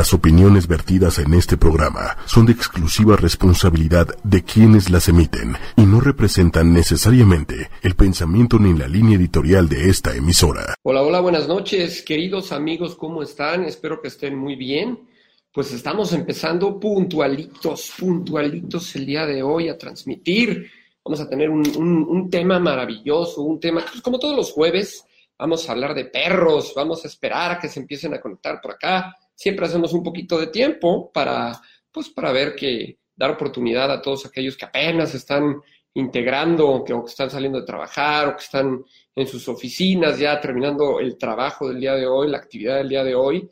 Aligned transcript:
Las 0.00 0.14
opiniones 0.14 0.66
vertidas 0.66 1.18
en 1.18 1.34
este 1.34 1.58
programa 1.58 2.16
son 2.24 2.46
de 2.46 2.52
exclusiva 2.52 3.16
responsabilidad 3.16 4.06
de 4.24 4.42
quienes 4.42 4.88
las 4.88 5.10
emiten 5.10 5.56
y 5.76 5.82
no 5.82 6.00
representan 6.00 6.72
necesariamente 6.72 7.68
el 7.82 7.94
pensamiento 7.96 8.58
ni 8.58 8.72
la 8.72 8.88
línea 8.88 9.18
editorial 9.18 9.68
de 9.68 9.90
esta 9.90 10.16
emisora. 10.16 10.74
Hola, 10.84 11.02
hola, 11.02 11.20
buenas 11.20 11.46
noches, 11.48 12.00
queridos 12.00 12.50
amigos, 12.50 12.96
¿cómo 12.96 13.22
están? 13.22 13.64
Espero 13.64 14.00
que 14.00 14.08
estén 14.08 14.38
muy 14.38 14.56
bien. 14.56 15.06
Pues 15.52 15.70
estamos 15.70 16.14
empezando 16.14 16.80
puntualitos, 16.80 17.92
puntualitos 17.98 18.96
el 18.96 19.04
día 19.04 19.26
de 19.26 19.42
hoy 19.42 19.68
a 19.68 19.76
transmitir. 19.76 20.70
Vamos 21.04 21.20
a 21.20 21.28
tener 21.28 21.50
un, 21.50 22.30
tema 22.30 22.58
maravilloso, 22.58 23.42
un 23.42 23.60
tema, 23.60 23.84
pues 23.86 24.00
como 24.00 24.18
todos 24.18 24.34
los 24.34 24.50
jueves, 24.50 25.04
vamos 25.38 25.68
a 25.68 25.72
hablar 25.72 25.94
de 25.94 26.06
perros, 26.06 26.72
vamos 26.74 27.04
a 27.04 27.08
esperar 27.08 27.52
a 27.52 27.58
que 27.58 27.68
se 27.68 27.80
empiecen 27.80 28.14
a 28.14 28.20
conectar 28.22 28.62
por 28.62 28.70
acá 28.70 29.14
siempre 29.40 29.64
hacemos 29.64 29.94
un 29.94 30.02
poquito 30.02 30.38
de 30.38 30.48
tiempo 30.48 31.10
para, 31.10 31.58
pues, 31.90 32.10
para 32.10 32.30
ver 32.30 32.54
que 32.54 32.98
dar 33.16 33.30
oportunidad 33.30 33.90
a 33.90 34.02
todos 34.02 34.26
aquellos 34.26 34.54
que 34.54 34.66
apenas 34.66 35.14
están 35.14 35.62
integrando, 35.94 36.68
o 36.68 36.84
que 36.84 36.92
están 37.06 37.30
saliendo 37.30 37.58
de 37.58 37.64
trabajar, 37.64 38.28
o 38.28 38.36
que 38.36 38.44
están 38.44 38.84
en 39.16 39.26
sus 39.26 39.48
oficinas 39.48 40.18
ya 40.18 40.38
terminando 40.38 41.00
el 41.00 41.16
trabajo 41.16 41.68
del 41.68 41.80
día 41.80 41.94
de 41.94 42.06
hoy, 42.06 42.28
la 42.28 42.36
actividad 42.36 42.76
del 42.76 42.90
día 42.90 43.02
de 43.02 43.14
hoy, 43.14 43.48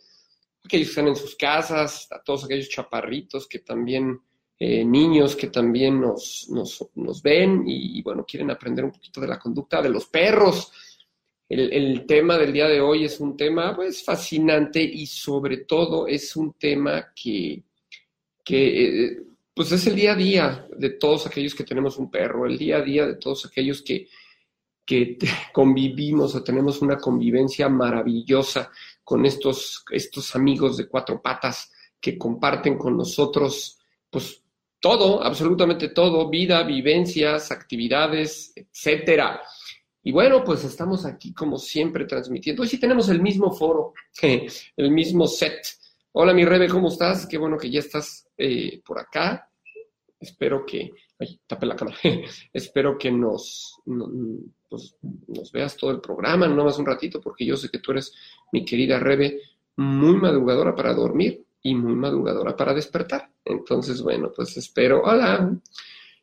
aquellos 0.62 0.88
que 0.88 0.91
están 0.91 1.09
en 1.09 1.16
sus 1.16 1.34
casas, 1.37 2.07
a 2.10 2.23
todos 2.23 2.45
aquellos 2.45 2.68
chaparritos 2.68 3.48
que 3.48 3.60
también, 3.60 4.20
eh, 4.59 4.84
niños 4.84 5.37
que 5.37 5.46
también 5.46 5.98
nos, 5.98 6.51
nos, 6.51 6.87
nos 6.96 7.23
ven 7.23 7.65
y, 7.66 8.02
bueno, 8.02 8.27
quieren 8.27 8.51
aprender 8.51 8.84
un 8.84 8.93
poquito 8.93 9.23
de 9.23 9.29
la 9.29 9.38
conducta 9.38 9.80
de 9.80 9.88
los 9.88 10.05
perros 10.05 10.70
el, 11.48 12.05
tema 12.07 12.37
del 12.37 12.52
día 12.52 12.69
de 12.69 12.80
hoy 12.80 13.05
es 13.05 13.20
un 13.20 13.37
tema 13.37 13.75
pues 13.75 14.05
fascinante 14.05 14.83
y 14.83 15.07
sobre 15.07 15.59
todo 15.59 16.07
es 16.07 16.37
un 16.37 16.52
tema 16.55 17.12
que, 17.15 17.62
que 18.45 19.23
pues 19.55 19.73
es 19.73 19.87
el 19.87 19.97
día 19.97 20.12
a 20.12 20.16
día 20.16 20.66
de 20.77 20.90
todos 20.90 21.27
aquellos 21.27 21.55
que 21.55 21.65
tenemos 21.65 21.96
un 21.96 22.10
perro, 22.10 22.46
el 22.46 22.59
día 22.59 22.79
a 22.79 22.82
día 22.82 23.07
de 23.07 23.16
todos 23.16 23.46
aquellos 23.46 23.82
que, 23.82 24.09
que 24.85 25.16
convivimos 25.52 26.35
o 26.35 26.45
tenemos 26.45 26.82
una 26.82 26.99
convivencia 26.99 27.68
maravillosa 27.68 28.71
con 29.02 29.24
estos, 29.24 29.85
estos 29.90 30.37
amigos 30.37 30.77
de 30.77 30.87
cuatro 30.87 31.21
patas 31.23 31.73
que 32.01 32.18
comparten 32.18 32.77
con 32.77 32.96
nosotros 32.96 33.79
pues 34.10 34.43
todo, 34.80 35.23
absolutamente 35.23 35.88
todo, 35.88 36.29
vida, 36.29 36.62
vivencias, 36.62 37.51
actividades, 37.51 38.52
etcétera. 38.55 39.40
Y 40.02 40.13
bueno, 40.13 40.45
pues 40.45 40.65
estamos 40.65 41.04
aquí 41.04 41.32
como 41.32 41.59
siempre 41.59 42.04
transmitiendo. 42.04 42.63
Hoy 42.63 42.68
sí 42.68 42.79
tenemos 42.79 43.09
el 43.09 43.21
mismo 43.21 43.52
foro, 43.52 43.95
el 44.23 44.90
mismo 44.90 45.27
set. 45.27 45.66
Hola 46.13 46.32
mi 46.32 46.45
Rebe, 46.45 46.68
¿cómo 46.68 46.88
estás? 46.88 47.27
Qué 47.27 47.38
bueno 47.38 47.59
que 47.59 47.71
ya 47.71 47.80
estás 47.80 48.29
eh, 48.37 48.80
por 48.85 48.99
acá. 48.99 49.51
Espero 50.21 50.65
que, 50.65 50.90
ay, 51.18 51.40
tape 51.46 51.66
la 51.66 51.77
cámara. 51.77 51.96
Espero 52.52 52.96
que 52.99 53.10
nos, 53.10 53.80
pues, 54.68 54.96
nos 55.29 55.52
veas 55.52 55.77
todo 55.77 55.90
el 55.90 56.01
programa, 56.01 56.49
no 56.49 56.65
más 56.65 56.79
un 56.79 56.87
ratito, 56.87 57.21
porque 57.21 57.46
yo 57.46 57.57
sé 57.57 57.68
que 57.68 57.79
tú 57.79 57.93
eres, 57.93 58.12
mi 58.52 58.65
querida 58.65 58.99
Rebe, 58.99 59.40
muy 59.77 60.16
madrugadora 60.16 60.74
para 60.74 60.95
dormir 60.95 61.45
y 61.62 61.74
muy 61.74 61.95
madrugadora 61.95 62.57
para 62.57 62.74
despertar. 62.74 63.30
Entonces, 63.45 64.03
bueno, 64.03 64.33
pues 64.34 64.56
espero. 64.56 65.03
Hola. 65.05 65.56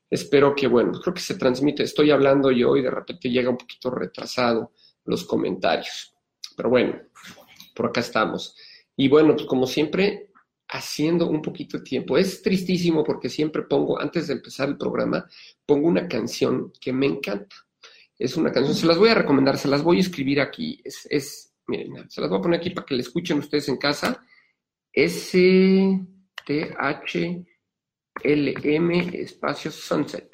Espero 0.09 0.56
que, 0.56 0.67
bueno, 0.67 1.00
creo 1.00 1.14
que 1.14 1.22
se 1.22 1.36
transmite. 1.36 1.84
Estoy 1.84 2.11
hablando 2.11 2.52
yo 2.52 2.75
y 2.78 2.81
de 2.81 2.92
repente 2.92 3.30
llega 3.30 3.50
un 3.50 3.58
poquito 3.58 3.89
retrasado 3.89 4.72
los 5.06 5.25
comentarios. 5.25 6.14
Pero 6.56 6.70
bueno, 6.70 7.00
por 7.75 7.88
acá 7.88 8.02
estamos. 8.02 8.56
Y 8.95 9.08
bueno, 9.09 9.36
pues 9.36 9.45
como 9.45 9.67
siempre, 9.67 10.31
haciendo 10.70 11.28
un 11.28 11.42
poquito 11.42 11.78
de 11.78 11.83
tiempo. 11.83 12.17
Es 12.17 12.42
tristísimo 12.42 13.03
porque 13.03 13.30
siempre 13.30 13.64
pongo, 13.64 14.00
antes 14.00 14.28
de 14.28 14.33
empezar 14.33 14.70
el 14.70 14.78
programa, 14.78 15.28
pongo 15.66 15.88
una 15.88 16.08
canción 16.08 16.72
que 16.80 16.94
me 16.94 17.06
encanta. 17.06 17.56
Es 18.17 18.37
una 18.37 18.52
canción, 18.52 18.76
se 18.76 18.86
las 18.86 18.98
voy 18.98 19.10
a 19.10 19.16
recomendar, 19.16 19.58
se 19.58 19.67
las 19.67 19.83
voy 19.83 19.98
a 19.98 20.02
escribir 20.02 20.39
aquí. 20.39 20.82
Es, 20.83 21.54
miren, 21.67 22.10
se 22.10 22.22
las 22.22 22.30
voy 22.30 22.39
a 22.39 22.42
poner 22.42 22.60
aquí 22.60 22.70
para 22.70 22.86
que 22.86 22.95
la 22.95 23.02
escuchen 23.02 23.39
ustedes 23.39 23.67
en 23.70 23.77
casa. 23.77 24.23
S-T-H 24.93 25.95
LM 28.23 28.92
espacio 29.14 29.71
Sunset. 29.71 30.30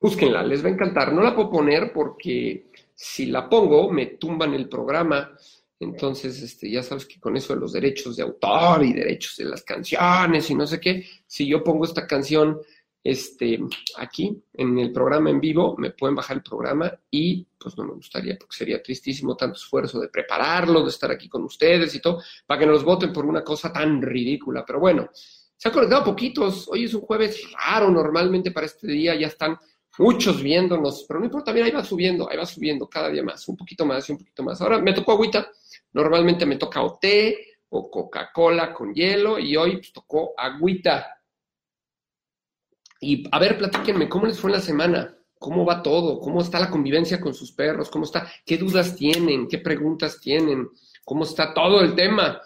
Búsquenla, 0.00 0.42
les 0.42 0.64
va 0.64 0.68
a 0.68 0.72
encantar. 0.72 1.12
No 1.12 1.22
la 1.22 1.34
puedo 1.34 1.50
poner 1.50 1.92
porque 1.92 2.70
si 2.94 3.26
la 3.26 3.48
pongo 3.48 3.90
me 3.90 4.06
tumban 4.06 4.54
el 4.54 4.68
programa. 4.68 5.36
Entonces, 5.78 6.42
este, 6.42 6.70
ya 6.70 6.82
sabes 6.82 7.06
que 7.06 7.18
con 7.18 7.36
eso 7.36 7.54
de 7.54 7.60
los 7.60 7.72
derechos 7.72 8.16
de 8.16 8.22
autor 8.22 8.84
y 8.84 8.92
derechos 8.92 9.36
de 9.36 9.46
las 9.46 9.62
canciones 9.62 10.50
y 10.50 10.54
no 10.54 10.66
sé 10.66 10.78
qué, 10.78 11.06
si 11.26 11.46
yo 11.46 11.64
pongo 11.64 11.84
esta 11.84 12.06
canción 12.06 12.60
este, 13.02 13.58
aquí 13.96 14.42
en 14.52 14.78
el 14.78 14.92
programa 14.92 15.30
en 15.30 15.40
vivo, 15.40 15.74
me 15.78 15.90
pueden 15.90 16.14
bajar 16.14 16.36
el 16.36 16.42
programa 16.42 16.92
y 17.10 17.46
pues 17.58 17.76
no 17.76 17.84
me 17.84 17.94
gustaría 17.94 18.36
porque 18.38 18.56
sería 18.56 18.82
tristísimo 18.82 19.36
tanto 19.36 19.56
esfuerzo 19.56 20.00
de 20.00 20.08
prepararlo, 20.08 20.82
de 20.82 20.90
estar 20.90 21.10
aquí 21.10 21.28
con 21.28 21.44
ustedes 21.44 21.94
y 21.94 22.00
todo, 22.00 22.22
para 22.46 22.60
que 22.60 22.66
nos 22.66 22.84
voten 22.84 23.12
por 23.12 23.24
una 23.24 23.42
cosa 23.42 23.72
tan 23.72 24.02
ridícula. 24.02 24.64
Pero 24.66 24.80
bueno, 24.80 25.08
se 25.56 25.68
han 25.68 25.74
conectado 25.74 26.04
poquitos, 26.04 26.68
hoy 26.68 26.84
es 26.84 26.94
un 26.94 27.02
jueves 27.02 27.42
raro, 27.52 27.90
normalmente 27.90 28.50
para 28.50 28.66
este 28.66 28.86
día 28.86 29.14
ya 29.14 29.28
están 29.28 29.58
muchos 29.98 30.42
viéndonos, 30.42 31.04
pero 31.06 31.20
no 31.20 31.26
importa, 31.26 31.52
mira, 31.52 31.66
ahí 31.66 31.72
va 31.72 31.84
subiendo, 31.84 32.30
ahí 32.30 32.36
va 32.36 32.46
subiendo 32.46 32.88
cada 32.88 33.10
día 33.10 33.22
más, 33.22 33.46
un 33.48 33.56
poquito 33.56 33.84
más 33.84 34.08
y 34.08 34.12
un 34.12 34.18
poquito 34.18 34.42
más. 34.42 34.60
Ahora 34.60 34.80
me 34.80 34.92
tocó 34.92 35.12
agüita, 35.12 35.50
normalmente 35.92 36.46
me 36.46 36.56
toca 36.56 36.82
o 36.82 36.98
té 36.98 37.58
o 37.70 37.90
Coca-Cola 37.90 38.72
con 38.72 38.92
hielo 38.92 39.38
y 39.38 39.56
hoy 39.56 39.76
pues, 39.76 39.92
tocó 39.92 40.32
agüita 40.36 41.19
y 43.00 43.24
a 43.32 43.38
ver, 43.38 43.56
platíquenme, 43.56 44.08
¿cómo 44.08 44.26
les 44.26 44.38
fue 44.38 44.50
en 44.50 44.56
la 44.56 44.62
semana? 44.62 45.16
¿Cómo 45.38 45.64
va 45.64 45.82
todo? 45.82 46.20
¿Cómo 46.20 46.42
está 46.42 46.60
la 46.60 46.68
convivencia 46.68 47.18
con 47.18 47.32
sus 47.32 47.52
perros? 47.52 47.88
¿Cómo 47.88 48.04
está? 48.04 48.30
¿Qué 48.44 48.58
dudas 48.58 48.94
tienen? 48.94 49.48
¿Qué 49.48 49.58
preguntas 49.58 50.20
tienen? 50.20 50.68
¿Cómo 51.02 51.24
está 51.24 51.54
todo 51.54 51.80
el 51.80 51.94
tema 51.94 52.40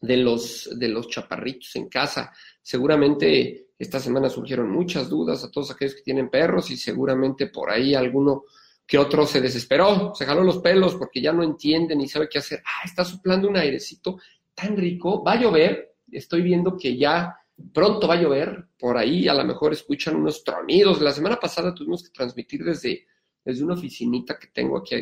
de 0.00 0.16
los, 0.16 0.70
de 0.78 0.88
los 0.88 1.08
chaparritos 1.08 1.76
en 1.76 1.90
casa? 1.90 2.32
Seguramente 2.62 3.68
esta 3.78 4.00
semana 4.00 4.30
surgieron 4.30 4.70
muchas 4.70 5.10
dudas 5.10 5.44
a 5.44 5.50
todos 5.50 5.70
aquellos 5.70 5.94
que 5.94 6.02
tienen 6.02 6.30
perros 6.30 6.70
y 6.70 6.76
seguramente 6.78 7.48
por 7.48 7.68
ahí 7.68 7.94
alguno 7.94 8.44
que 8.86 8.96
otro 8.98 9.26
se 9.26 9.40
desesperó, 9.40 10.14
se 10.14 10.24
jaló 10.24 10.42
los 10.42 10.58
pelos 10.58 10.94
porque 10.94 11.20
ya 11.20 11.32
no 11.32 11.42
entiende 11.42 11.94
ni 11.94 12.08
sabe 12.08 12.28
qué 12.30 12.38
hacer. 12.38 12.62
Ah, 12.64 12.86
está 12.86 13.04
soplando 13.04 13.48
un 13.48 13.56
airecito 13.56 14.18
tan 14.54 14.76
rico, 14.76 15.22
va 15.22 15.32
a 15.32 15.40
llover, 15.40 15.96
estoy 16.10 16.42
viendo 16.42 16.76
que 16.76 16.96
ya 16.96 17.36
Pronto 17.72 18.08
va 18.08 18.14
a 18.14 18.20
llover, 18.20 18.68
por 18.78 18.96
ahí 18.96 19.28
a 19.28 19.34
lo 19.34 19.44
mejor 19.44 19.72
escuchan 19.72 20.16
unos 20.16 20.42
tronidos. 20.42 21.00
La 21.00 21.12
semana 21.12 21.38
pasada 21.38 21.74
tuvimos 21.74 22.02
que 22.02 22.10
transmitir 22.10 22.64
desde, 22.64 23.06
desde 23.44 23.64
una 23.64 23.74
oficinita 23.74 24.38
que 24.38 24.48
tengo 24.48 24.78
aquí. 24.78 24.96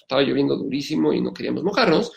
Estaba 0.00 0.22
lloviendo 0.22 0.56
durísimo 0.56 1.12
y 1.12 1.20
no 1.20 1.32
queríamos 1.32 1.64
mojarnos, 1.64 2.12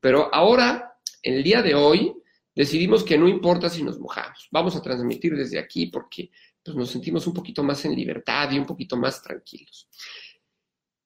pero 0.00 0.34
ahora, 0.34 0.98
el 1.22 1.42
día 1.42 1.62
de 1.62 1.74
hoy, 1.74 2.14
decidimos 2.54 3.04
que 3.04 3.18
no 3.18 3.28
importa 3.28 3.68
si 3.68 3.82
nos 3.82 3.98
mojamos. 3.98 4.48
Vamos 4.50 4.76
a 4.76 4.82
transmitir 4.82 5.36
desde 5.36 5.58
aquí 5.58 5.86
porque 5.86 6.30
pues, 6.62 6.76
nos 6.76 6.90
sentimos 6.90 7.26
un 7.26 7.34
poquito 7.34 7.62
más 7.62 7.84
en 7.84 7.94
libertad 7.94 8.50
y 8.50 8.58
un 8.58 8.66
poquito 8.66 8.96
más 8.96 9.22
tranquilos. 9.22 9.88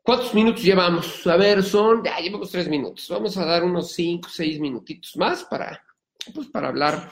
¿Cuántos 0.03 0.33
minutos 0.35 0.63
llevamos? 0.63 1.27
A 1.27 1.37
ver, 1.37 1.63
son, 1.63 2.03
ya 2.03 2.19
llevamos 2.19 2.51
tres 2.51 2.69
minutos. 2.69 3.07
Vamos 3.11 3.37
a 3.37 3.45
dar 3.45 3.63
unos 3.65 3.93
cinco, 3.93 4.29
seis 4.29 4.59
minutitos 4.59 5.17
más 5.17 5.45
para, 5.45 5.85
pues, 6.33 6.49
para 6.49 6.69
hablar 6.69 7.11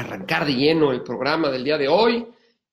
arrancar 0.00 0.46
de 0.46 0.54
lleno 0.54 0.92
el 0.92 1.02
programa 1.02 1.50
del 1.50 1.64
día 1.64 1.76
de 1.76 1.88
hoy. 1.88 2.26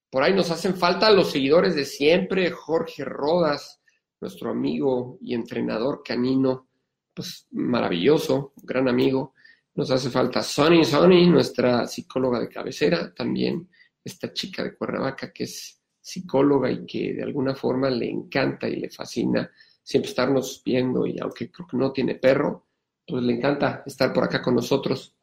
Por 0.10 0.24
ahí 0.24 0.34
nos 0.34 0.50
hacen 0.50 0.76
falta 0.76 1.12
los 1.12 1.32
seguidores 1.32 1.76
de 1.76 1.86
siempre, 1.86 2.50
Jorge 2.52 3.04
Rodas, 3.04 3.82
nuestro 4.22 4.52
amigo 4.52 5.18
y 5.22 5.34
entrenador 5.34 6.02
canino, 6.04 6.70
pues 7.14 7.48
maravilloso, 7.52 8.54
gran 8.64 8.88
amigo. 8.88 9.34
Nos 9.76 9.92
hace 9.92 10.10
falta 10.10 10.42
Sonny 10.42 10.86
Sonny, 10.86 11.28
nuestra 11.28 11.86
psicóloga 11.86 12.40
de 12.40 12.48
cabecera, 12.48 13.14
también 13.14 13.70
esta 14.04 14.32
chica 14.32 14.64
de 14.64 14.74
Cuernavaca 14.74 15.32
que 15.34 15.44
es 15.44 15.82
psicóloga 16.00 16.72
y 16.72 16.86
que 16.86 17.14
de 17.14 17.24
alguna 17.24 17.54
forma 17.54 17.90
le 17.90 18.10
encanta 18.10 18.70
y 18.70 18.78
le 18.78 18.90
fascina 18.90 19.52
siempre 19.84 20.10
estarnos 20.10 20.62
viendo 20.64 21.06
y 21.06 21.20
aunque 21.20 21.52
creo 21.52 21.68
que 21.68 21.78
no 21.78 21.92
tiene 21.92 22.16
perro, 22.16 22.68
pues 23.06 23.22
le 23.22 23.34
encanta 23.34 23.84
estar 23.86 24.14
por 24.14 24.24
acá 24.24 24.42
con 24.42 24.56
nosotros. 24.56 25.14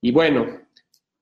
Y 0.00 0.12
bueno, 0.12 0.46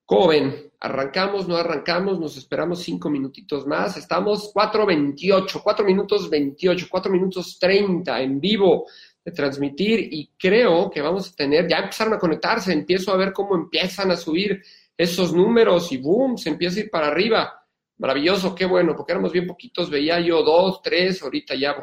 ¿Cómo? 0.09 0.31
¿Arrancamos? 0.79 1.47
¿No 1.47 1.55
arrancamos? 1.55 2.19
Nos 2.19 2.35
esperamos 2.35 2.81
cinco 2.81 3.11
minutitos 3.11 3.67
más. 3.67 3.95
Estamos 3.95 4.51
4.28, 4.51 5.61
4 5.61 5.85
minutos 5.85 6.27
28, 6.27 6.87
4 6.89 7.11
minutos 7.11 7.59
30 7.59 8.19
en 8.19 8.41
vivo 8.41 8.87
de 9.23 9.31
transmitir 9.31 9.99
y 10.11 10.31
creo 10.35 10.89
que 10.89 10.99
vamos 10.99 11.29
a 11.29 11.35
tener, 11.35 11.67
ya 11.67 11.77
empezaron 11.77 12.15
a 12.15 12.17
conectarse, 12.17 12.73
empiezo 12.73 13.13
a 13.13 13.17
ver 13.17 13.31
cómo 13.31 13.53
empiezan 13.53 14.09
a 14.09 14.17
subir 14.17 14.63
esos 14.97 15.31
números 15.31 15.91
y 15.91 15.97
boom, 15.97 16.39
se 16.39 16.49
empieza 16.49 16.79
a 16.79 16.83
ir 16.85 16.89
para 16.89 17.05
arriba. 17.05 17.59
Maravilloso, 17.99 18.55
qué 18.55 18.65
bueno, 18.65 18.95
porque 18.95 19.11
éramos 19.11 19.31
bien 19.31 19.45
poquitos, 19.45 19.91
veía 19.91 20.19
yo 20.21 20.41
dos, 20.41 20.81
tres, 20.81 21.21
ahorita 21.21 21.53
ya 21.53 21.75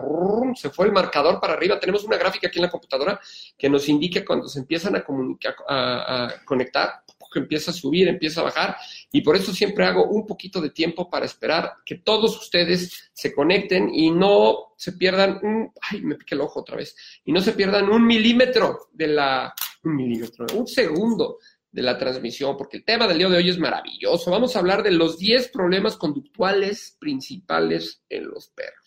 se 0.55 0.70
fue 0.70 0.87
el 0.87 0.93
marcador 0.93 1.38
para 1.38 1.52
arriba. 1.52 1.78
Tenemos 1.78 2.02
una 2.02 2.17
gráfica 2.17 2.49
aquí 2.49 2.58
en 2.58 2.64
la 2.64 2.70
computadora 2.70 3.20
que 3.56 3.69
nos 3.69 3.88
indica 3.88 4.25
cuando 4.25 4.49
se 4.49 4.58
empiezan 4.58 4.96
a, 4.96 5.05
comunicar, 5.05 5.55
a, 5.69 6.28
conectar, 6.44 7.02
que 7.32 7.40
empieza 7.40 7.70
a 7.70 7.75
subir, 7.75 8.08
empieza 8.08 8.40
a 8.40 8.44
bajar, 8.44 8.76
y 9.12 9.20
por 9.20 9.37
eso 9.37 9.52
siempre 9.52 9.84
hago 9.84 10.05
un 10.05 10.26
poquito 10.26 10.61
de 10.61 10.70
tiempo 10.70 11.08
para 11.11 11.26
esperar 11.26 11.75
que 11.84 11.96
todos 11.96 12.37
ustedes 12.38 13.11
se 13.12 13.34
conecten 13.34 13.90
y 13.94 14.11
no 14.11 14.75
se 14.76 14.93
pierdan 14.93 15.40
un, 15.43 15.73
ay, 15.90 16.02
me 16.02 16.17
piqué 16.17 16.34
el 16.34 16.40
ojo 16.40 16.61
otra 16.61 16.76
vez, 16.76 16.96
y 17.25 17.32
no 17.32 17.40
se 17.40 17.52
pierdan 17.52 17.88
un 17.88 18.06
milímetro 18.06 18.88
de 18.93 19.08
la, 19.08 19.55
un 19.84 19.96
milímetro, 19.96 20.46
un 20.55 20.67
segundo 20.67 21.38
de 21.76 21.82
la 21.82 21.99
transmisión, 21.99 22.56
porque 22.56 22.78
el 22.78 22.84
tema 22.84 23.06
del 23.06 23.19
día 23.19 23.28
de 23.28 23.37
hoy 23.37 23.50
es 23.50 23.58
maravilloso. 23.58 24.31
Vamos 24.31 24.56
a 24.56 24.61
hablar 24.61 24.82
de 24.82 24.93
los 24.93 25.19
10 25.19 25.49
problemas 25.49 25.96
conductuales 25.96 26.96
principales 26.99 28.02
en 28.08 28.28
los 28.28 28.49
perros. 28.49 28.86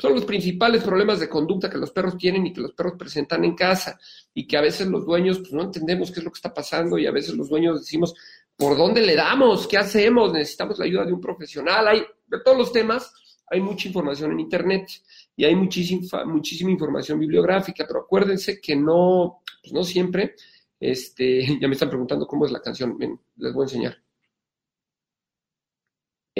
Son 0.00 0.14
los 0.14 0.24
principales 0.24 0.82
problemas 0.82 1.20
de 1.20 1.28
conducta 1.28 1.68
que 1.68 1.78
los 1.78 1.90
perros 1.90 2.16
tienen 2.16 2.46
y 2.46 2.52
que 2.52 2.60
los 2.60 2.72
perros 2.72 2.94
presentan 2.98 3.44
en 3.44 3.54
casa 3.54 3.98
y 4.32 4.46
que 4.46 4.56
a 4.56 4.62
veces 4.62 4.86
los 4.88 5.04
dueños 5.04 5.40
pues, 5.40 5.52
no 5.52 5.62
entendemos 5.62 6.10
qué 6.10 6.20
es 6.20 6.24
lo 6.24 6.30
que 6.30 6.38
está 6.38 6.54
pasando 6.54 6.98
y 6.98 7.06
a 7.06 7.10
veces 7.10 7.34
los 7.34 7.48
dueños 7.48 7.80
decimos, 7.80 8.14
¿por 8.56 8.76
dónde 8.76 9.02
le 9.02 9.14
damos? 9.14 9.66
¿Qué 9.66 9.76
hacemos? 9.76 10.32
Necesitamos 10.32 10.78
la 10.78 10.86
ayuda 10.86 11.04
de 11.04 11.12
un 11.12 11.20
profesional. 11.20 11.86
Hay 11.88 12.02
de 12.26 12.40
todos 12.44 12.56
los 12.56 12.72
temas, 12.72 13.12
hay 13.46 13.60
mucha 13.60 13.88
información 13.88 14.32
en 14.32 14.40
Internet 14.40 14.88
y 15.36 15.44
hay 15.44 15.54
muchísima, 15.54 16.24
muchísima 16.24 16.70
información 16.70 17.18
bibliográfica, 17.18 17.84
pero 17.86 18.00
acuérdense 18.00 18.60
que 18.60 18.76
no, 18.76 19.42
pues 19.62 19.72
no 19.72 19.84
siempre 19.84 20.34
este, 20.80 21.42
ya 21.60 21.68
me 21.68 21.74
están 21.74 21.90
preguntando 21.90 22.26
cómo 22.26 22.46
es 22.46 22.52
la 22.52 22.60
canción. 22.60 22.96
les 23.36 23.52
voy 23.52 23.62
a 23.62 23.66
enseñar. 23.66 23.98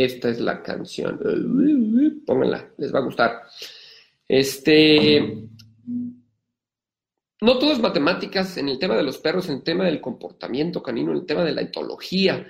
Esta 0.05 0.31
es 0.31 0.41
la 0.41 0.62
canción. 0.62 1.20
Pónganla, 2.25 2.73
les 2.79 2.94
va 2.94 3.00
a 3.00 3.05
gustar. 3.05 3.43
Este. 4.26 5.49
No 7.43 7.58
todo 7.58 7.79
matemáticas 7.79 8.56
en 8.56 8.69
el 8.69 8.79
tema 8.79 8.97
de 8.97 9.02
los 9.02 9.19
perros, 9.19 9.49
en 9.49 9.56
el 9.56 9.62
tema 9.62 9.85
del 9.85 10.00
comportamiento 10.00 10.82
canino, 10.82 11.12
en 11.12 11.19
el 11.19 11.26
tema 11.26 11.44
de 11.44 11.52
la 11.52 11.62
etología, 11.62 12.47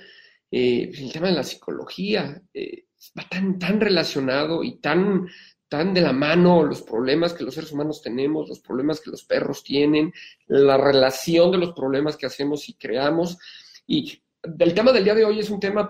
eh, 0.51 0.91
en 0.95 1.05
el 1.05 1.13
tema 1.13 1.29
de 1.29 1.35
la 1.35 1.43
psicología. 1.43 2.41
Eh, 2.55 2.87
va 3.19 3.29
tan, 3.29 3.59
tan 3.59 3.81
relacionado 3.81 4.63
y 4.63 4.79
tan 4.79 5.27
tan 5.69 5.95
de 5.95 6.01
la 6.01 6.13
mano 6.13 6.65
los 6.65 6.83
problemas 6.83 7.33
que 7.33 7.45
los 7.45 7.55
seres 7.55 7.71
humanos 7.71 8.03
tenemos, 8.03 8.49
los 8.49 8.59
problemas 8.59 9.01
que 9.01 9.11
los 9.11 9.23
perros 9.23 9.63
tienen, 9.63 10.13
la 10.49 10.77
relación 10.77 11.53
de 11.53 11.59
los 11.59 11.73
problemas 11.75 12.17
que 12.17 12.27
hacemos 12.27 12.69
y 12.69 12.75
creamos. 12.75 13.39
Y 13.87 14.21
el 14.59 14.75
tema 14.75 14.93
del 14.93 15.05
día 15.05 15.15
de 15.15 15.25
hoy 15.25 15.39
es 15.39 15.49
un 15.49 15.61
tema 15.61 15.89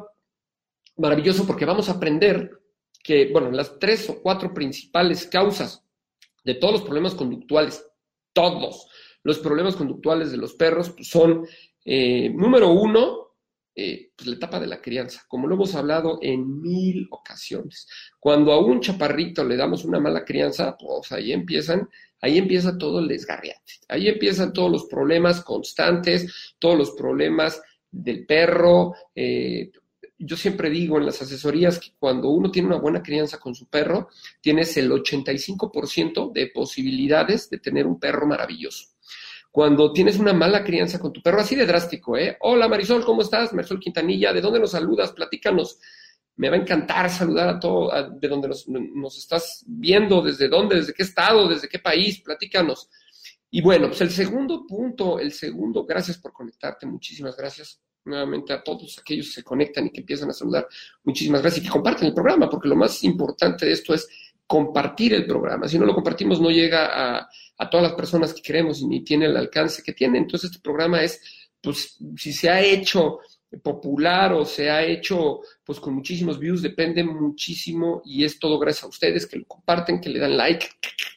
maravilloso 1.01 1.47
porque 1.47 1.65
vamos 1.65 1.89
a 1.89 1.93
aprender 1.93 2.51
que, 3.03 3.31
bueno, 3.33 3.51
las 3.51 3.79
tres 3.79 4.09
o 4.11 4.21
cuatro 4.21 4.53
principales 4.53 5.27
causas 5.27 5.85
de 6.45 6.55
todos 6.55 6.75
los 6.75 6.83
problemas 6.83 7.15
conductuales, 7.15 7.85
todos 8.33 8.87
los 9.23 9.39
problemas 9.39 9.77
conductuales 9.77 10.31
de 10.31 10.37
los 10.37 10.55
perros 10.55 10.95
son, 11.01 11.47
eh, 11.85 12.31
número 12.31 12.71
uno, 12.71 13.31
eh, 13.75 14.11
pues, 14.17 14.27
la 14.27 14.37
etapa 14.37 14.61
de 14.61 14.67
la 14.67 14.81
crianza, 14.81 15.25
como 15.29 15.47
lo 15.47 15.55
hemos 15.55 15.75
hablado 15.75 16.19
en 16.23 16.61
mil 16.61 17.07
ocasiones. 17.11 17.89
Cuando 18.19 18.53
a 18.53 18.59
un 18.59 18.81
chaparrito 18.81 19.45
le 19.45 19.57
damos 19.57 19.85
una 19.85 20.01
mala 20.01 20.25
crianza, 20.25 20.77
pues 20.79 21.13
ahí 21.13 21.33
empiezan, 21.33 21.89
ahí 22.21 22.37
empieza 22.37 22.77
todo 22.77 22.99
el 22.99 23.09
desgarriate, 23.09 23.75
ahí 23.89 24.09
empiezan 24.09 24.53
todos 24.53 24.71
los 24.71 24.85
problemas 24.85 25.43
constantes, 25.43 26.55
todos 26.59 26.77
los 26.77 26.91
problemas 26.93 27.63
del 27.91 28.27
perro. 28.27 28.95
Eh, 29.15 29.71
yo 30.21 30.37
siempre 30.37 30.71
digo 30.71 30.99
en 30.99 31.07
las 31.07 31.23
asesorías 31.23 31.81
que 31.81 31.93
cuando 31.99 32.29
uno 32.29 32.51
tiene 32.51 32.69
una 32.69 32.79
buena 32.79 33.03
crianza 33.03 33.39
con 33.39 33.55
su 33.55 33.67
perro, 33.67 34.09
tienes 34.41 34.77
el 34.77 34.91
85% 34.91 36.33
de 36.33 36.49
posibilidades 36.49 37.49
de 37.49 37.59
tener 37.59 37.87
un 37.87 37.99
perro 37.99 38.27
maravilloso 38.27 38.91
cuando 39.51 39.93
tienes 39.93 40.19
una 40.19 40.33
mala 40.33 40.63
crianza 40.63 40.99
con 40.99 41.13
tu 41.13 41.23
perro, 41.23 41.41
así 41.41 41.57
de 41.57 41.67
drástico, 41.67 42.17
¿eh? 42.17 42.37
Hola 42.41 42.69
Marisol, 42.69 43.05
¿cómo 43.05 43.23
estás? 43.23 43.53
Marisol 43.53 43.81
Quintanilla, 43.81 44.33
¿de 44.33 44.41
dónde 44.41 44.61
nos 44.61 44.71
saludas? 44.71 45.13
Platícanos. 45.13 45.79
Me 46.37 46.49
va 46.49 46.57
a 46.57 46.61
encantar 46.61 47.11
saludar 47.11 47.49
a 47.49 47.59
todo, 47.59 47.91
de 48.13 48.29
donde 48.29 48.49
nos, 48.49 49.19
estás 49.19 49.65
viendo, 49.67 50.23
desde 50.23 50.49
dónde, 50.49 50.77
desde 50.77 50.95
qué 50.95 51.03
estado, 51.03 51.49
desde 51.49 51.69
qué 51.69 51.81
país, 51.81 52.21
platícanos. 52.21 52.89
Y 53.51 53.61
bueno, 53.61 53.89
pues 53.89 54.01
el 54.03 54.11
segundo 54.11 54.65
punto, 54.67 55.19
el 55.19 55.33
segundo, 55.33 55.85
gracias 55.85 56.19
por 56.19 56.33
conectarte, 56.33 56.87
muchísimas 56.87 57.37
gracias 57.37 57.81
nuevamente 58.11 58.53
a 58.53 58.63
todos 58.63 58.99
aquellos 58.99 59.29
que 59.29 59.33
se 59.33 59.43
conectan 59.43 59.87
y 59.87 59.91
que 59.91 60.01
empiezan 60.01 60.31
a 60.31 60.35
saludar, 60.35 60.69
muchísimas 61.05 61.41
gracias 61.41 61.63
y 61.63 61.67
que 61.67 61.73
comparten 61.73 62.09
el 62.09 62.15
programa, 62.15 62.51
porque 62.51 62.69
lo 62.69 62.77
más 62.77 63.03
importante 63.05 63.67
de 63.67 63.73
esto 63.73 63.95
es 63.95 64.09
compartir 64.47 65.15
el 65.15 65.27
programa. 65.27 65.69
Si 65.69 65.79
no 65.79 65.87
lo 65.87 65.95
compartimos, 65.95 66.41
no 66.41 66.51
llega 66.51 67.19
a, 67.19 67.71
todas 67.71 67.85
las 67.85 67.93
personas 67.93 68.35
que 68.35 68.43
queremos 68.43 68.81
y 68.81 68.87
ni 68.87 69.05
tiene 69.05 69.27
el 69.27 69.37
alcance 69.37 69.83
que 69.83 69.93
tiene. 69.93 70.19
Entonces, 70.19 70.51
este 70.51 70.63
programa 70.63 71.03
es, 71.03 71.21
pues, 71.61 71.99
si 72.17 72.33
se 72.33 72.51
ha 72.51 72.61
hecho 72.61 73.21
popular 73.63 74.33
o 74.33 74.45
se 74.45 74.71
ha 74.71 74.85
hecho 74.85 75.41
pues 75.65 75.81
con 75.81 75.95
muchísimos 75.95 76.39
views, 76.39 76.63
depende 76.63 77.03
muchísimo 77.03 78.01
y 78.05 78.25
es 78.25 78.39
todo 78.39 78.59
gracias 78.59 78.85
a 78.85 78.89
ustedes 78.89 79.27
que 79.27 79.39
lo 79.39 79.45
comparten, 79.47 80.01
que 80.01 80.09
le 80.09 80.21
dan 80.21 80.37
like. 80.37 80.67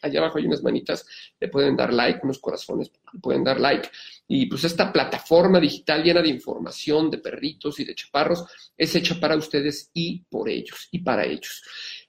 Allá 0.01 0.19
abajo 0.19 0.37
hay 0.37 0.45
unas 0.45 0.63
manitas, 0.63 1.05
le 1.39 1.47
pueden 1.47 1.75
dar 1.75 1.93
like, 1.93 2.19
unos 2.23 2.39
corazones, 2.39 2.91
le 3.13 3.19
pueden 3.19 3.43
dar 3.43 3.59
like. 3.59 3.87
Y 4.27 4.45
pues 4.45 4.63
esta 4.63 4.91
plataforma 4.91 5.59
digital 5.59 6.03
llena 6.03 6.21
de 6.21 6.29
información 6.29 7.11
de 7.11 7.17
perritos 7.17 7.79
y 7.79 7.85
de 7.85 7.93
chaparros 7.93 8.45
es 8.77 8.95
hecha 8.95 9.19
para 9.19 9.35
ustedes 9.35 9.91
y 9.93 10.23
por 10.29 10.49
ellos 10.49 10.87
y 10.91 10.99
para 10.99 11.25
ellos. 11.25 11.61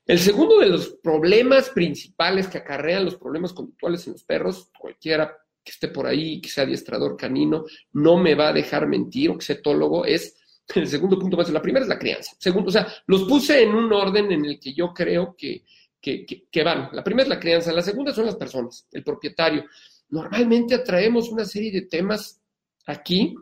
El 0.06 0.19
segundo 0.19 0.58
de 0.58 0.69
los 0.69 0.88
problemas 1.02 1.70
principales 1.70 2.46
que 2.46 2.58
acarrean 2.58 3.05
los 3.05 3.16
problemas 3.16 3.52
conductuales 3.52 4.06
en 4.06 4.12
los 4.12 4.25
perros, 4.25 4.70
cualquiera 4.78 5.37
que 5.64 5.72
esté 5.72 5.88
por 5.88 6.06
ahí, 6.06 6.40
que 6.40 6.50
sea 6.50 6.64
adiestrador 6.64 7.16
canino, 7.16 7.64
no 7.94 8.19
me 8.19 8.34
va 8.34 8.49
a 8.49 8.52
dejar 8.52 8.87
mentir, 8.87 9.31
o 9.31 9.38
que 9.38 9.44
sea 9.44 9.56
etólogo, 9.56 10.05
es 10.05 10.37
el 10.75 10.87
segundo 10.87 11.19
punto 11.19 11.37
más. 11.37 11.49
La 11.50 11.62
primera 11.62 11.84
es 11.84 11.88
la 11.88 11.99
crianza. 11.99 12.32
Segundo, 12.38 12.69
o 12.69 12.72
sea, 12.72 12.87
los 13.06 13.25
puse 13.25 13.62
en 13.62 13.75
un 13.75 13.93
orden 13.93 14.31
en 14.31 14.44
el 14.44 14.61
que 14.61 14.75
yo 14.75 14.93
creo 14.93 15.34
que, 15.37 15.64
que, 16.00 16.26
que, 16.50 16.62
van. 16.62 16.90
La 16.93 17.02
primera 17.02 17.22
es 17.25 17.28
la 17.31 17.40
crianza, 17.40 17.72
la 17.72 17.82
segunda 17.82 18.12
son 18.12 18.26
las 18.26 18.37
personas, 18.37 18.87
el 18.93 19.02
propietario. 19.02 19.64
Normalmente 20.09 20.75
atraemos 20.75 21.29
una 21.31 21.45
serie 21.45 21.73
de 21.73 21.83
temas 21.83 22.41
aquí 22.87 23.35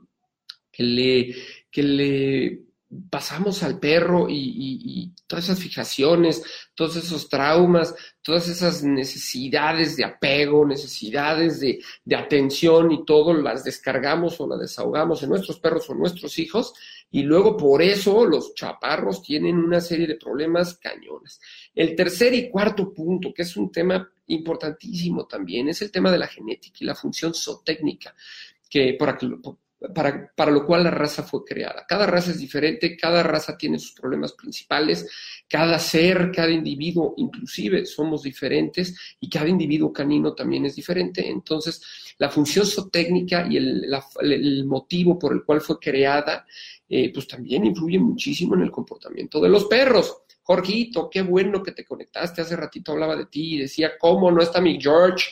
que 0.71 0.83
le, 0.83 1.35
que 1.71 1.83
le 1.83 2.63
pasamos 3.09 3.63
al 3.63 3.79
perro 3.79 4.27
y, 4.29 5.13
todas 5.27 5.47
esas 5.47 5.61
fijaciones, 5.61 6.43
todos 6.75 6.97
esos 6.97 7.29
traumas, 7.29 7.95
todas 8.21 8.49
esas 8.49 8.83
necesidades 8.83 9.97
de 9.97 10.05
apego, 10.05 10.67
necesidades 10.67 11.61
de, 11.61 11.81
atención 12.15 12.93
y 12.93 13.05
todo, 13.05 13.33
las 13.33 13.65
descargamos 13.65 14.39
o 14.41 14.47
las 14.47 14.61
desahogamos 14.61 15.23
en 15.23 15.31
nuestros 15.31 15.59
perros 15.59 15.89
o 15.89 15.95
nuestros 15.95 16.39
hijos 16.39 16.75
y 17.13 17.23
luego 17.23 17.57
por 17.57 17.83
eso 17.83 18.25
los 18.25 18.55
chaparros 18.55 19.23
tienen 19.23 19.59
una 19.59 19.81
serie 19.81 20.07
de 20.07 20.17
problemas 20.17 20.79
cañones. 20.79 21.41
El 21.75 21.95
tercer 21.95 22.33
y 22.33 22.49
cuarto 22.49 22.93
punto, 22.93 23.33
que 23.35 23.43
es 23.43 23.57
un 23.57 23.71
tema 23.71 24.11
importantísimo 24.29 25.27
también, 25.27 25.69
es 25.69 25.83
el 25.83 25.93
tema 25.93 26.11
de 26.11 26.19
la 26.19 26.27
genética 26.27 26.79
y 26.81 26.87
la 26.87 26.95
función 26.95 27.35
zootécnica, 27.35 28.15
que 28.69 28.97
por, 28.99 29.19
para, 29.95 30.31
para, 30.35 30.51
lo 30.51 30.65
cual 30.65 30.85
la 30.85 30.91
raza 30.91 31.23
fue 31.23 31.45
creada. 31.45 31.85
Cada 31.89 32.07
raza 32.07 32.31
es 32.31 32.39
diferente, 32.39 32.97
cada 32.97 33.23
raza 33.23 33.57
tiene 33.57 33.79
sus 33.79 33.93
problemas 33.93 34.33
principales, 34.33 35.09
cada 35.49 35.79
ser, 35.79 36.31
cada 36.35 36.51
individuo, 36.51 37.15
inclusive 37.17 37.85
somos 37.87 38.23
diferentes 38.23 38.97
y 39.21 39.29
cada 39.29 39.49
individuo 39.49 39.93
canino 39.93 40.35
también 40.35 40.67
es 40.67 40.77
diferente. 40.77 41.29
Entonces, 41.29 41.83
la 42.19 42.31
función 42.31 42.67
zootécnica 42.67 43.47
y 43.49 43.57
el, 43.57 44.65
motivo 44.67 45.19
por 45.19 45.33
el 45.33 45.43
cual 45.45 45.61
fue 45.61 45.79
creada, 45.79 46.47
eh, 46.89 47.13
pues 47.13 47.27
también 47.27 47.65
influye 47.67 47.99
muchísimo 47.99 48.55
en 48.55 48.63
el 48.63 48.71
comportamiento 48.71 49.41
de 49.41 49.49
los 49.49 49.65
perros. 49.67 50.23
Jorgito, 50.43 51.09
qué 51.11 51.23
bueno 51.23 51.63
que 51.63 51.73
te 51.73 51.85
conectaste. 51.85 52.43
Hace 52.43 52.57
ratito 52.57 52.93
hablaba 52.93 53.17
de 53.17 53.27
ti 53.27 53.55
y 53.55 53.59
decía, 53.59 53.93
¿cómo 53.99 54.31
no 54.31 54.43
está 54.43 54.61
mi 54.61 54.81
George? 54.81 55.27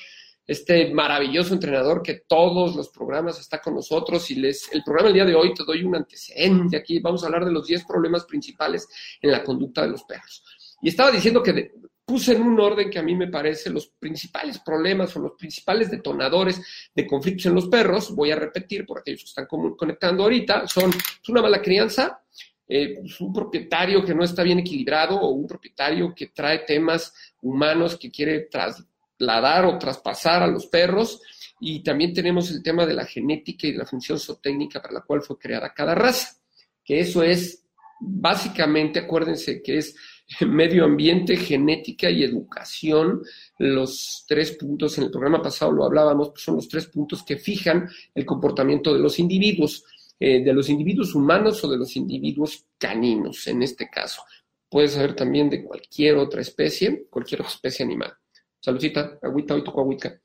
Este 0.50 0.92
maravilloso 0.92 1.54
entrenador 1.54 2.02
que 2.02 2.24
todos 2.26 2.74
los 2.74 2.88
programas 2.88 3.38
está 3.38 3.60
con 3.60 3.76
nosotros 3.76 4.28
y 4.32 4.34
les 4.34 4.68
el 4.72 4.82
programa 4.82 5.10
el 5.10 5.14
día 5.14 5.24
de 5.24 5.36
hoy 5.36 5.54
te 5.54 5.62
doy 5.62 5.84
un 5.84 5.94
antecedente 5.94 6.76
aquí 6.76 6.98
vamos 6.98 7.22
a 7.22 7.26
hablar 7.26 7.44
de 7.44 7.52
los 7.52 7.68
10 7.68 7.84
problemas 7.84 8.24
principales 8.24 8.88
en 9.22 9.30
la 9.30 9.44
conducta 9.44 9.82
de 9.82 9.90
los 9.90 10.02
perros. 10.02 10.42
Y 10.82 10.88
estaba 10.88 11.12
diciendo 11.12 11.40
que 11.40 11.70
puse 12.04 12.32
en 12.32 12.42
un 12.42 12.58
orden 12.58 12.90
que 12.90 12.98
a 12.98 13.02
mí 13.04 13.14
me 13.14 13.28
parece 13.28 13.70
los 13.70 13.86
principales 13.86 14.58
problemas 14.58 15.14
o 15.14 15.20
los 15.20 15.32
principales 15.38 15.88
detonadores 15.88 16.60
de 16.92 17.06
conflictos 17.06 17.46
en 17.46 17.54
los 17.54 17.68
perros, 17.68 18.12
voy 18.12 18.32
a 18.32 18.36
repetir 18.36 18.84
por 18.84 18.98
aquellos 18.98 19.20
que 19.20 19.28
están 19.28 19.46
conectando 19.46 20.24
ahorita, 20.24 20.66
son 20.66 20.90
una 21.28 21.42
mala 21.42 21.62
crianza, 21.62 22.24
eh, 22.66 22.96
pues, 23.00 23.20
un 23.20 23.32
propietario 23.32 24.04
que 24.04 24.16
no 24.16 24.24
está 24.24 24.42
bien 24.42 24.58
equilibrado 24.58 25.14
o 25.14 25.28
un 25.28 25.46
propietario 25.46 26.12
que 26.12 26.26
trae 26.26 26.60
temas 26.60 27.14
humanos 27.40 27.96
que 27.96 28.10
quiere 28.10 28.48
tras, 28.50 28.84
dar 29.20 29.64
o 29.64 29.78
traspasar 29.78 30.42
a 30.42 30.46
los 30.46 30.66
perros. 30.66 31.20
Y 31.60 31.82
también 31.82 32.14
tenemos 32.14 32.50
el 32.50 32.62
tema 32.62 32.86
de 32.86 32.94
la 32.94 33.04
genética 33.04 33.66
y 33.66 33.74
la 33.74 33.84
función 33.84 34.18
zootécnica 34.18 34.80
para 34.80 34.94
la 34.94 35.02
cual 35.02 35.22
fue 35.22 35.38
creada 35.38 35.74
cada 35.74 35.94
raza, 35.94 36.38
que 36.82 37.00
eso 37.00 37.22
es 37.22 37.60
básicamente 38.00 38.98
acuérdense 38.98 39.62
que 39.62 39.78
es 39.78 39.94
medio 40.46 40.84
ambiente, 40.84 41.36
genética 41.36 42.10
y 42.10 42.24
educación. 42.24 43.22
Los 43.58 44.24
tres 44.26 44.52
puntos, 44.52 44.96
en 44.98 45.04
el 45.04 45.10
programa 45.10 45.42
pasado 45.42 45.72
lo 45.72 45.84
hablábamos, 45.84 46.30
pues 46.30 46.42
son 46.42 46.56
los 46.56 46.68
tres 46.68 46.86
puntos 46.86 47.22
que 47.22 47.36
fijan 47.36 47.88
el 48.14 48.24
comportamiento 48.24 48.92
de 48.92 49.00
los 49.00 49.18
individuos, 49.18 49.84
eh, 50.18 50.42
de 50.42 50.52
los 50.52 50.68
individuos 50.68 51.14
humanos 51.14 51.62
o 51.64 51.70
de 51.70 51.76
los 51.76 51.96
individuos 51.96 52.64
caninos, 52.78 53.46
en 53.46 53.62
este 53.62 53.88
caso. 53.90 54.22
Puede 54.68 54.88
ser 54.88 55.14
también 55.14 55.50
de 55.50 55.64
cualquier 55.64 56.16
otra 56.16 56.40
especie, 56.40 57.06
cualquier 57.10 57.40
otra 57.40 57.52
especie 57.52 57.84
animal. 57.84 58.12
Saludcita, 58.60 59.18
agüita, 59.22 59.54
hoy 59.54 59.64
toco 59.64 59.80
agüita 59.80 60.20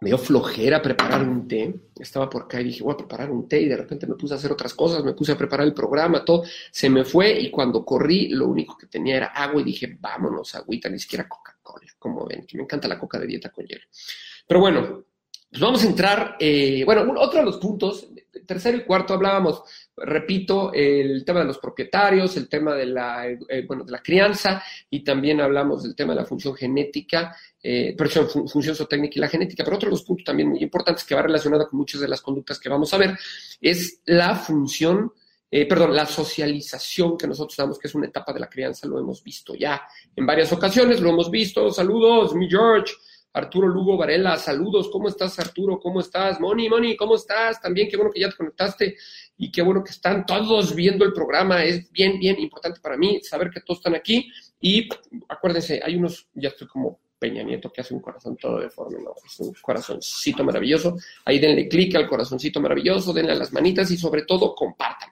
me 0.00 0.08
dio 0.08 0.18
flojera 0.18 0.80
preparar 0.80 1.22
un 1.28 1.46
té. 1.46 1.74
Estaba 1.98 2.28
por 2.28 2.42
acá 2.42 2.60
y 2.60 2.64
dije, 2.64 2.82
voy 2.82 2.94
a 2.94 2.96
preparar 2.96 3.30
un 3.30 3.46
té 3.46 3.60
y 3.60 3.68
de 3.68 3.76
repente 3.76 4.06
me 4.06 4.14
puse 4.14 4.34
a 4.34 4.38
hacer 4.38 4.50
otras 4.50 4.72
cosas, 4.74 5.04
me 5.04 5.12
puse 5.12 5.32
a 5.32 5.38
preparar 5.38 5.66
el 5.66 5.74
programa, 5.74 6.24
todo. 6.24 6.44
Se 6.70 6.88
me 6.88 7.04
fue 7.04 7.38
y 7.38 7.50
cuando 7.50 7.84
corrí 7.84 8.28
lo 8.28 8.46
único 8.48 8.76
que 8.78 8.86
tenía 8.86 9.16
era 9.16 9.26
agua 9.26 9.60
y 9.60 9.64
dije, 9.64 9.98
vámonos, 10.00 10.54
agüita, 10.54 10.88
ni 10.88 10.98
siquiera 10.98 11.28
Coca-Cola, 11.28 11.86
como 11.98 12.26
ven, 12.26 12.46
que 12.46 12.56
me 12.56 12.62
encanta 12.62 12.88
la 12.88 12.98
coca 12.98 13.18
de 13.18 13.26
dieta 13.26 13.50
con 13.50 13.66
hielo. 13.66 13.84
Pero 14.46 14.60
bueno, 14.60 15.04
pues 15.50 15.60
vamos 15.60 15.82
a 15.82 15.86
entrar, 15.86 16.36
eh, 16.38 16.84
bueno, 16.84 17.12
otro 17.18 17.40
de 17.40 17.46
los 17.46 17.58
puntos, 17.58 18.08
tercero 18.46 18.76
y 18.76 18.84
cuarto 18.84 19.14
hablábamos, 19.14 19.62
repito, 19.96 20.72
el 20.72 21.24
tema 21.24 21.40
de 21.40 21.46
los 21.46 21.58
propietarios, 21.58 22.36
el 22.36 22.48
tema 22.48 22.74
de 22.74 22.86
la, 22.86 23.28
eh, 23.28 23.64
bueno, 23.66 23.84
de 23.84 23.92
la 23.92 24.02
crianza 24.02 24.62
y 24.88 25.02
también 25.02 25.40
hablamos 25.40 25.82
del 25.82 25.96
tema 25.96 26.14
de 26.14 26.20
la 26.20 26.26
función 26.26 26.54
genética, 26.54 27.36
eh, 27.62 27.94
perdón, 27.96 28.48
función 28.48 28.76
zootécnica 28.76 29.14
y 29.16 29.20
la 29.20 29.28
genética, 29.28 29.64
pero 29.64 29.76
otro 29.76 29.88
de 29.88 29.92
los 29.92 30.04
puntos 30.04 30.24
también 30.24 30.48
muy 30.48 30.62
importantes 30.62 31.04
que 31.04 31.14
va 31.14 31.22
relacionado 31.22 31.68
con 31.68 31.78
muchas 31.78 32.00
de 32.00 32.08
las 32.08 32.22
conductas 32.22 32.58
que 32.58 32.68
vamos 32.68 32.94
a 32.94 32.98
ver 32.98 33.18
es 33.60 34.00
la 34.06 34.36
función 34.36 35.12
eh, 35.52 35.66
perdón, 35.66 35.96
la 35.96 36.06
socialización 36.06 37.18
que 37.18 37.26
nosotros 37.26 37.56
damos, 37.56 37.76
que 37.76 37.88
es 37.88 37.94
una 37.96 38.06
etapa 38.06 38.32
de 38.32 38.38
la 38.38 38.48
crianza, 38.48 38.86
lo 38.86 39.00
hemos 39.00 39.20
visto 39.24 39.52
ya 39.56 39.82
en 40.14 40.24
varias 40.24 40.52
ocasiones, 40.52 41.00
lo 41.00 41.10
hemos 41.10 41.28
visto. 41.28 41.70
Saludos, 41.72 42.36
mi 42.36 42.48
George. 42.48 42.94
Arturo 43.32 43.68
Lugo 43.68 43.96
Varela, 43.96 44.36
saludos, 44.36 44.88
¿cómo 44.90 45.08
estás 45.08 45.38
Arturo? 45.38 45.78
¿Cómo 45.78 46.00
estás? 46.00 46.40
Moni, 46.40 46.68
Moni, 46.68 46.96
¿cómo 46.96 47.14
estás? 47.14 47.60
También 47.60 47.88
qué 47.88 47.96
bueno 47.96 48.10
que 48.12 48.20
ya 48.20 48.28
te 48.28 48.36
conectaste 48.36 48.96
y 49.36 49.52
qué 49.52 49.62
bueno 49.62 49.84
que 49.84 49.92
están 49.92 50.26
todos 50.26 50.74
viendo 50.74 51.04
el 51.04 51.12
programa, 51.12 51.62
es 51.62 51.90
bien, 51.92 52.18
bien 52.18 52.40
importante 52.40 52.80
para 52.80 52.96
mí 52.96 53.20
saber 53.22 53.50
que 53.50 53.60
todos 53.60 53.78
están 53.78 53.94
aquí 53.94 54.30
y 54.60 54.88
acuérdense, 55.28 55.80
hay 55.82 55.94
unos, 55.94 56.28
ya 56.34 56.48
estoy 56.48 56.66
como 56.66 56.98
Peña 57.18 57.42
Nieto 57.42 57.70
que 57.70 57.82
hace 57.82 57.94
un 57.94 58.00
corazón 58.00 58.36
todo 58.36 58.58
deforme, 58.58 58.98
no, 59.02 59.14
es 59.24 59.40
un 59.40 59.52
corazoncito 59.60 60.42
maravilloso, 60.42 60.96
ahí 61.24 61.38
denle 61.38 61.68
clic 61.68 61.94
al 61.94 62.08
corazoncito 62.08 62.60
maravilloso, 62.60 63.12
denle 63.12 63.32
a 63.32 63.36
las 63.36 63.52
manitas 63.52 63.90
y 63.90 63.96
sobre 63.96 64.22
todo 64.22 64.54
compartan. 64.54 65.10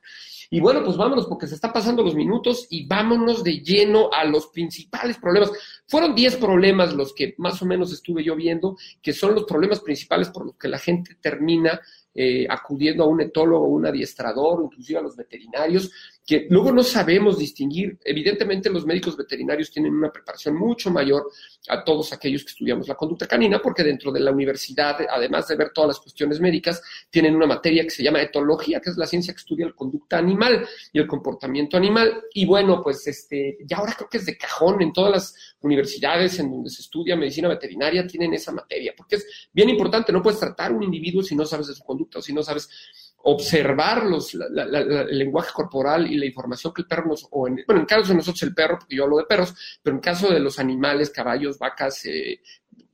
Y 0.51 0.61
bueno, 0.61 0.83
pues 0.83 0.97
vámonos 0.97 1.27
porque 1.27 1.47
se 1.47 1.55
está 1.55 1.73
pasando 1.73 2.03
los 2.03 2.15
minutos 2.15 2.67
y 2.71 2.87
vámonos 2.87 3.45
de 3.45 3.61
lleno 3.61 4.11
a 4.13 4.25
los 4.25 4.47
principales 4.47 5.19
problemas. 5.19 5.51
Fueron 5.87 6.15
10 6.15 6.37
problemas 6.37 6.95
los 6.95 7.13
que 7.13 7.35
más 7.39 7.61
o 7.61 7.67
menos 7.67 7.93
estuve 7.93 8.25
yo 8.25 8.35
viendo, 8.35 8.77
que 9.03 9.13
son 9.13 9.35
los 9.35 9.45
problemas 9.45 9.81
principales 9.81 10.31
por 10.31 10.47
los 10.47 10.57
que 10.57 10.69
la 10.69 10.79
gente 10.79 11.17
termina 11.21 11.81
eh, 12.15 12.47
acudiendo 12.49 13.05
a 13.05 13.09
un 13.09 13.21
etólogo, 13.21 13.69
un 13.69 13.87
adiestrador, 13.87 14.65
inclusive 14.65 14.99
a 14.99 15.03
los 15.03 15.17
veterinarios, 15.17 15.93
que 16.29 16.47
luego 16.51 16.71
no 16.73 16.83
sabemos 16.83 17.39
distinguir. 17.39 17.99
Evidentemente 18.05 18.69
los 18.69 18.85
médicos 18.85 19.17
veterinarios 19.17 19.71
tienen 19.71 19.95
una 19.95 20.13
preparación 20.13 20.57
mucho 20.57 20.91
mayor 20.91 21.33
a 21.71 21.83
todos 21.83 22.13
aquellos 22.13 22.45
que 22.45 22.51
estudiamos 22.51 22.87
la 22.87 22.97
conducta 22.97 23.27
canina, 23.27 23.63
porque 23.63 23.83
dentro 23.83 24.13
de 24.13 24.21
la 24.21 24.31
universidad, 24.31 24.99
además 25.09 25.49
de 25.49 25.57
ver 25.57 25.71
todas 25.71 25.89
las 25.89 26.01
cuestiones 26.01 26.39
médicas, 26.39 26.83
tienen 27.09 27.35
una 27.35 27.47
materia 27.47 27.83
que 27.83 27.89
se 27.89 28.03
llama 28.03 28.21
etología, 28.21 28.79
que 28.79 28.91
es 28.91 28.99
la 28.99 29.07
ciencia 29.07 29.33
que 29.33 29.39
estudia 29.39 29.65
la 29.65 29.73
conducta 29.73 30.19
animal 30.19 30.69
y 30.93 30.99
el 30.99 31.07
comportamiento 31.07 31.79
animal. 31.79 32.23
Y 32.35 32.45
bueno, 32.45 32.83
pues 32.83 33.07
este, 33.07 33.57
ya 33.65 33.79
ahora 33.79 33.95
creo 33.97 34.11
que 34.11 34.19
es 34.19 34.27
de 34.27 34.37
cajón 34.37 34.83
en 34.83 34.93
todas 34.93 35.11
las 35.11 35.57
universidades 35.63 36.39
en 36.41 36.51
donde 36.51 36.69
se 36.69 36.83
estudia 36.83 37.17
medicina 37.17 37.49
veterinaria 37.49 38.07
tienen 38.07 38.35
esa 38.35 38.53
materia, 38.53 38.93
porque 38.95 39.17
es 39.17 39.49
bien 39.51 39.71
importante, 39.71 40.13
no 40.13 40.23
puedes 40.23 40.39
tratar 40.39 40.73
a 40.73 40.75
un 40.75 40.83
individuo 40.83 41.23
si 41.23 41.35
no 41.35 41.47
sabes 41.47 41.69
de 41.69 41.75
su 41.75 41.83
conducta 41.85 42.19
o 42.19 42.23
si 42.23 42.35
no 42.35 42.43
sabes 42.43 42.69
observar 43.31 44.05
los, 44.05 44.35
el 44.35 45.19
lenguaje 45.19 45.51
corporal 45.53 46.11
y 46.11 46.17
la 46.17 46.25
información 46.25 46.73
que 46.73 46.83
el 46.83 46.89
perro 46.89 47.09
nos, 47.09 47.27
o 47.31 47.47
en, 47.47 47.63
bueno, 47.67 47.83
en 47.83 47.87
caso 47.87 48.09
de 48.09 48.15
nosotros 48.15 48.43
el 48.43 48.55
perro, 48.55 48.79
porque 48.79 48.97
yo 48.97 49.05
hablo 49.05 49.19
de 49.19 49.25
perros, 49.25 49.55
pero 49.83 49.97
en 49.97 50.01
caso 50.01 50.29
de 50.29 50.41
los 50.41 50.59
animales, 50.59 51.11
caballos, 51.11 51.59
vacas, 51.59 52.07
eh, 52.07 52.41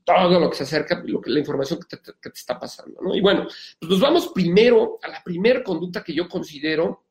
todo 0.04 0.40
lo 0.40 0.50
que 0.50 0.56
se 0.56 0.64
acerca, 0.64 1.02
la 1.04 1.38
información 1.38 1.78
que 1.88 1.96
te, 1.96 2.28
está 2.34 2.58
pasando. 2.58 3.14
Y 3.14 3.20
bueno, 3.20 3.46
pues 3.78 3.90
nos 3.90 4.00
vamos 4.00 4.32
primero 4.34 4.98
a 5.02 5.08
la 5.08 5.22
primera 5.22 5.62
conducta 5.62 6.02
que 6.02 6.12
yo 6.12 6.28
considero 6.28 7.04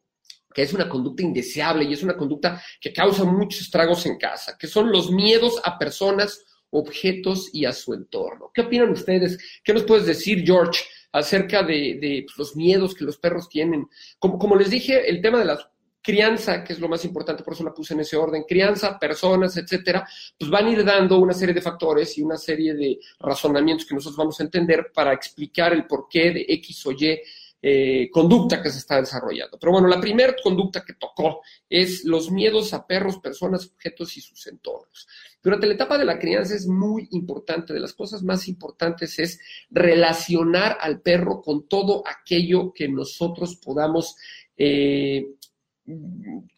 que 0.54 0.62
es 0.62 0.74
una 0.74 0.88
conducta 0.88 1.24
indeseable 1.24 1.86
y 1.86 1.94
es 1.94 2.04
una 2.04 2.16
conducta 2.16 2.62
que 2.80 2.94
causa 2.94 3.24
muchos 3.24 3.62
estragos 3.62 4.06
en 4.06 4.18
casa, 4.18 4.58
que 4.58 4.68
son 4.68 4.92
los 4.92 5.10
miedos 5.10 5.60
a 5.64 5.80
personas, 5.80 6.44
objetos 6.70 7.50
y 7.54 7.66
a 7.66 7.74
su 7.74 7.94
entorno. 7.94 8.52
¿Qué 8.54 8.62
opinan 8.62 8.92
ustedes? 8.92 9.40
¿Qué 9.64 9.74
nos 9.74 9.84
puedes 9.84 10.06
decir, 10.06 10.44
George, 10.46 10.84
acerca 11.14 11.64
de, 11.64 12.26
pues, 12.26 12.38
los 12.38 12.56
miedos 12.56 12.94
que 12.94 13.06
los 13.06 13.18
perros 13.18 13.48
tienen. 13.48 13.88
Como, 14.20 14.38
como 14.38 14.56
les 14.56 14.70
dije, 14.70 15.10
el 15.10 15.22
tema 15.22 15.40
de 15.40 15.46
la 15.46 15.72
crianza, 16.02 16.64
que 16.64 16.74
es 16.74 16.80
lo 16.80 16.90
más 16.90 17.06
importante, 17.06 17.44
por 17.44 17.54
eso 17.54 17.64
la 17.64 17.74
puse 17.74 17.94
en 17.94 18.02
ese 18.02 18.18
orden, 18.18 18.44
crianza, 18.44 19.00
personas, 19.00 19.56
etcétera, 19.56 20.06
pues 20.38 20.52
van 20.52 20.66
a 20.66 20.72
ir 20.72 20.84
dando 20.84 21.18
una 21.18 21.34
serie 21.34 21.56
de 21.56 21.62
factores 21.62 22.18
y 22.18 22.22
una 22.22 22.38
serie 22.38 22.74
de 22.74 23.00
razonamientos 23.20 23.88
que 23.88 23.96
nosotros 23.96 24.18
vamos 24.18 24.38
a 24.40 24.44
entender 24.44 24.92
para 24.94 25.14
explicar 25.14 25.72
el 25.72 25.88
porqué 25.88 26.32
de 26.32 26.46
X 26.50 26.86
o 26.88 26.92
Y 26.92 27.22
eh, 27.66 28.10
conducta 28.12 28.62
que 28.62 28.70
se 28.70 28.80
está 28.80 29.00
desarrollando. 29.00 29.58
Pero 29.58 29.72
bueno, 29.72 29.88
la 29.88 30.02
primera 30.02 30.36
conducta 30.44 30.84
que 30.84 30.96
tocó 30.96 31.40
es 31.70 32.04
los 32.04 32.30
miedos 32.30 32.74
a 32.74 32.86
perros, 32.86 33.20
personas, 33.20 33.66
objetos 33.68 34.18
y 34.18 34.22
sus 34.22 34.46
entornos. 34.48 35.08
Durante 35.42 35.68
la 35.68 35.76
etapa 35.76 35.98
de 35.98 36.04
la 36.04 36.20
crianza 36.20 36.56
es 36.56 36.68
muy 36.68 37.08
importante, 37.12 37.74
de 37.74 37.80
las 37.80 37.94
cosas 37.94 38.22
más 38.22 38.50
importantes 38.50 39.18
es 39.18 39.40
relacionar 39.70 40.78
al 40.82 41.00
perro 41.00 41.42
con 41.42 41.70
todo 41.70 42.04
aquello 42.06 42.74
que 42.74 42.90
nosotros 42.90 43.56
podamos 43.56 44.18
eh, 44.58 45.26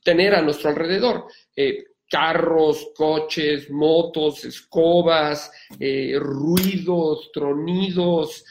tener 0.04 0.34
a 0.34 0.42
nuestro 0.42 0.72
alrededor. 0.72 1.26
Eh, 1.56 1.84
carros, 2.10 2.94
coches, 2.96 3.70
motos, 3.70 4.44
escobas, 4.44 5.52
ruidos, 6.20 7.32
tronidos, 7.32 8.44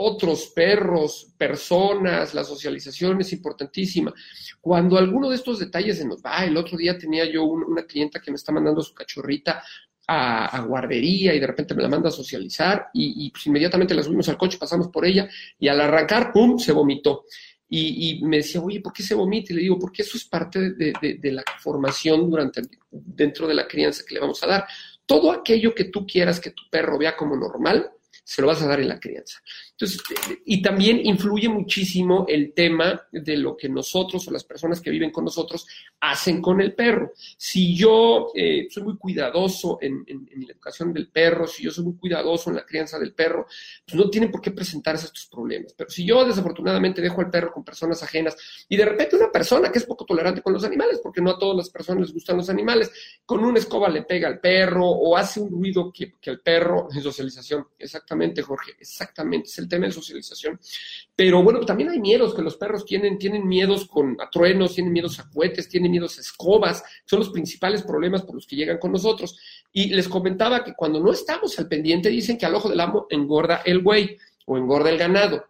otros 0.00 0.52
perros, 0.54 1.34
personas, 1.36 2.32
la 2.32 2.44
socialización 2.44 3.20
es 3.20 3.32
importantísima. 3.32 4.14
Cuando 4.60 4.96
alguno 4.96 5.28
de 5.28 5.34
estos 5.34 5.58
detalles 5.58 5.98
se 5.98 6.06
nos 6.06 6.22
va, 6.22 6.44
el 6.44 6.56
otro 6.56 6.78
día 6.78 6.96
tenía 6.96 7.24
yo 7.24 7.42
una 7.42 7.82
clienta 7.82 8.20
que 8.20 8.30
me 8.30 8.36
está 8.36 8.52
mandando 8.52 8.80
su 8.80 8.94
cachorrita 8.94 9.60
a, 10.06 10.60
guardería 10.60 11.34
y 11.34 11.40
de 11.40 11.46
repente 11.48 11.74
me 11.74 11.82
la 11.82 11.88
manda 11.88 12.10
a 12.10 12.12
socializar 12.12 12.90
y, 12.94 13.28
pues 13.32 13.44
inmediatamente 13.48 13.92
la 13.92 14.04
subimos 14.04 14.28
al 14.28 14.38
coche, 14.38 14.56
pasamos 14.56 14.86
por 14.86 15.04
ella 15.04 15.28
y 15.58 15.66
al 15.66 15.80
arrancar, 15.80 16.32
¡pum!, 16.32 16.58
se 16.58 16.70
vomitó. 16.70 17.24
Y, 17.68 18.20
me 18.22 18.36
decía, 18.36 18.62
oye, 18.62 18.80
¿por 18.80 18.92
qué 18.92 19.02
se 19.02 19.16
vomita? 19.16 19.52
Y 19.52 19.56
le 19.56 19.62
digo, 19.62 19.80
porque 19.80 20.02
eso 20.02 20.16
es 20.16 20.24
parte 20.26 20.74
de, 20.74 21.18
de 21.20 21.32
la 21.32 21.42
formación 21.58 22.30
durante, 22.30 22.62
dentro 22.88 23.48
de 23.48 23.54
la 23.54 23.66
crianza 23.66 24.04
que 24.06 24.14
le 24.14 24.20
vamos 24.20 24.40
a 24.44 24.46
dar. 24.46 24.64
Todo 25.04 25.32
aquello 25.32 25.74
que 25.74 25.84
tú 25.84 26.06
quieras 26.06 26.38
que 26.38 26.52
tu 26.52 26.62
perro 26.70 26.98
vea 26.98 27.16
como 27.16 27.34
normal, 27.34 27.90
se 28.28 28.42
lo 28.42 28.48
vas 28.48 28.60
a 28.60 28.66
dar 28.66 28.78
en 28.78 28.88
la 28.88 29.00
crianza. 29.00 29.38
Entonces, 29.80 30.02
y 30.44 30.60
también 30.60 31.06
influye 31.06 31.48
muchísimo 31.48 32.24
el 32.26 32.52
tema 32.52 33.00
de 33.12 33.36
lo 33.36 33.56
que 33.56 33.68
nosotros 33.68 34.26
o 34.26 34.32
las 34.32 34.42
personas 34.42 34.80
que 34.80 34.90
viven 34.90 35.12
con 35.12 35.24
nosotros 35.24 35.68
hacen 36.00 36.42
con 36.42 36.60
el 36.60 36.74
perro. 36.74 37.12
Si 37.36 37.76
yo 37.76 38.32
eh, 38.34 38.66
soy 38.70 38.82
muy 38.82 38.96
cuidadoso 38.96 39.78
en, 39.80 40.04
la 40.08 40.52
educación 40.52 40.92
del 40.92 41.08
perro, 41.10 41.46
si 41.46 41.62
yo 41.62 41.70
soy 41.70 41.84
muy 41.84 41.96
cuidadoso 41.96 42.50
en 42.50 42.56
la 42.56 42.66
crianza 42.66 42.98
del 42.98 43.14
perro, 43.14 43.46
pues 43.86 43.94
no 43.94 44.10
tienen 44.10 44.32
por 44.32 44.40
qué 44.40 44.50
presentarse 44.50 45.06
estos 45.06 45.26
problemas. 45.26 45.72
Pero 45.74 45.88
si 45.88 46.04
yo 46.04 46.24
desafortunadamente 46.24 47.00
dejo 47.00 47.20
al 47.20 47.30
perro 47.30 47.52
con 47.52 47.62
personas 47.62 48.02
ajenas 48.02 48.36
y 48.68 48.76
de 48.76 48.84
repente 48.84 49.14
una 49.14 49.30
persona 49.30 49.70
que 49.70 49.78
es 49.78 49.86
poco 49.86 50.04
tolerante 50.04 50.42
con 50.42 50.54
los 50.54 50.64
animales, 50.64 50.98
porque 51.00 51.20
no 51.20 51.30
a 51.30 51.38
todas 51.38 51.56
las 51.56 51.70
personas 51.70 52.00
les 52.00 52.12
gustan 52.12 52.36
los 52.36 52.50
animales, 52.50 52.90
con 53.24 53.44
una 53.44 53.60
escoba 53.60 53.88
le 53.88 54.02
pega 54.02 54.26
al 54.26 54.40
perro 54.40 54.88
o 54.88 55.16
hace 55.16 55.38
un 55.38 55.50
ruido 55.50 55.92
que, 55.92 56.14
que 56.20 56.30
el 56.30 56.40
perro 56.40 56.88
en 56.92 57.00
socialización, 57.00 57.68
exactamente 57.78 58.42
Jorge, 58.42 58.72
exactamente, 58.80 59.46
es 59.48 59.58
el 59.58 59.67
tema 59.68 59.86
de 59.86 59.92
socialización. 59.92 60.58
Pero 61.14 61.42
bueno, 61.42 61.60
también 61.60 61.90
hay 61.90 62.00
miedos 62.00 62.34
que 62.34 62.42
los 62.42 62.56
perros 62.56 62.84
tienen, 62.84 63.18
tienen 63.18 63.46
miedos 63.46 63.86
con 63.86 64.16
truenos, 64.30 64.74
tienen 64.74 64.92
miedos 64.92 65.18
a 65.18 65.28
cohetes, 65.30 65.68
tienen 65.68 65.90
miedos 65.90 66.18
a 66.18 66.20
escobas, 66.20 66.82
son 67.04 67.20
los 67.20 67.30
principales 67.30 67.82
problemas 67.82 68.22
por 68.22 68.34
los 68.34 68.46
que 68.46 68.56
llegan 68.56 68.78
con 68.78 68.92
nosotros. 68.92 69.38
Y 69.72 69.90
les 69.94 70.08
comentaba 70.08 70.64
que 70.64 70.74
cuando 70.74 71.00
no 71.00 71.12
estamos 71.12 71.58
al 71.58 71.68
pendiente, 71.68 72.08
dicen 72.08 72.38
que 72.38 72.46
al 72.46 72.54
ojo 72.54 72.68
del 72.68 72.80
amo 72.80 73.06
engorda 73.10 73.62
el 73.64 73.82
güey 73.82 74.16
o 74.46 74.56
engorda 74.56 74.90
el 74.90 74.98
ganado. 74.98 75.44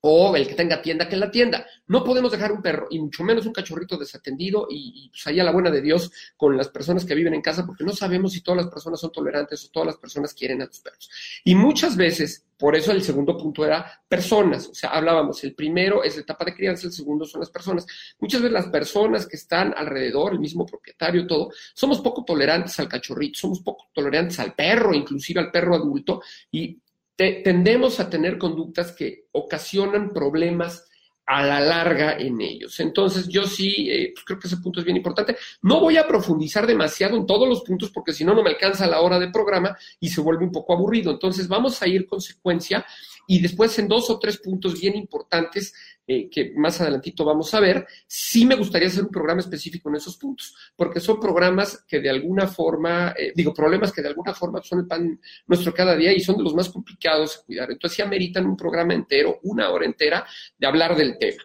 O 0.00 0.36
el 0.36 0.46
que 0.46 0.54
tenga 0.54 0.80
tienda 0.80 1.08
que 1.08 1.16
la 1.16 1.30
tienda. 1.30 1.66
No 1.86 2.04
podemos 2.04 2.30
dejar 2.30 2.52
un 2.52 2.62
perro, 2.62 2.86
y 2.90 2.98
mucho 2.98 3.24
menos 3.24 3.46
un 3.46 3.52
cachorrito 3.52 3.96
desatendido 3.96 4.66
y, 4.70 5.04
y 5.04 5.08
pues 5.10 5.26
allá 5.26 5.42
la 5.42 5.52
buena 5.52 5.70
de 5.70 5.80
Dios 5.80 6.10
con 6.36 6.56
las 6.56 6.68
personas 6.68 7.04
que 7.04 7.14
viven 7.14 7.34
en 7.34 7.42
casa, 7.42 7.66
porque 7.66 7.84
no 7.84 7.92
sabemos 7.92 8.32
si 8.32 8.42
todas 8.42 8.64
las 8.64 8.72
personas 8.72 9.00
son 9.00 9.10
tolerantes 9.10 9.64
o 9.64 9.70
todas 9.70 9.86
las 9.86 9.96
personas 9.96 10.34
quieren 10.34 10.62
a 10.62 10.66
tus 10.66 10.80
perros. 10.80 11.10
Y 11.44 11.54
muchas 11.54 11.96
veces, 11.96 12.44
por 12.56 12.76
eso 12.76 12.92
el 12.92 13.02
segundo 13.02 13.36
punto 13.36 13.64
era 13.64 14.02
personas, 14.08 14.68
o 14.68 14.74
sea, 14.74 14.90
hablábamos, 14.90 15.42
el 15.44 15.54
primero 15.54 16.02
es 16.02 16.16
la 16.16 16.22
etapa 16.22 16.44
de 16.44 16.54
crianza, 16.54 16.86
el 16.86 16.92
segundo 16.92 17.24
son 17.24 17.40
las 17.40 17.50
personas. 17.50 17.86
Muchas 18.20 18.40
veces 18.40 18.52
las 18.52 18.66
personas 18.66 19.26
que 19.26 19.36
están 19.36 19.74
alrededor, 19.76 20.32
el 20.32 20.40
mismo 20.40 20.66
propietario, 20.66 21.26
todo, 21.26 21.50
somos 21.74 22.00
poco 22.00 22.24
tolerantes 22.24 22.78
al 22.78 22.88
cachorrito, 22.88 23.38
somos 23.38 23.60
poco 23.60 23.88
tolerantes 23.92 24.38
al 24.38 24.54
perro, 24.54 24.94
inclusive 24.94 25.40
al 25.40 25.50
perro 25.50 25.74
adulto, 25.74 26.22
y 26.50 26.78
tendemos 27.18 27.98
a 27.98 28.08
tener 28.08 28.38
conductas 28.38 28.92
que 28.92 29.26
ocasionan 29.32 30.10
problemas 30.10 30.88
a 31.26 31.42
la 31.42 31.60
larga 31.60 32.16
en 32.16 32.40
ellos. 32.40 32.78
Entonces, 32.80 33.28
yo 33.28 33.44
sí 33.44 33.90
eh, 33.90 34.12
pues 34.14 34.24
creo 34.24 34.38
que 34.38 34.46
ese 34.46 34.56
punto 34.58 34.80
es 34.80 34.86
bien 34.86 34.96
importante. 34.96 35.36
No 35.60 35.80
voy 35.80 35.98
a 35.98 36.06
profundizar 36.06 36.66
demasiado 36.66 37.16
en 37.16 37.26
todos 37.26 37.46
los 37.46 37.62
puntos 37.62 37.90
porque 37.90 38.12
si 38.12 38.24
no, 38.24 38.34
no 38.34 38.42
me 38.42 38.50
alcanza 38.50 38.86
la 38.86 39.00
hora 39.00 39.18
de 39.18 39.30
programa 39.30 39.76
y 40.00 40.08
se 40.08 40.22
vuelve 40.22 40.44
un 40.44 40.52
poco 40.52 40.72
aburrido. 40.72 41.10
Entonces, 41.10 41.46
vamos 41.48 41.82
a 41.82 41.88
ir 41.88 42.06
con 42.06 42.20
secuencia 42.20 42.86
y 43.30 43.40
después 43.40 43.78
en 43.78 43.88
dos 43.88 44.08
o 44.08 44.18
tres 44.18 44.38
puntos 44.38 44.80
bien 44.80 44.96
importantes 44.96 45.74
eh, 46.06 46.30
que 46.30 46.54
más 46.56 46.80
adelantito 46.80 47.26
vamos 47.26 47.52
a 47.52 47.60
ver, 47.60 47.86
sí 48.06 48.46
me 48.46 48.54
gustaría 48.54 48.88
hacer 48.88 49.04
un 49.04 49.10
programa 49.10 49.42
específico 49.42 49.90
en 49.90 49.96
esos 49.96 50.16
puntos, 50.16 50.56
porque 50.74 50.98
son 50.98 51.20
programas 51.20 51.84
que 51.86 52.00
de 52.00 52.08
alguna 52.08 52.46
forma, 52.46 53.14
eh, 53.18 53.32
digo, 53.36 53.52
problemas 53.52 53.92
que 53.92 54.00
de 54.00 54.08
alguna 54.08 54.32
forma 54.32 54.62
son 54.62 54.80
el 54.80 54.86
pan 54.86 55.20
nuestro 55.46 55.74
cada 55.74 55.94
día 55.94 56.10
y 56.14 56.20
son 56.20 56.38
de 56.38 56.42
los 56.42 56.54
más 56.54 56.70
complicados 56.70 57.36
de 57.36 57.44
cuidar. 57.44 57.70
Entonces 57.70 57.96
sí 57.96 58.02
ameritan 58.02 58.46
un 58.46 58.56
programa 58.56 58.94
entero, 58.94 59.40
una 59.42 59.68
hora 59.68 59.84
entera 59.84 60.26
de 60.56 60.66
hablar 60.66 60.96
del 60.96 61.18
tema. 61.18 61.42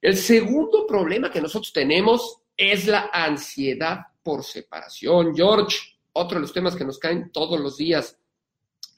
El 0.00 0.16
segundo 0.16 0.86
problema 0.86 1.28
que 1.28 1.40
nosotros 1.40 1.72
tenemos 1.72 2.38
es 2.56 2.86
la 2.86 3.10
ansiedad 3.12 3.98
por 4.22 4.44
separación. 4.44 5.34
George, 5.34 5.76
otro 6.12 6.36
de 6.36 6.42
los 6.42 6.52
temas 6.52 6.76
que 6.76 6.84
nos 6.84 7.00
caen 7.00 7.32
todos 7.32 7.58
los 7.58 7.76
días 7.76 8.16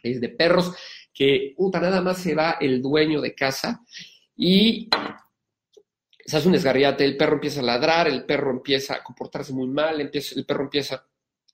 es 0.02 0.20
de 0.20 0.28
perros 0.28 0.72
que 1.18 1.52
puta, 1.56 1.80
nada 1.80 2.00
más 2.00 2.18
se 2.18 2.36
va 2.36 2.58
el 2.60 2.80
dueño 2.80 3.20
de 3.20 3.34
casa 3.34 3.82
y 4.36 4.88
se 6.24 6.36
hace 6.36 6.46
un 6.46 6.52
desgarriate, 6.52 7.04
el 7.04 7.16
perro 7.16 7.34
empieza 7.34 7.58
a 7.58 7.64
ladrar, 7.64 8.06
el 8.06 8.24
perro 8.24 8.52
empieza 8.52 8.94
a 8.94 9.02
comportarse 9.02 9.52
muy 9.52 9.66
mal, 9.66 10.00
el 10.00 10.46
perro 10.46 10.62
empieza 10.62 11.04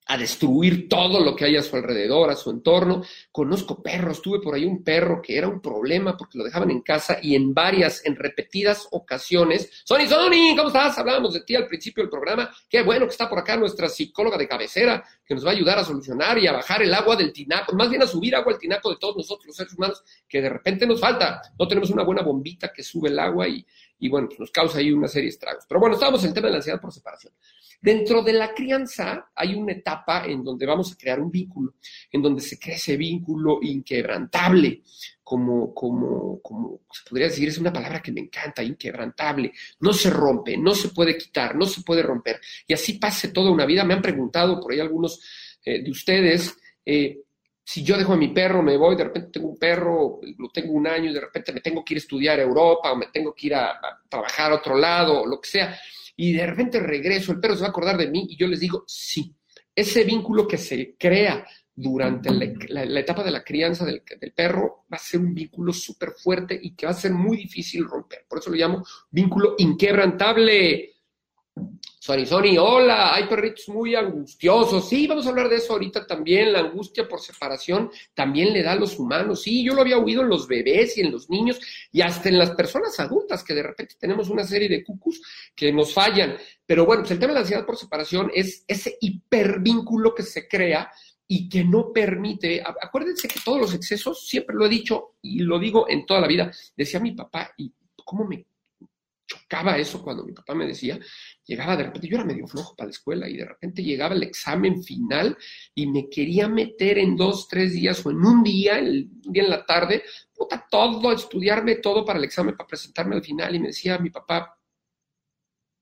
a 0.06 0.18
destruir 0.18 0.88
todo 0.88 1.20
lo 1.20 1.34
que 1.34 1.46
hay 1.46 1.56
a 1.56 1.62
su 1.62 1.76
alrededor, 1.76 2.30
a 2.30 2.36
su 2.36 2.50
entorno. 2.50 3.02
Conozco 3.32 3.82
perros, 3.82 4.20
tuve 4.20 4.40
por 4.40 4.54
ahí 4.54 4.64
un 4.64 4.84
perro 4.84 5.22
que 5.22 5.36
era 5.36 5.48
un 5.48 5.60
problema 5.60 6.16
porque 6.16 6.38
lo 6.38 6.44
dejaban 6.44 6.70
en 6.70 6.82
casa 6.82 7.18
y 7.22 7.34
en 7.34 7.54
varias, 7.54 8.04
en 8.04 8.16
repetidas 8.16 8.86
ocasiones. 8.90 9.70
Sony, 9.84 10.06
Sony, 10.06 10.54
¿cómo 10.56 10.68
estás? 10.68 10.98
Hablábamos 10.98 11.34
de 11.34 11.40
ti 11.40 11.54
al 11.56 11.66
principio 11.66 12.02
del 12.02 12.10
programa. 12.10 12.54
Qué 12.68 12.82
bueno 12.82 13.06
que 13.06 13.12
está 13.12 13.28
por 13.28 13.38
acá 13.38 13.56
nuestra 13.56 13.88
psicóloga 13.88 14.36
de 14.36 14.48
cabecera 14.48 15.02
que 15.24 15.34
nos 15.34 15.44
va 15.44 15.50
a 15.50 15.54
ayudar 15.54 15.78
a 15.78 15.84
solucionar 15.84 16.38
y 16.38 16.46
a 16.46 16.52
bajar 16.52 16.82
el 16.82 16.92
agua 16.92 17.16
del 17.16 17.32
tinaco, 17.32 17.74
más 17.74 17.88
bien 17.88 18.02
a 18.02 18.06
subir 18.06 18.36
agua 18.36 18.52
al 18.52 18.58
tinaco 18.58 18.90
de 18.90 18.96
todos 18.96 19.16
nosotros, 19.16 19.46
los 19.46 19.56
seres 19.56 19.72
humanos, 19.72 20.02
que 20.28 20.42
de 20.42 20.50
repente 20.50 20.86
nos 20.86 21.00
falta. 21.00 21.40
No 21.58 21.66
tenemos 21.66 21.90
una 21.90 22.02
buena 22.02 22.22
bombita 22.22 22.72
que 22.72 22.82
sube 22.82 23.08
el 23.08 23.18
agua 23.18 23.48
y, 23.48 23.64
y 23.98 24.08
bueno, 24.08 24.28
pues 24.28 24.40
nos 24.40 24.50
causa 24.50 24.78
ahí 24.78 24.92
una 24.92 25.08
serie 25.08 25.26
de 25.26 25.34
estragos. 25.34 25.64
Pero 25.68 25.80
bueno, 25.80 25.94
estábamos 25.94 26.22
en 26.22 26.28
el 26.28 26.34
tema 26.34 26.48
de 26.48 26.52
la 26.52 26.58
ansiedad 26.58 26.80
por 26.80 26.92
separación. 26.92 27.32
Dentro 27.80 28.22
de 28.22 28.32
la 28.32 28.54
crianza 28.54 29.30
hay 29.34 29.54
una 29.54 29.72
etapa 29.72 30.24
en 30.24 30.42
donde 30.42 30.64
vamos 30.64 30.90
a 30.90 30.96
crear 30.96 31.20
un 31.20 31.30
vínculo, 31.30 31.74
en 32.10 32.22
donde 32.22 32.40
se 32.40 32.58
crea 32.58 32.76
ese 32.76 32.96
vínculo 32.96 33.58
inquebrantable, 33.60 34.82
como, 35.22 35.74
como, 35.74 36.40
como 36.40 36.80
se 36.90 37.08
podría 37.08 37.28
decir, 37.28 37.48
es 37.48 37.58
una 37.58 37.72
palabra 37.72 38.00
que 38.00 38.10
me 38.10 38.22
encanta, 38.22 38.62
inquebrantable. 38.62 39.52
No 39.80 39.92
se 39.92 40.08
rompe, 40.08 40.56
no 40.56 40.74
se 40.74 40.88
puede 40.88 41.18
quitar, 41.18 41.56
no 41.56 41.66
se 41.66 41.82
puede 41.82 42.02
romper. 42.02 42.40
Y 42.66 42.72
así 42.72 42.94
pase 42.94 43.28
toda 43.28 43.50
una 43.50 43.66
vida. 43.66 43.84
Me 43.84 43.94
han 43.94 44.02
preguntado 44.02 44.58
por 44.60 44.72
ahí 44.72 44.80
algunos 44.80 45.20
eh, 45.62 45.82
de 45.82 45.90
ustedes, 45.90 46.56
eh, 46.86 47.20
si 47.64 47.82
yo 47.82 47.96
dejo 47.96 48.12
a 48.12 48.16
mi 48.16 48.28
perro, 48.28 48.62
me 48.62 48.76
voy, 48.76 48.94
de 48.94 49.04
repente 49.04 49.30
tengo 49.32 49.48
un 49.48 49.58
perro, 49.58 50.20
lo 50.38 50.50
tengo 50.50 50.72
un 50.74 50.86
año 50.86 51.10
y 51.10 51.14
de 51.14 51.20
repente 51.20 51.52
me 51.52 51.60
tengo 51.60 51.82
que 51.82 51.94
ir 51.94 51.98
a 51.98 52.02
estudiar 52.02 52.38
a 52.38 52.42
Europa 52.42 52.92
o 52.92 52.96
me 52.96 53.06
tengo 53.06 53.34
que 53.34 53.46
ir 53.46 53.54
a, 53.54 53.80
trabajar 54.08 54.52
a 54.52 54.56
otro 54.56 54.76
lado 54.76 55.22
o 55.22 55.26
lo 55.26 55.40
que 55.40 55.48
sea 55.48 55.78
y 56.16 56.32
de 56.32 56.46
repente 56.46 56.78
regreso, 56.78 57.32
el 57.32 57.40
perro 57.40 57.54
se 57.54 57.62
va 57.62 57.68
a 57.68 57.70
acordar 57.70 57.96
de 57.96 58.08
mí 58.08 58.26
y 58.28 58.36
yo 58.36 58.46
les 58.46 58.60
digo, 58.60 58.84
sí, 58.86 59.34
ese 59.74 60.04
vínculo 60.04 60.46
que 60.46 60.58
se 60.58 60.94
crea 60.98 61.44
durante 61.74 62.30
la, 62.30 63.00
etapa 63.00 63.24
de 63.24 63.32
la 63.32 63.42
crianza 63.42 63.84
del, 63.84 64.02
del, 64.20 64.32
perro 64.32 64.84
va 64.92 64.96
a 64.96 64.98
ser 64.98 65.20
un 65.20 65.34
vínculo 65.34 65.72
súper 65.72 66.12
fuerte 66.12 66.56
y 66.62 66.76
que 66.76 66.86
va 66.86 66.92
a 66.92 66.94
ser 66.94 67.12
muy 67.12 67.36
difícil 67.36 67.84
romper. 67.84 68.26
Por 68.28 68.38
eso 68.38 68.50
lo 68.50 68.56
llamo 68.56 68.84
vínculo 69.10 69.56
inquebrantable. 69.58 70.93
Sony, 72.04 72.26
Sony, 72.26 72.58
hola, 72.60 73.14
hay 73.14 73.26
perritos 73.26 73.66
muy 73.70 73.94
angustiosos. 73.94 74.86
Sí, 74.90 75.06
vamos 75.06 75.24
a 75.24 75.30
hablar 75.30 75.48
de 75.48 75.56
eso 75.56 75.72
ahorita 75.72 76.06
también. 76.06 76.52
La 76.52 76.58
angustia 76.58 77.08
por 77.08 77.18
separación 77.18 77.90
también 78.12 78.52
le 78.52 78.62
da 78.62 78.72
a 78.72 78.76
los 78.76 78.98
humanos. 78.98 79.40
Sí, 79.40 79.64
yo 79.64 79.72
lo 79.72 79.80
había 79.80 79.96
oído 79.96 80.20
en 80.20 80.28
los 80.28 80.46
bebés 80.46 80.98
y 80.98 81.00
en 81.00 81.10
los 81.10 81.30
niños 81.30 81.58
y 81.90 82.02
hasta 82.02 82.28
en 82.28 82.36
las 82.36 82.50
personas 82.50 83.00
adultas, 83.00 83.42
que 83.42 83.54
de 83.54 83.62
repente 83.62 83.94
tenemos 83.98 84.28
una 84.28 84.44
serie 84.44 84.68
de 84.68 84.84
cucus 84.84 85.22
que 85.56 85.72
nos 85.72 85.94
fallan. 85.94 86.36
Pero 86.66 86.84
bueno, 86.84 87.04
pues 87.04 87.12
el 87.12 87.18
tema 87.18 87.30
de 87.30 87.36
la 87.36 87.40
ansiedad 87.40 87.64
por 87.64 87.78
separación 87.78 88.30
es 88.34 88.66
ese 88.68 88.98
hipervínculo 89.00 90.14
que 90.14 90.24
se 90.24 90.46
crea 90.46 90.92
y 91.26 91.48
que 91.48 91.64
no 91.64 91.90
permite, 91.90 92.62
acuérdense 92.62 93.28
que 93.28 93.40
todos 93.42 93.58
los 93.58 93.74
excesos, 93.74 94.28
siempre 94.28 94.54
lo 94.54 94.66
he 94.66 94.68
dicho 94.68 95.14
y 95.22 95.38
lo 95.38 95.58
digo 95.58 95.86
en 95.88 96.04
toda 96.04 96.20
la 96.20 96.28
vida, 96.28 96.52
decía 96.76 97.00
mi 97.00 97.12
papá, 97.12 97.54
y 97.56 97.72
cómo 98.04 98.26
me 98.26 98.44
chocaba 99.26 99.78
eso 99.78 100.02
cuando 100.02 100.24
mi 100.24 100.32
papá 100.32 100.54
me 100.54 100.66
decía, 100.66 100.98
llegaba 101.46 101.76
de 101.76 101.84
repente, 101.84 102.08
yo 102.08 102.16
era 102.16 102.24
medio 102.24 102.46
flojo 102.46 102.74
para 102.74 102.88
la 102.88 102.92
escuela 102.92 103.28
y 103.28 103.36
de 103.36 103.44
repente 103.44 103.82
llegaba 103.82 104.14
el 104.14 104.22
examen 104.22 104.82
final 104.82 105.36
y 105.74 105.86
me 105.86 106.08
quería 106.08 106.48
meter 106.48 106.98
en 106.98 107.16
dos, 107.16 107.48
tres 107.48 107.72
días 107.72 108.04
o 108.04 108.10
en 108.10 108.18
un 108.18 108.42
día, 108.42 108.78
el, 108.78 109.10
un 109.26 109.32
día 109.32 109.44
en 109.44 109.50
la 109.50 109.64
tarde, 109.66 110.02
puta, 110.34 110.66
todo, 110.70 111.12
estudiarme 111.12 111.76
todo 111.76 112.04
para 112.04 112.18
el 112.18 112.24
examen, 112.24 112.56
para 112.56 112.68
presentarme 112.68 113.16
al 113.16 113.24
final 113.24 113.54
y 113.54 113.60
me 113.60 113.68
decía 113.68 113.98
mi 113.98 114.10
papá, 114.10 114.58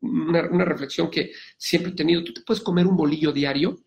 una, 0.01 0.48
una 0.51 0.64
reflexión 0.64 1.09
que 1.11 1.33
siempre 1.57 1.92
he 1.92 1.94
tenido, 1.94 2.25
¿tú 2.25 2.35
te 2.35 2.42
puedes 2.42 2.62
comer 2.62 2.87
un 2.87 2.96
bolillo 2.96 3.33
diario? 3.33 3.81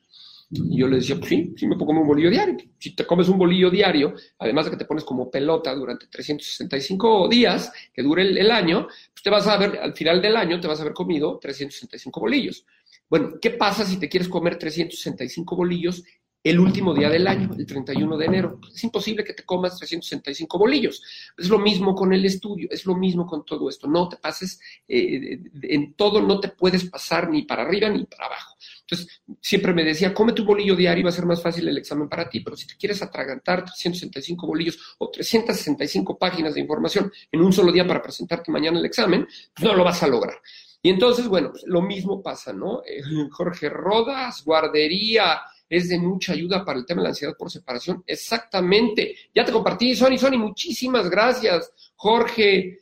Y 0.49 0.77
yo 0.77 0.87
le 0.87 0.97
decía, 0.97 1.15
pues 1.17 1.29
sí, 1.29 1.53
sí 1.57 1.67
me 1.67 1.75
puedo 1.75 1.91
un 1.99 2.07
bolillo 2.07 2.29
diario. 2.29 2.55
Si 2.77 2.95
te 2.95 3.05
comes 3.05 3.29
un 3.29 3.37
bolillo 3.37 3.69
diario, 3.69 4.13
además 4.39 4.65
de 4.65 4.71
que 4.71 4.77
te 4.77 4.85
pones 4.85 5.03
como 5.03 5.29
pelota 5.29 5.73
durante 5.73 6.07
365 6.07 7.27
días, 7.27 7.71
que 7.93 8.03
dure 8.03 8.21
el, 8.21 8.37
el, 8.37 8.51
año, 8.51 8.87
pues 8.87 9.23
te 9.23 9.29
vas 9.29 9.47
a 9.47 9.57
ver, 9.57 9.79
al 9.79 9.93
final 9.93 10.21
del 10.21 10.35
año 10.35 10.59
te 10.59 10.67
vas 10.67 10.79
a 10.79 10.83
haber 10.83 10.93
comido 10.93 11.39
365 11.39 12.19
bolillos. 12.19 12.65
Bueno, 13.09 13.33
¿qué 13.41 13.51
pasa 13.51 13.85
si 13.85 13.97
te 13.97 14.09
quieres 14.09 14.29
comer 14.29 14.57
365 14.57 15.55
bolillos 15.55 16.03
el 16.45 16.59
último 16.59 16.93
día 16.93 17.09
del 17.09 17.25
año, 17.25 17.49
el 17.57 17.65
31 17.65 18.17
de 18.17 18.25
enero. 18.25 18.59
Es 18.71 18.83
imposible 18.83 19.23
que 19.23 19.33
te 19.33 19.43
comas 19.43 19.79
365 19.79 20.59
bolillos. 20.59 21.01
Es 21.35 21.49
lo 21.49 21.57
mismo 21.57 21.95
con 21.95 22.13
el 22.13 22.23
estudio, 22.23 22.67
es 22.69 22.85
lo 22.85 22.95
mismo 22.95 23.25
con 23.25 23.43
todo 23.43 23.67
esto. 23.67 23.87
No 23.87 24.07
te 24.07 24.17
pases, 24.17 24.59
eh, 24.87 25.39
en 25.63 25.95
todo 25.95 26.21
no 26.21 26.39
te 26.39 26.49
puedes 26.49 26.87
pasar 26.87 27.31
ni 27.31 27.41
para 27.41 27.63
arriba 27.63 27.89
ni 27.89 28.05
para 28.05 28.27
abajo. 28.27 28.54
Entonces, 28.87 29.21
siempre 29.41 29.73
me 29.73 29.83
decía, 29.83 30.13
come 30.13 30.33
tu 30.33 30.45
bolillo 30.45 30.75
diario 30.75 31.01
y 31.01 31.03
va 31.03 31.09
a 31.09 31.13
ser 31.13 31.25
más 31.25 31.41
fácil 31.41 31.67
el 31.67 31.77
examen 31.77 32.07
para 32.07 32.29
ti, 32.29 32.41
pero 32.41 32.55
si 32.55 32.67
te 32.67 32.75
quieres 32.75 33.01
atragantar 33.01 33.65
365 33.65 34.45
bolillos 34.45 34.95
o 34.99 35.09
365 35.09 36.17
páginas 36.17 36.53
de 36.53 36.61
información 36.61 37.11
en 37.31 37.41
un 37.41 37.51
solo 37.51 37.71
día 37.71 37.87
para 37.87 38.01
presentarte 38.01 38.51
mañana 38.51 38.79
el 38.79 38.85
examen, 38.85 39.25
pues 39.55 39.65
no 39.65 39.73
lo 39.73 39.83
vas 39.83 40.03
a 40.03 40.07
lograr. 40.07 40.35
Y 40.83 40.89
entonces, 40.89 41.27
bueno, 41.27 41.49
pues 41.49 41.63
lo 41.65 41.81
mismo 41.81 42.21
pasa, 42.21 42.53
¿no? 42.53 42.83
Eh, 42.85 43.01
Jorge 43.31 43.69
Rodas, 43.69 44.45
guardería, 44.45 45.41
es 45.67 45.89
de 45.89 45.97
mucha 45.97 46.33
ayuda 46.33 46.63
para 46.63 46.77
el 46.77 46.85
tema 46.85 47.01
de 47.01 47.05
la 47.05 47.09
ansiedad 47.09 47.35
por 47.35 47.49
separación. 47.49 48.03
Exactamente. 48.05 49.15
Ya 49.33 49.43
te 49.43 49.51
compartí, 49.51 49.95
Sony, 49.95 50.17
Sony, 50.19 50.37
muchísimas 50.37 51.09
gracias, 51.09 51.71
Jorge, 51.95 52.81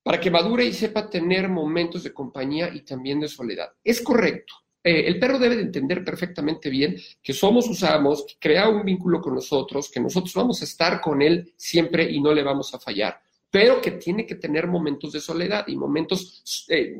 para 0.00 0.20
que 0.20 0.30
madure 0.30 0.64
y 0.64 0.72
sepa 0.72 1.10
tener 1.10 1.48
momentos 1.48 2.04
de 2.04 2.12
compañía 2.12 2.72
y 2.72 2.82
también 2.82 3.18
de 3.18 3.26
soledad. 3.28 3.72
Es 3.82 4.00
correcto. 4.00 4.54
Eh, 4.84 5.06
el 5.06 5.18
perro 5.18 5.38
debe 5.38 5.56
de 5.56 5.62
entender 5.62 6.04
perfectamente 6.04 6.68
bien 6.68 6.94
que 7.22 7.32
somos 7.32 7.66
usamos, 7.68 8.24
que 8.26 8.34
crea 8.38 8.68
un 8.68 8.84
vínculo 8.84 9.20
con 9.20 9.34
nosotros, 9.34 9.90
que 9.90 9.98
nosotros 9.98 10.34
vamos 10.34 10.60
a 10.60 10.64
estar 10.64 11.00
con 11.00 11.22
él 11.22 11.54
siempre 11.56 12.10
y 12.10 12.20
no 12.20 12.34
le 12.34 12.42
vamos 12.42 12.74
a 12.74 12.78
fallar, 12.78 13.18
pero 13.50 13.80
que 13.80 13.92
tiene 13.92 14.26
que 14.26 14.34
tener 14.34 14.66
momentos 14.66 15.12
de 15.12 15.20
soledad 15.20 15.64
y 15.68 15.76
momentos 15.76 16.66
eh, 16.68 16.96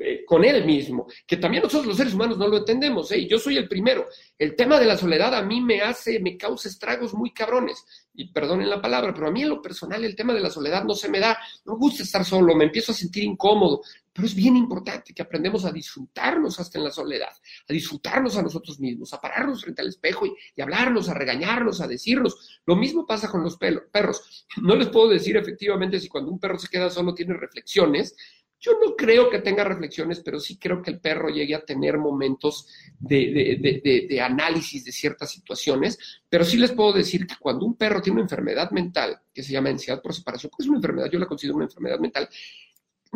eh, 0.00 0.24
con 0.26 0.44
él 0.44 0.64
mismo, 0.64 1.06
que 1.24 1.36
también 1.36 1.62
nosotros 1.62 1.86
los 1.86 1.96
seres 1.96 2.12
humanos 2.12 2.36
no 2.36 2.48
lo 2.48 2.58
entendemos, 2.58 3.12
¿eh? 3.12 3.24
yo 3.28 3.38
soy 3.38 3.56
el 3.56 3.68
primero. 3.68 4.06
El 4.36 4.56
tema 4.56 4.80
de 4.80 4.86
la 4.86 4.96
soledad 4.96 5.32
a 5.32 5.42
mí 5.42 5.60
me 5.60 5.80
hace, 5.80 6.18
me 6.18 6.36
causa 6.36 6.68
estragos 6.68 7.14
muy 7.14 7.30
cabrones, 7.30 7.84
y 8.12 8.32
perdonen 8.32 8.68
la 8.68 8.82
palabra, 8.82 9.14
pero 9.14 9.28
a 9.28 9.30
mí 9.30 9.42
en 9.42 9.50
lo 9.50 9.62
personal 9.62 10.04
el 10.04 10.16
tema 10.16 10.34
de 10.34 10.40
la 10.40 10.50
soledad 10.50 10.82
no 10.82 10.94
se 10.94 11.08
me 11.08 11.20
da, 11.20 11.38
no 11.64 11.74
me 11.74 11.78
gusta 11.78 12.02
estar 12.02 12.24
solo, 12.24 12.56
me 12.56 12.64
empiezo 12.64 12.90
a 12.90 12.96
sentir 12.96 13.22
incómodo, 13.22 13.82
pero 14.16 14.26
es 14.26 14.34
bien 14.34 14.56
importante 14.56 15.12
que 15.12 15.20
aprendemos 15.20 15.66
a 15.66 15.72
disfrutarnos 15.72 16.58
hasta 16.58 16.78
en 16.78 16.84
la 16.84 16.90
soledad, 16.90 17.28
a 17.68 17.72
disfrutarnos 17.72 18.34
a 18.38 18.42
nosotros 18.42 18.80
mismos, 18.80 19.12
a 19.12 19.20
pararnos 19.20 19.60
frente 19.60 19.82
al 19.82 19.88
espejo 19.88 20.24
y, 20.24 20.62
hablarnos, 20.62 21.10
a 21.10 21.14
regañarnos, 21.14 21.82
a 21.82 21.86
decirnos. 21.86 22.60
Lo 22.64 22.76
mismo 22.76 23.06
pasa 23.06 23.30
con 23.30 23.42
los 23.42 23.58
perros. 23.58 24.46
No 24.62 24.74
les 24.74 24.88
puedo 24.88 25.10
decir 25.10 25.36
efectivamente 25.36 26.00
si 26.00 26.08
cuando 26.08 26.30
un 26.30 26.40
perro 26.40 26.58
se 26.58 26.68
queda 26.68 26.88
solo 26.88 27.14
tiene 27.14 27.34
reflexiones, 27.34 28.16
yo 28.58 28.72
no 28.82 28.96
creo 28.96 29.28
que 29.28 29.40
tenga 29.40 29.64
reflexiones, 29.64 30.20
pero 30.20 30.40
sí 30.40 30.58
creo 30.58 30.80
que 30.80 30.90
el 30.90 30.98
perro 30.98 31.28
llegue 31.28 31.54
a 31.54 31.64
tener 31.64 31.98
momentos 31.98 32.66
de, 32.98 34.18
análisis 34.24 34.82
de 34.82 34.92
ciertas 34.92 35.30
situaciones. 35.30 36.22
Pero 36.30 36.42
sí 36.42 36.56
les 36.56 36.72
puedo 36.72 36.94
decir 36.94 37.26
que 37.26 37.34
cuando 37.38 37.66
un 37.66 37.76
perro 37.76 38.00
tiene 38.00 38.14
una 38.14 38.24
enfermedad 38.24 38.70
mental, 38.70 39.20
que 39.34 39.42
se 39.42 39.52
llama 39.52 39.68
ansiedad 39.68 40.00
por 40.00 40.14
separación, 40.14 40.50
que 40.56 40.62
es 40.62 40.68
una 40.70 40.78
enfermedad, 40.78 41.10
yo 41.10 41.18
la 41.18 41.26
considero 41.26 41.56
una 41.56 41.66
enfermedad 41.66 42.00
mental, 42.00 42.30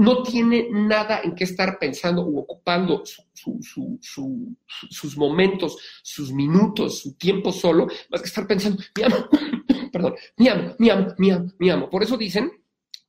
no 0.01 0.23
tiene 0.23 0.69
nada 0.71 1.21
en 1.23 1.35
qué 1.35 1.45
estar 1.45 1.79
pensando 1.79 2.23
o 2.23 2.41
ocupando 2.41 3.03
sus 3.05 5.17
momentos, 5.17 5.77
sus 6.03 6.33
minutos, 6.33 7.01
su 7.01 7.17
tiempo 7.17 7.53
solo, 7.53 7.87
más 8.09 8.23
que 8.23 8.29
estar 8.29 8.47
pensando, 8.47 8.83
mi 8.97 9.03
amo, 9.03 9.29
perdón, 9.93 10.15
mi 10.39 10.49
amo, 10.49 10.75
mi 10.79 10.91
amo, 10.91 11.15
mi 11.19 11.31
amo, 11.31 11.53
mi 11.59 11.71
amo. 11.71 11.91
Por 11.91 12.03
eso 12.03 12.17
dicen 12.17 12.51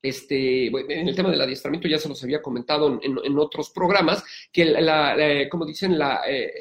este, 0.02 0.68
en 0.68 1.08
el 1.08 1.16
tema 1.16 1.30
del 1.30 1.42
adiestramiento 1.42 1.88
ya 1.88 1.98
se 1.98 2.10
los 2.10 2.22
había 2.24 2.42
comentado 2.42 3.00
en, 3.02 3.38
otros 3.38 3.70
programas, 3.70 4.24
que 4.52 4.66
la, 4.66 5.16
como 5.50 5.66
dicen, 5.66 5.98
la, 5.98 6.22
eh, 6.28 6.52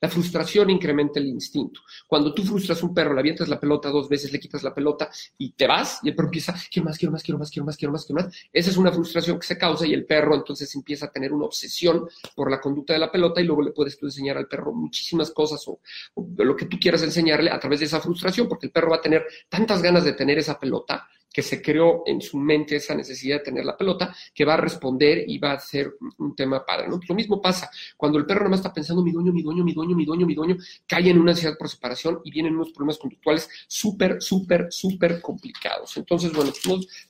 la 0.00 0.08
frustración 0.08 0.70
incrementa 0.70 1.20
el 1.20 1.26
instinto. 1.26 1.80
Cuando 2.06 2.32
tú 2.32 2.42
frustras 2.42 2.82
a 2.82 2.86
un 2.86 2.94
perro, 2.94 3.14
le 3.14 3.20
avientas 3.20 3.48
la 3.48 3.60
pelota 3.60 3.90
dos 3.90 4.08
veces, 4.08 4.32
le 4.32 4.40
quitas 4.40 4.62
la 4.62 4.74
pelota 4.74 5.10
y 5.36 5.52
te 5.52 5.66
vas, 5.66 6.00
y 6.02 6.08
el 6.08 6.14
perro 6.14 6.28
empieza, 6.28 6.54
quiero 6.70 6.86
más, 6.86 6.98
quiero 6.98 7.12
más, 7.12 7.22
quiero 7.22 7.38
más, 7.38 7.50
quiero 7.50 7.64
más, 7.66 7.76
quiero 7.76 7.92
más, 7.92 8.06
quiero 8.06 8.22
más. 8.22 8.34
Esa 8.52 8.70
es 8.70 8.76
una 8.76 8.92
frustración 8.92 9.38
que 9.38 9.46
se 9.46 9.58
causa 9.58 9.86
y 9.86 9.92
el 9.92 10.06
perro 10.06 10.34
entonces 10.34 10.74
empieza 10.74 11.06
a 11.06 11.10
tener 11.10 11.32
una 11.32 11.46
obsesión 11.46 12.08
por 12.34 12.50
la 12.50 12.60
conducta 12.60 12.92
de 12.92 12.98
la 12.98 13.10
pelota 13.10 13.40
y 13.40 13.44
luego 13.44 13.62
le 13.62 13.72
puedes 13.72 13.98
tú 13.98 14.06
enseñar 14.06 14.36
al 14.38 14.48
perro 14.48 14.72
muchísimas 14.72 15.30
cosas 15.30 15.62
o, 15.68 15.80
o 16.14 16.28
lo 16.38 16.56
que 16.56 16.66
tú 16.66 16.78
quieras 16.78 17.02
enseñarle 17.02 17.50
a 17.50 17.60
través 17.60 17.80
de 17.80 17.86
esa 17.86 18.00
frustración, 18.00 18.48
porque 18.48 18.66
el 18.66 18.72
perro 18.72 18.90
va 18.90 18.96
a 18.96 19.02
tener 19.02 19.26
tantas 19.48 19.82
ganas 19.82 20.04
de 20.04 20.12
tener 20.12 20.38
esa 20.38 20.58
pelota 20.58 21.08
que 21.32 21.42
se 21.42 21.62
creó 21.62 22.02
en 22.06 22.20
su 22.20 22.38
mente 22.38 22.76
esa 22.76 22.94
necesidad 22.94 23.38
de 23.38 23.44
tener 23.44 23.64
la 23.64 23.76
pelota, 23.76 24.14
que 24.34 24.44
va 24.44 24.54
a 24.54 24.56
responder 24.56 25.24
y 25.26 25.38
va 25.38 25.52
a 25.52 25.60
ser 25.60 25.94
un 26.18 26.34
tema 26.34 26.64
padre, 26.64 26.88
¿no? 26.88 27.00
Lo 27.08 27.14
mismo 27.14 27.40
pasa 27.40 27.70
cuando 27.96 28.18
el 28.18 28.26
perro 28.26 28.40
nada 28.40 28.50
más 28.50 28.60
está 28.60 28.72
pensando 28.72 29.02
mi 29.02 29.12
dueño, 29.12 29.32
mi 29.32 29.42
dueño, 29.42 29.64
mi 29.64 29.72
dueño, 29.72 29.94
mi 29.94 30.04
dueño, 30.04 30.26
mi 30.26 30.34
dueño, 30.34 30.56
cae 30.86 31.10
en 31.10 31.18
una 31.18 31.32
ansiedad 31.32 31.56
por 31.56 31.68
separación 31.68 32.20
y 32.24 32.30
vienen 32.30 32.54
unos 32.54 32.72
problemas 32.72 32.98
conductuales 32.98 33.48
súper, 33.68 34.20
súper, 34.20 34.68
súper 34.70 35.20
complicados. 35.20 35.96
Entonces, 35.96 36.32
bueno, 36.32 36.52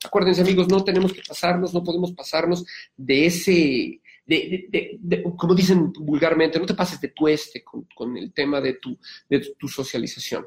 acuérdense 0.03 0.41
amigos, 0.41 0.67
no 0.67 0.83
tenemos 0.83 1.13
que 1.13 1.21
pasarnos, 1.27 1.73
no 1.73 1.83
podemos 1.83 2.11
pasarnos 2.13 2.65
de 2.95 3.25
ese, 3.25 4.01
de, 4.25 5.23
como 5.37 5.55
dicen 5.55 5.91
vulgarmente, 5.93 6.59
no 6.59 6.65
te 6.65 6.73
pases 6.73 7.01
de 7.01 7.09
tueste 7.09 7.63
con, 7.63 7.87
con 7.95 8.15
el 8.17 8.33
tema 8.33 8.61
de 8.61 8.73
tu, 8.75 8.97
de 9.29 9.53
tu 9.57 9.67
socialización. 9.67 10.45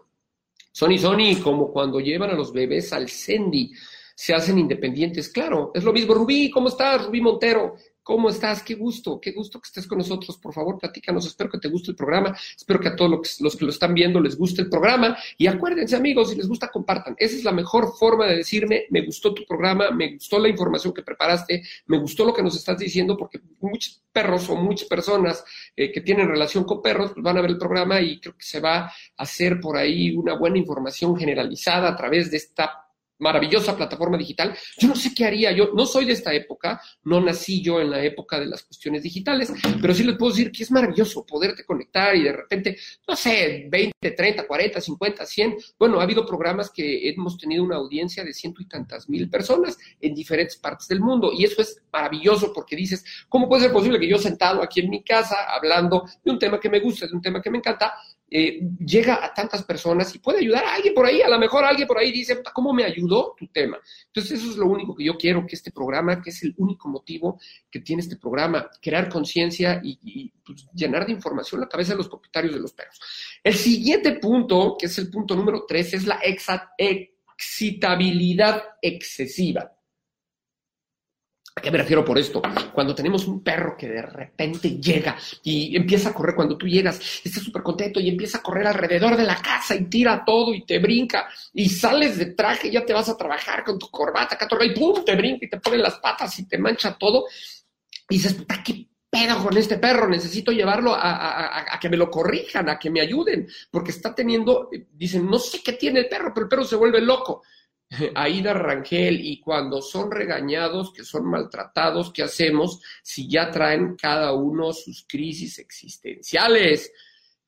Sony, 0.74 0.98
Sony, 0.98 1.40
como 1.40 1.70
cuando 1.70 2.00
llevan 2.00 2.30
a 2.30 2.34
los 2.34 2.52
bebés 2.52 2.92
al 2.92 3.08
Sendi, 3.08 3.72
se 4.16 4.34
hacen 4.34 4.58
independientes. 4.58 5.28
Claro, 5.28 5.70
es 5.72 5.84
lo 5.84 5.92
mismo. 5.92 6.14
Rubí, 6.14 6.50
¿cómo 6.50 6.66
estás? 6.66 7.06
Rubí 7.06 7.20
Montero, 7.20 7.76
¿cómo 8.04 8.28
estás? 8.28 8.62
Qué 8.62 8.74
gusto, 8.74 9.20
qué 9.20 9.32
gusto 9.32 9.60
que 9.60 9.66
estés 9.66 9.86
con 9.88 9.98
nosotros. 9.98 10.36
Por 10.36 10.52
favor, 10.52 10.78
platícanos. 10.78 11.26
Espero 11.26 11.50
que 11.50 11.58
te 11.58 11.68
guste 11.68 11.90
el 11.90 11.96
programa. 11.96 12.36
Espero 12.56 12.78
que 12.78 12.88
a 12.88 12.94
todos 12.94 13.40
los 13.40 13.56
que 13.56 13.64
lo 13.64 13.70
están 13.70 13.94
viendo 13.94 14.20
les 14.20 14.38
guste 14.38 14.62
el 14.62 14.68
programa. 14.68 15.16
Y 15.36 15.48
acuérdense, 15.48 15.96
amigos, 15.96 16.30
si 16.30 16.36
les 16.36 16.46
gusta, 16.46 16.68
compartan. 16.68 17.16
Esa 17.18 17.34
es 17.34 17.42
la 17.42 17.50
mejor 17.50 17.96
forma 17.98 18.26
de 18.26 18.36
decirme, 18.36 18.84
me 18.90 19.04
gustó 19.04 19.34
tu 19.34 19.44
programa, 19.44 19.90
me 19.90 20.12
gustó 20.14 20.38
la 20.38 20.48
información 20.48 20.92
que 20.92 21.02
preparaste, 21.02 21.62
me 21.86 21.98
gustó 21.98 22.24
lo 22.24 22.34
que 22.34 22.42
nos 22.42 22.54
estás 22.54 22.78
diciendo, 22.78 23.16
porque 23.16 23.40
muchos 23.60 24.02
perros 24.12 24.48
o 24.50 24.54
muchas 24.54 24.86
personas 24.86 25.44
eh, 25.74 25.90
que 25.90 26.00
tienen 26.02 26.28
relación 26.28 26.64
con 26.64 26.80
perros 26.80 27.12
pues 27.12 27.24
van 27.24 27.36
a 27.38 27.40
ver 27.40 27.50
el 27.50 27.58
programa 27.58 28.00
y 28.00 28.20
creo 28.20 28.36
que 28.36 28.44
se 28.44 28.60
va 28.60 28.76
a 28.76 28.92
hacer 29.16 29.60
por 29.60 29.76
ahí 29.76 30.14
una 30.14 30.36
buena 30.36 30.58
información 30.58 31.16
generalizada 31.16 31.88
a 31.88 31.96
través 31.96 32.30
de 32.30 32.36
esta 32.36 32.83
maravillosa 33.18 33.76
plataforma 33.76 34.18
digital. 34.18 34.56
Yo 34.78 34.88
no 34.88 34.96
sé 34.96 35.14
qué 35.14 35.24
haría, 35.24 35.52
yo 35.52 35.70
no 35.74 35.86
soy 35.86 36.04
de 36.04 36.12
esta 36.12 36.32
época, 36.32 36.80
no 37.04 37.20
nací 37.20 37.62
yo 37.62 37.80
en 37.80 37.90
la 37.90 38.02
época 38.02 38.40
de 38.40 38.46
las 38.46 38.62
cuestiones 38.64 39.02
digitales, 39.02 39.52
pero 39.80 39.94
sí 39.94 40.04
les 40.04 40.16
puedo 40.16 40.32
decir 40.32 40.50
que 40.50 40.62
es 40.62 40.70
maravilloso 40.70 41.24
poderte 41.24 41.64
conectar 41.64 42.14
y 42.16 42.22
de 42.22 42.32
repente, 42.32 42.76
no 43.06 43.16
sé, 43.16 43.66
20, 43.68 44.10
30, 44.10 44.46
40, 44.46 44.80
50, 44.80 45.26
100. 45.26 45.56
Bueno, 45.78 46.00
ha 46.00 46.02
habido 46.02 46.26
programas 46.26 46.70
que 46.70 47.08
hemos 47.08 47.38
tenido 47.38 47.64
una 47.64 47.76
audiencia 47.76 48.24
de 48.24 48.32
ciento 48.32 48.62
y 48.62 48.66
tantas 48.66 49.08
mil 49.08 49.28
personas 49.28 49.78
en 50.00 50.14
diferentes 50.14 50.56
partes 50.56 50.88
del 50.88 51.00
mundo 51.00 51.32
y 51.32 51.44
eso 51.44 51.62
es 51.62 51.82
maravilloso 51.92 52.52
porque 52.52 52.76
dices, 52.76 53.04
¿cómo 53.28 53.48
puede 53.48 53.62
ser 53.62 53.72
posible 53.72 53.98
que 53.98 54.08
yo 54.08 54.18
sentado 54.18 54.62
aquí 54.62 54.80
en 54.80 54.90
mi 54.90 55.02
casa 55.02 55.36
hablando 55.48 56.04
de 56.24 56.30
un 56.30 56.38
tema 56.38 56.58
que 56.60 56.68
me 56.68 56.80
gusta, 56.80 57.06
de 57.06 57.14
un 57.14 57.22
tema 57.22 57.40
que 57.40 57.50
me 57.50 57.58
encanta, 57.58 57.94
eh, 58.30 58.60
llega 58.84 59.24
a 59.24 59.32
tantas 59.32 59.62
personas 59.62 60.14
y 60.14 60.18
puede 60.18 60.40
ayudar 60.40 60.64
a 60.64 60.74
alguien 60.74 60.94
por 60.94 61.06
ahí. 61.06 61.22
A 61.22 61.28
lo 61.28 61.38
mejor 61.38 61.64
alguien 61.64 61.86
por 61.86 61.98
ahí 61.98 62.10
dice, 62.10 62.42
¿cómo 62.52 62.72
me 62.72 62.84
ayudó 62.84 63.34
tu 63.38 63.46
tema? 63.48 63.78
Entonces, 64.06 64.40
eso 64.40 64.50
es 64.50 64.56
lo 64.56 64.66
único 64.66 64.94
que 64.94 65.04
yo 65.04 65.16
quiero 65.16 65.46
que 65.46 65.54
este 65.54 65.70
programa, 65.70 66.20
que 66.20 66.30
es 66.30 66.42
el 66.42 66.54
único 66.56 66.88
motivo 66.88 67.38
que 67.70 67.80
tiene 67.80 68.02
este 68.02 68.16
programa, 68.16 68.68
crear 68.80 69.08
conciencia 69.08 69.80
y, 69.82 70.32
pues, 70.44 70.66
llenar 70.74 71.06
de 71.06 71.12
información 71.12 71.60
la 71.60 71.68
cabeza 71.68 71.92
de 71.92 71.98
los 71.98 72.08
propietarios 72.08 72.54
de 72.54 72.60
los 72.60 72.72
perros. 72.72 73.00
El 73.42 73.54
siguiente 73.54 74.12
punto, 74.18 74.76
que 74.78 74.86
es 74.86 74.98
el 74.98 75.10
punto 75.10 75.36
número 75.36 75.64
tres, 75.66 75.94
es 75.94 76.06
la 76.06 76.20
excitabilidad 76.78 78.62
excesiva. 78.80 79.73
¿A 81.56 81.60
qué 81.60 81.70
me 81.70 81.78
refiero 81.78 82.04
por 82.04 82.18
esto? 82.18 82.42
Cuando 82.72 82.96
tenemos 82.96 83.28
un 83.28 83.40
perro 83.40 83.76
que 83.76 83.88
de 83.88 84.02
repente 84.02 84.70
llega 84.80 85.16
y 85.44 85.76
empieza 85.76 86.08
a 86.08 86.12
correr, 86.12 86.34
cuando 86.34 86.58
tú 86.58 86.66
llegas, 86.66 87.00
estás 87.22 87.44
súper 87.44 87.62
contento 87.62 88.00
y 88.00 88.08
empieza 88.08 88.38
a 88.38 88.42
correr 88.42 88.66
alrededor 88.66 89.16
de 89.16 89.22
la 89.22 89.36
casa 89.36 89.76
y 89.76 89.84
tira 89.84 90.24
todo 90.26 90.52
y 90.52 90.66
te 90.66 90.80
brinca 90.80 91.28
y 91.52 91.68
sales 91.68 92.18
de 92.18 92.26
traje 92.26 92.72
ya 92.72 92.84
te 92.84 92.92
vas 92.92 93.08
a 93.08 93.16
trabajar 93.16 93.62
con 93.62 93.78
tu 93.78 93.88
corbata, 93.88 94.36
catorra, 94.36 94.64
y 94.64 94.74
pum, 94.74 95.04
te 95.04 95.14
brinca 95.14 95.46
y 95.46 95.48
te 95.48 95.60
pone 95.60 95.78
las 95.78 95.94
patas 96.00 96.36
y 96.40 96.48
te 96.48 96.58
mancha 96.58 96.96
todo. 96.98 97.26
Y 98.08 98.16
dices, 98.16 98.34
puta, 98.34 98.60
¿qué 98.64 98.88
pedo 99.08 99.40
con 99.40 99.56
este 99.56 99.78
perro? 99.78 100.08
Necesito 100.08 100.50
llevarlo 100.50 100.92
a 100.92 101.78
que 101.80 101.88
me 101.88 101.96
lo 101.96 102.10
corrijan, 102.10 102.68
a 102.68 102.80
que 102.80 102.90
me 102.90 103.00
ayuden, 103.00 103.46
porque 103.70 103.92
está 103.92 104.12
teniendo, 104.12 104.70
dicen, 104.90 105.30
no 105.30 105.38
sé 105.38 105.62
qué 105.62 105.74
tiene 105.74 106.00
el 106.00 106.08
perro, 106.08 106.32
pero 106.34 106.46
el 106.46 106.50
perro 106.50 106.64
se 106.64 106.74
vuelve 106.74 107.00
loco. 107.00 107.44
Aida 108.14 108.54
Rangel, 108.54 109.20
y 109.20 109.40
cuando 109.40 109.80
son 109.82 110.10
regañados, 110.10 110.92
que 110.92 111.04
son 111.04 111.28
maltratados, 111.28 112.12
¿qué 112.12 112.22
hacemos 112.22 112.80
si 113.02 113.28
ya 113.28 113.50
traen 113.50 113.96
cada 113.96 114.32
uno 114.32 114.72
sus 114.72 115.04
crisis 115.08 115.58
existenciales? 115.58 116.92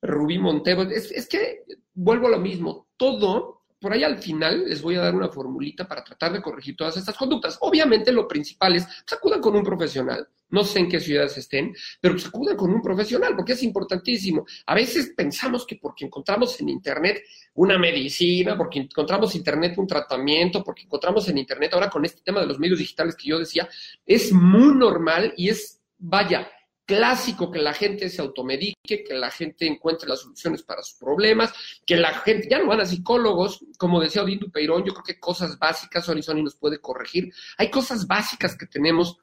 Rubí 0.02 0.38
Montero, 0.38 0.82
es, 0.82 1.28
que 1.28 1.64
vuelvo 1.94 2.28
a 2.28 2.30
lo 2.30 2.38
mismo, 2.38 2.88
todo, 2.96 3.64
por 3.80 3.92
ahí 3.92 4.04
al 4.04 4.18
final 4.18 4.68
les 4.68 4.82
voy 4.82 4.96
a 4.96 5.00
dar 5.00 5.14
una 5.14 5.28
formulita 5.28 5.86
para 5.86 6.04
tratar 6.04 6.32
de 6.32 6.42
corregir 6.42 6.76
todas 6.76 6.96
estas 6.96 7.16
conductas. 7.16 7.58
Obviamente 7.60 8.12
lo 8.12 8.28
principal 8.28 8.76
es, 8.76 8.86
acudan 9.10 9.40
con 9.40 9.56
un 9.56 9.64
profesional, 9.64 10.28
no 10.50 10.64
sé 10.64 10.80
en 10.80 10.88
qué 10.88 11.00
ciudades 11.00 11.36
estén, 11.38 11.74
pero 12.00 12.18
se 12.18 12.28
acudan 12.28 12.56
con 12.56 12.72
un 12.72 12.82
profesional, 12.82 13.34
porque 13.34 13.52
es 13.52 13.62
importantísimo. 13.62 14.46
A 14.66 14.74
veces 14.74 15.12
pensamos 15.16 15.66
que 15.66 15.76
porque 15.76 16.04
encontramos 16.04 16.60
en 16.60 16.68
Internet 16.68 17.22
una 17.54 17.78
medicina, 17.78 18.56
porque 18.56 18.80
encontramos 18.80 19.34
en 19.34 19.38
Internet 19.38 19.74
un 19.78 19.86
tratamiento, 19.86 20.62
porque 20.62 20.82
encontramos 20.82 21.28
en 21.28 21.38
Internet 21.38 21.74
ahora 21.74 21.90
con 21.90 22.04
este 22.04 22.20
tema 22.22 22.40
de 22.40 22.46
los 22.46 22.58
medios 22.58 22.78
digitales 22.78 23.16
que 23.16 23.28
yo 23.28 23.38
decía, 23.38 23.68
es 24.04 24.32
muy 24.32 24.74
normal 24.74 25.32
y 25.36 25.48
es, 25.48 25.80
vaya, 25.98 26.50
clásico 26.86 27.50
que 27.50 27.58
la 27.58 27.74
gente 27.74 28.08
se 28.08 28.22
automedique, 28.22 29.02
que 29.04 29.14
la 29.14 29.30
gente 29.30 29.66
encuentre 29.66 30.08
las 30.08 30.20
soluciones 30.20 30.62
para 30.62 30.82
sus 30.82 30.96
problemas, 30.96 31.52
que 31.84 31.96
la 31.96 32.14
gente, 32.20 32.48
ya 32.48 32.60
no 32.60 32.68
van 32.68 32.80
a 32.80 32.86
psicólogos, 32.86 33.64
como 33.76 34.00
decía 34.00 34.22
Odín 34.22 34.38
Peirón, 34.52 34.84
yo 34.84 34.92
creo 34.92 35.04
que 35.04 35.18
cosas 35.18 35.58
básicas, 35.58 36.04
Sony 36.04 36.42
nos 36.42 36.54
puede 36.54 36.80
corregir, 36.80 37.32
hay 37.58 37.70
cosas 37.70 38.06
básicas 38.06 38.56
que 38.56 38.66
tenemos 38.66 39.18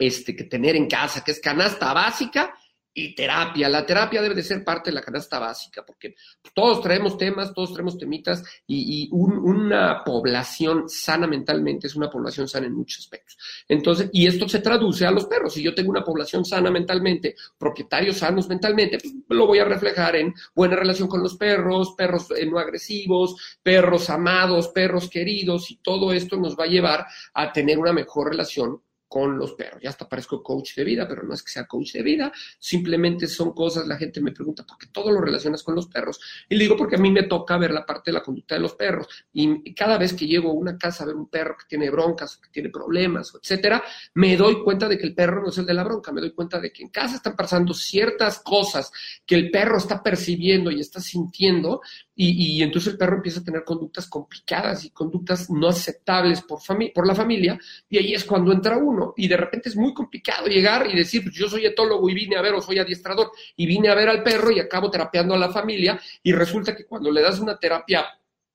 este, 0.00 0.34
que 0.34 0.44
tener 0.44 0.74
en 0.74 0.88
casa, 0.88 1.22
que 1.22 1.30
es 1.30 1.40
canasta 1.40 1.92
básica 1.92 2.54
y 2.92 3.14
terapia. 3.14 3.68
La 3.68 3.86
terapia 3.86 4.22
debe 4.22 4.34
de 4.34 4.42
ser 4.42 4.64
parte 4.64 4.90
de 4.90 4.94
la 4.94 5.02
canasta 5.02 5.38
básica, 5.38 5.84
porque 5.86 6.14
todos 6.54 6.80
traemos 6.82 7.16
temas, 7.16 7.52
todos 7.54 7.72
traemos 7.72 7.98
temitas 7.98 8.42
y, 8.66 9.08
una 9.12 10.02
población 10.04 10.88
sana 10.88 11.26
mentalmente 11.26 11.86
es 11.86 11.96
una 11.96 12.10
población 12.10 12.48
sana 12.48 12.66
en 12.66 12.74
muchos 12.74 13.00
aspectos. 13.00 13.36
Entonces, 13.68 14.10
y 14.12 14.26
esto 14.26 14.48
se 14.48 14.60
traduce 14.60 15.06
a 15.06 15.10
los 15.10 15.26
perros. 15.26 15.54
Si 15.54 15.62
yo 15.62 15.74
tengo 15.74 15.90
una 15.90 16.04
población 16.04 16.44
sana 16.44 16.70
mentalmente, 16.70 17.36
propietarios 17.58 18.18
sanos 18.18 18.48
mentalmente, 18.48 18.98
pues, 18.98 19.14
lo 19.28 19.46
voy 19.46 19.58
a 19.58 19.64
reflejar 19.64 20.16
en 20.16 20.34
buena 20.54 20.76
relación 20.76 21.08
con 21.08 21.22
los 21.22 21.36
perros, 21.36 21.94
perros 21.96 22.30
eh, 22.30 22.46
no 22.46 22.58
agresivos, 22.58 23.58
perros 23.62 24.08
amados, 24.10 24.68
perros 24.68 25.08
queridos, 25.08 25.70
y 25.70 25.76
todo 25.76 26.12
esto 26.12 26.36
nos 26.36 26.56
va 26.56 26.64
a 26.64 26.68
llevar 26.68 27.06
a 27.34 27.52
tener 27.52 27.78
una 27.78 27.92
mejor 27.92 28.30
relación 28.30 28.80
con 29.10 29.36
los 29.36 29.54
perros. 29.54 29.82
Ya 29.82 29.90
hasta 29.90 30.08
parezco 30.08 30.40
coach 30.40 30.76
de 30.76 30.84
vida, 30.84 31.08
pero 31.08 31.24
no 31.24 31.34
es 31.34 31.42
que 31.42 31.50
sea 31.50 31.66
coach 31.66 31.94
de 31.94 32.02
vida, 32.02 32.32
simplemente 32.60 33.26
son 33.26 33.52
cosas, 33.52 33.88
la 33.88 33.96
gente 33.96 34.20
me 34.20 34.30
pregunta, 34.30 34.64
¿por 34.64 34.78
qué 34.78 34.86
todo 34.86 35.10
lo 35.10 35.20
relacionas 35.20 35.64
con 35.64 35.74
los 35.74 35.88
perros? 35.88 36.20
Y 36.48 36.54
le 36.54 36.62
digo, 36.62 36.76
porque 36.76 36.94
a 36.94 36.98
mí 37.00 37.10
me 37.10 37.24
toca 37.24 37.58
ver 37.58 37.72
la 37.72 37.84
parte 37.84 38.12
de 38.12 38.18
la 38.18 38.22
conducta 38.22 38.54
de 38.54 38.60
los 38.60 38.74
perros. 38.74 39.08
Y 39.32 39.74
cada 39.74 39.98
vez 39.98 40.12
que 40.12 40.28
llego 40.28 40.50
a 40.50 40.54
una 40.54 40.78
casa 40.78 41.02
a 41.02 41.08
ver 41.08 41.16
un 41.16 41.28
perro 41.28 41.56
que 41.58 41.64
tiene 41.68 41.90
broncas, 41.90 42.36
que 42.36 42.50
tiene 42.50 42.68
problemas, 42.68 43.32
etcétera, 43.34 43.82
me 44.14 44.36
doy 44.36 44.62
cuenta 44.62 44.88
de 44.88 44.96
que 44.96 45.06
el 45.06 45.14
perro 45.16 45.42
no 45.42 45.48
es 45.48 45.58
el 45.58 45.66
de 45.66 45.74
la 45.74 45.82
bronca, 45.82 46.12
me 46.12 46.20
doy 46.20 46.30
cuenta 46.30 46.60
de 46.60 46.72
que 46.72 46.84
en 46.84 46.90
casa 46.90 47.16
están 47.16 47.34
pasando 47.34 47.74
ciertas 47.74 48.38
cosas 48.38 48.92
que 49.26 49.34
el 49.34 49.50
perro 49.50 49.78
está 49.78 50.04
percibiendo 50.04 50.70
y 50.70 50.78
está 50.78 51.00
sintiendo, 51.00 51.80
y, 52.22 52.62
entonces 52.62 52.92
el 52.92 52.98
perro 52.98 53.16
empieza 53.16 53.40
a 53.40 53.44
tener 53.44 53.64
conductas 53.64 54.06
complicadas 54.06 54.84
y 54.84 54.90
conductas 54.90 55.48
no 55.48 55.68
aceptables 55.68 56.42
por, 56.42 56.60
la 57.06 57.14
familia, 57.14 57.58
y 57.88 57.96
ahí 57.96 58.12
es 58.12 58.24
cuando 58.24 58.52
entra 58.52 58.76
uno, 58.76 59.14
y 59.16 59.26
de 59.26 59.38
repente 59.38 59.70
es 59.70 59.76
muy 59.76 59.94
complicado 59.94 60.46
llegar 60.46 60.86
y 60.86 60.94
decir, 60.94 61.22
pues 61.22 61.34
yo 61.34 61.48
soy 61.48 61.64
etólogo 61.64 62.10
y 62.10 62.14
vine 62.14 62.36
a 62.36 62.42
ver, 62.42 62.52
o 62.52 62.60
soy 62.60 62.78
adiestrador, 62.78 63.32
y 63.56 63.64
vine 63.64 63.88
a 63.88 63.94
ver 63.94 64.10
al 64.10 64.22
perro 64.22 64.50
y 64.50 64.60
acabo 64.60 64.90
terapeando 64.90 65.34
a 65.34 65.38
la 65.38 65.48
familia, 65.48 65.98
y 66.22 66.32
resulta 66.32 66.76
que 66.76 66.84
cuando 66.84 67.10
le 67.10 67.22
das 67.22 67.40
una 67.40 67.58
terapia 67.58 68.06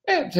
eh, 0.06 0.30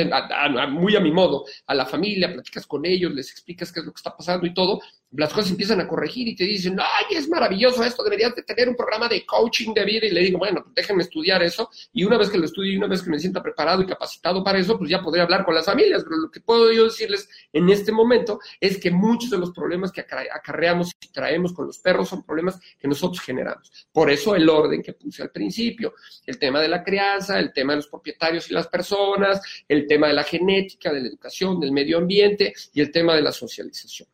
muy 0.68 0.94
a 0.94 1.00
mi 1.00 1.10
modo, 1.10 1.44
a 1.66 1.74
la 1.74 1.84
familia, 1.84 2.32
platicas 2.32 2.64
con 2.68 2.86
ellos, 2.86 3.12
les 3.12 3.32
explicas 3.32 3.72
qué 3.72 3.80
es 3.80 3.86
lo 3.86 3.92
que 3.92 3.98
está 3.98 4.16
pasando 4.16 4.46
y 4.46 4.54
todo, 4.54 4.80
las 5.16 5.32
cosas 5.32 5.50
empiezan 5.50 5.80
a 5.80 5.88
corregir 5.88 6.28
y 6.28 6.36
te 6.36 6.44
dicen, 6.44 6.78
ay, 6.78 7.16
es 7.16 7.28
maravilloso 7.28 7.82
esto, 7.84 8.02
deberías 8.02 8.34
de 8.34 8.42
tener 8.42 8.68
un 8.68 8.76
programa 8.76 9.08
de 9.08 9.24
coaching 9.24 9.72
de 9.72 9.84
vida. 9.84 10.06
Y 10.06 10.10
le 10.10 10.20
digo, 10.20 10.38
bueno, 10.38 10.62
pues 10.62 10.74
déjenme 10.74 11.02
estudiar 11.02 11.42
eso. 11.42 11.70
Y 11.92 12.04
una 12.04 12.18
vez 12.18 12.30
que 12.30 12.38
lo 12.38 12.44
estudie 12.44 12.74
y 12.74 12.76
una 12.76 12.86
vez 12.86 13.02
que 13.02 13.10
me 13.10 13.18
sienta 13.18 13.42
preparado 13.42 13.82
y 13.82 13.86
capacitado 13.86 14.42
para 14.44 14.58
eso, 14.58 14.78
pues 14.78 14.90
ya 14.90 15.00
podré 15.02 15.22
hablar 15.22 15.44
con 15.44 15.54
las 15.54 15.66
familias. 15.66 16.04
Pero 16.04 16.16
lo 16.16 16.30
que 16.30 16.40
puedo 16.40 16.72
yo 16.72 16.84
decirles 16.84 17.28
en 17.52 17.68
este 17.70 17.92
momento 17.92 18.40
es 18.60 18.78
que 18.78 18.90
muchos 18.90 19.30
de 19.30 19.38
los 19.38 19.52
problemas 19.52 19.92
que 19.92 20.00
acarreamos 20.00 20.92
y 21.00 21.08
traemos 21.12 21.52
con 21.52 21.66
los 21.66 21.78
perros 21.78 22.08
son 22.08 22.24
problemas 22.24 22.58
que 22.78 22.88
nosotros 22.88 23.20
generamos. 23.20 23.88
Por 23.92 24.10
eso 24.10 24.34
el 24.34 24.48
orden 24.48 24.82
que 24.82 24.92
puse 24.92 25.22
al 25.22 25.30
principio, 25.30 25.94
el 26.26 26.38
tema 26.38 26.60
de 26.60 26.68
la 26.68 26.82
crianza, 26.82 27.38
el 27.38 27.52
tema 27.52 27.72
de 27.72 27.76
los 27.76 27.88
propietarios 27.88 28.50
y 28.50 28.54
las 28.54 28.68
personas, 28.68 29.40
el 29.68 29.86
tema 29.86 30.08
de 30.08 30.14
la 30.14 30.24
genética, 30.24 30.92
de 30.92 31.00
la 31.00 31.08
educación, 31.08 31.60
del 31.60 31.72
medio 31.72 31.98
ambiente 31.98 32.54
y 32.72 32.80
el 32.80 32.90
tema 32.90 33.14
de 33.14 33.22
la 33.22 33.32
socialización. 33.32 34.08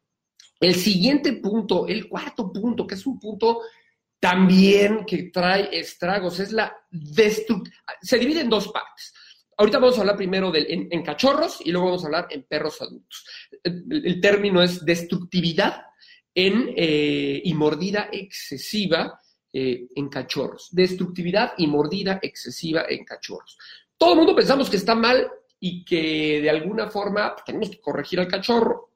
El 0.62 0.76
siguiente 0.76 1.32
punto, 1.32 1.88
el 1.88 2.08
cuarto 2.08 2.52
punto, 2.52 2.86
que 2.86 2.94
es 2.94 3.04
un 3.04 3.18
punto 3.18 3.62
también 4.20 5.04
que 5.04 5.24
trae 5.24 5.76
estragos, 5.76 6.38
es 6.38 6.52
la 6.52 6.72
destrucción. 6.88 7.74
Se 8.00 8.16
divide 8.16 8.42
en 8.42 8.48
dos 8.48 8.68
partes. 8.68 9.12
Ahorita 9.56 9.80
vamos 9.80 9.98
a 9.98 10.02
hablar 10.02 10.16
primero 10.16 10.52
en, 10.54 11.02
cachorros 11.02 11.58
y 11.64 11.72
luego 11.72 11.86
vamos 11.86 12.04
a 12.04 12.06
hablar 12.06 12.28
en 12.30 12.44
perros 12.44 12.80
adultos. 12.80 13.26
El, 13.64 14.20
término 14.20 14.62
es 14.62 14.84
destructividad 14.84 15.82
en, 16.32 16.72
eh, 16.76 17.42
y 17.42 17.54
mordida 17.54 18.08
excesiva 18.12 19.20
eh, 19.52 19.88
en 19.96 20.08
cachorros. 20.08 20.68
Destructividad 20.70 21.54
y 21.58 21.66
mordida 21.66 22.20
excesiva 22.22 22.84
en 22.88 23.04
cachorros. 23.04 23.58
Todo 23.98 24.12
el 24.12 24.18
mundo 24.18 24.36
pensamos 24.36 24.70
que 24.70 24.76
está 24.76 24.94
mal 24.94 25.28
y 25.58 25.84
que 25.84 26.40
de 26.40 26.50
alguna 26.50 26.88
forma 26.88 27.34
tenemos 27.44 27.68
que 27.68 27.80
corregir 27.80 28.20
al 28.20 28.28
cachorro 28.28 28.91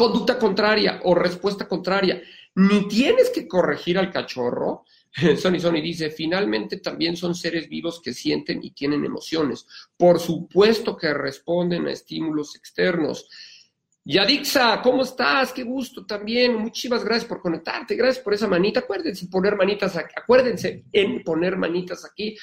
conducta 0.00 0.38
contraria 0.38 1.02
o 1.04 1.14
respuesta 1.14 1.68
contraria. 1.68 2.22
Ni 2.54 2.88
tienes 2.88 3.28
que 3.28 3.46
corregir 3.46 3.98
al 3.98 4.10
cachorro. 4.10 4.86
Sony 5.36 5.60
Sony 5.60 5.82
dice, 5.82 6.08
finalmente 6.08 6.78
también 6.78 7.18
son 7.18 7.34
seres 7.34 7.68
vivos 7.68 8.00
que 8.00 8.14
sienten 8.14 8.64
y 8.64 8.70
tienen 8.70 9.04
emociones. 9.04 9.66
Por 9.98 10.18
supuesto 10.18 10.96
que 10.96 11.12
responden 11.12 11.86
a 11.86 11.92
estímulos 11.92 12.56
externos. 12.56 13.28
Yadixa, 14.02 14.80
¿cómo 14.80 15.02
estás? 15.02 15.52
Qué 15.52 15.62
gusto 15.62 16.06
también. 16.06 16.56
Muchísimas 16.56 17.04
gracias 17.04 17.28
por 17.28 17.42
conectarte. 17.42 17.94
Gracias 17.94 18.24
por 18.24 18.32
esa 18.32 18.48
manita. 18.48 18.80
Acuérdense 18.80 19.26
poner 19.28 19.56
manitas 19.56 19.94
aquí. 19.94 20.14
Acuérdense 20.16 20.84
en 20.90 21.22
poner 21.22 21.58
manitas 21.58 22.06
aquí, 22.06 22.34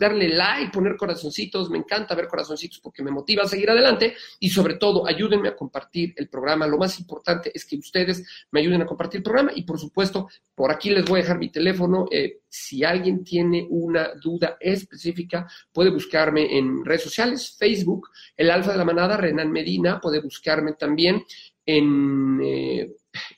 darle 0.00 0.30
like, 0.30 0.72
poner 0.72 0.96
corazoncitos. 0.96 1.68
Me 1.68 1.76
encanta 1.76 2.14
ver 2.14 2.26
corazoncitos 2.26 2.80
porque 2.80 3.02
me 3.02 3.10
motiva 3.10 3.42
a 3.42 3.46
seguir 3.46 3.68
adelante. 3.68 4.14
Y 4.40 4.48
sobre 4.48 4.76
todo, 4.76 5.06
ayúdenme 5.06 5.48
a 5.48 5.56
compartir 5.56 6.14
el 6.16 6.30
programa. 6.30 6.66
Lo 6.66 6.78
más 6.78 6.98
importante 6.98 7.52
es 7.54 7.66
que 7.66 7.76
ustedes 7.76 8.46
me 8.50 8.60
ayuden 8.60 8.80
a 8.80 8.86
compartir 8.86 9.18
el 9.18 9.24
programa. 9.24 9.52
Y 9.54 9.64
por 9.64 9.78
supuesto, 9.78 10.30
por 10.54 10.72
aquí 10.72 10.88
les 10.88 11.04
voy 11.04 11.20
a 11.20 11.22
dejar 11.24 11.38
mi 11.38 11.50
teléfono. 11.50 12.06
Eh, 12.10 12.40
si 12.56 12.82
alguien 12.82 13.22
tiene 13.22 13.66
una 13.68 14.14
duda 14.14 14.56
específica, 14.58 15.46
puede 15.70 15.90
buscarme 15.90 16.56
en 16.56 16.84
redes 16.84 17.02
sociales, 17.02 17.54
Facebook, 17.58 18.08
el 18.34 18.50
Alfa 18.50 18.72
de 18.72 18.78
la 18.78 18.84
Manada, 18.84 19.18
Renan 19.18 19.52
Medina, 19.52 20.00
puede 20.00 20.20
buscarme 20.20 20.72
también 20.72 21.22
en 21.66 22.40
eh, 22.42 22.90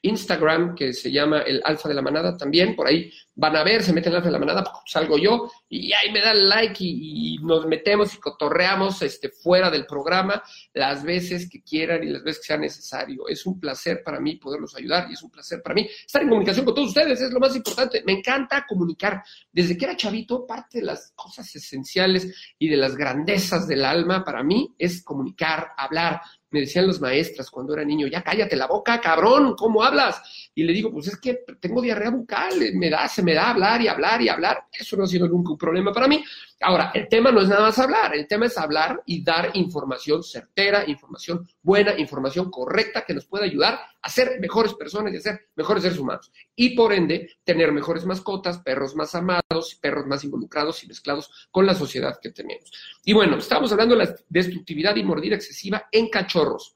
Instagram, 0.03 0.75
que 0.75 0.93
se 0.93 1.11
llama 1.11 1.41
el 1.41 1.61
Alfa 1.65 1.89
de 1.89 1.95
la 1.95 2.03
Manada 2.03 2.37
también, 2.37 2.77
por 2.77 2.87
ahí 2.87 3.11
van 3.35 3.57
a 3.57 3.63
ver, 3.63 3.83
se 3.83 3.93
meten 3.93 4.13
el 4.13 4.17
Alfa 4.17 4.29
de 4.29 4.33
la 4.33 4.39
Manada, 4.39 4.65
salgo 4.85 5.17
yo 5.17 5.51
y 5.69 5.93
ahí 5.93 6.13
me 6.13 6.21
dan 6.21 6.49
like 6.49 6.77
y, 6.81 7.39
nos 7.39 7.67
metemos 7.67 8.15
y 8.15 8.19
cotorreamos 8.19 9.01
este, 9.03 9.29
fuera 9.29 9.71
del 9.71 9.87
programa 9.87 10.43
las 10.75 11.05
veces 11.05 11.49
que 11.49 11.63
quieran 11.63 12.03
y 12.03 12.09
las 12.09 12.23
veces 12.23 12.41
que 12.41 12.47
sea 12.49 12.59
necesario. 12.59 13.29
Es 13.29 13.47
un 13.47 13.61
placer 13.61 14.03
para 14.05 14.21
mí 14.21 14.37
poderlos 14.37 14.75
ayudar 14.77 15.09
y 15.09 15.15
es 15.15 15.23
un 15.23 15.31
placer 15.31 15.63
para 15.63 15.75
mí 15.75 15.89
estar 16.05 16.21
en 16.21 16.29
comunicación 16.29 16.65
con 16.65 16.75
todos 16.75 16.89
ustedes, 16.89 17.21
es 17.21 17.33
lo 17.33 17.41
más 17.41 17.55
importante. 17.55 18.03
Me 18.05 18.13
encanta 18.13 18.67
comunicar. 18.69 19.23
Desde 19.53 19.79
que 19.79 19.85
era 19.85 19.97
chavito, 19.97 20.47
parte 20.47 20.79
de 20.79 20.87
las 20.87 21.13
cosas 21.15 21.55
esenciales 21.55 22.55
y 22.59 22.69
de 22.69 22.77
las 22.77 22.97
grandezas 22.97 23.69
del 23.69 23.85
alma 23.85 24.25
para 24.25 24.43
mí 24.43 24.75
es 24.79 25.03
comunicar, 25.03 25.73
hablar, 25.77 26.21
me 26.51 26.61
decían 26.61 26.87
los 26.87 27.01
maestras 27.01 27.51
cuando 27.51 27.75
era 27.75 27.85
niño, 27.85 28.07
ya 28.07 28.23
cállate 28.23 28.57
la 28.57 28.67
boca, 28.67 29.01
cabrón, 29.01 29.55
¿cómo 29.57 29.83
hablas? 29.83 30.51
Y 30.55 30.65
le 30.65 30.73
digo, 30.73 30.91
pues 30.91 31.09
es 31.09 31.19
que 31.19 31.41
tengo 31.61 31.83
diarrea 31.83 32.11
bucal, 32.11 32.55
me 32.75 32.91
da, 32.91 33.07
se 33.09 33.23
me 33.23 33.35
da 33.35 33.51
hablar 33.51 33.83
y 33.83 33.89
hablar 33.89 34.23
y 34.23 34.29
hablar. 34.29 34.65
Eso 34.73 34.97
no 34.97 35.05
ha 35.05 35.07
sido 35.07 35.29
nunca 35.29 35.53
un 35.53 35.59
problema 35.59 35.93
para 35.93 36.09
mí. 36.09 36.25
Ahora, 36.61 36.91
el 36.95 37.09
tema 37.09 37.31
no 37.31 37.41
es 37.41 37.49
nada 37.49 37.63
más 37.63 37.79
hablar, 37.79 38.15
el 38.15 38.27
tema 38.27 38.47
es 38.47 38.59
hablar 38.59 39.03
y 39.07 39.23
dar 39.23 39.51
información 39.55 40.23
certera, 40.23 40.85
información 40.89 41.47
buena, 41.63 41.99
información 41.99 42.51
correcta 42.51 43.05
que 43.05 43.15
nos 43.15 43.27
pueda 43.27 43.45
ayudar 43.45 43.79
a 44.03 44.11
ser 44.11 44.39
mejores 44.41 44.75
personas 44.75 45.13
y 45.13 45.17
a 45.17 45.21
ser 45.21 45.49
mejores 45.57 45.83
seres 45.83 45.99
humanos. 45.99 46.31
Y 46.55 46.71
por 46.71 46.93
ende, 46.93 47.39
tener 47.45 47.73
mejores 47.73 48.05
mascotas, 48.05 48.59
perros 48.59 48.95
más 48.95 49.15
amados, 49.15 49.77
perros 49.81 50.07
más 50.07 50.25
involucrados 50.25 50.83
y 50.85 50.87
mezclados 50.87 51.49
con 51.51 51.67
la 51.67 51.75
sociedad 51.75 52.19
que 52.21 52.31
tenemos. 52.31 52.71
Y 53.05 53.13
bueno, 53.13 53.39
estamos 53.39 53.73
hablando 53.73 53.97
de 53.97 54.05
la 54.05 54.15
destructividad 54.29 54.97
y 54.97 55.03
mordida 55.03 55.35
excesiva 55.35 55.89
en 55.91 56.09
cachorros. 56.09 56.75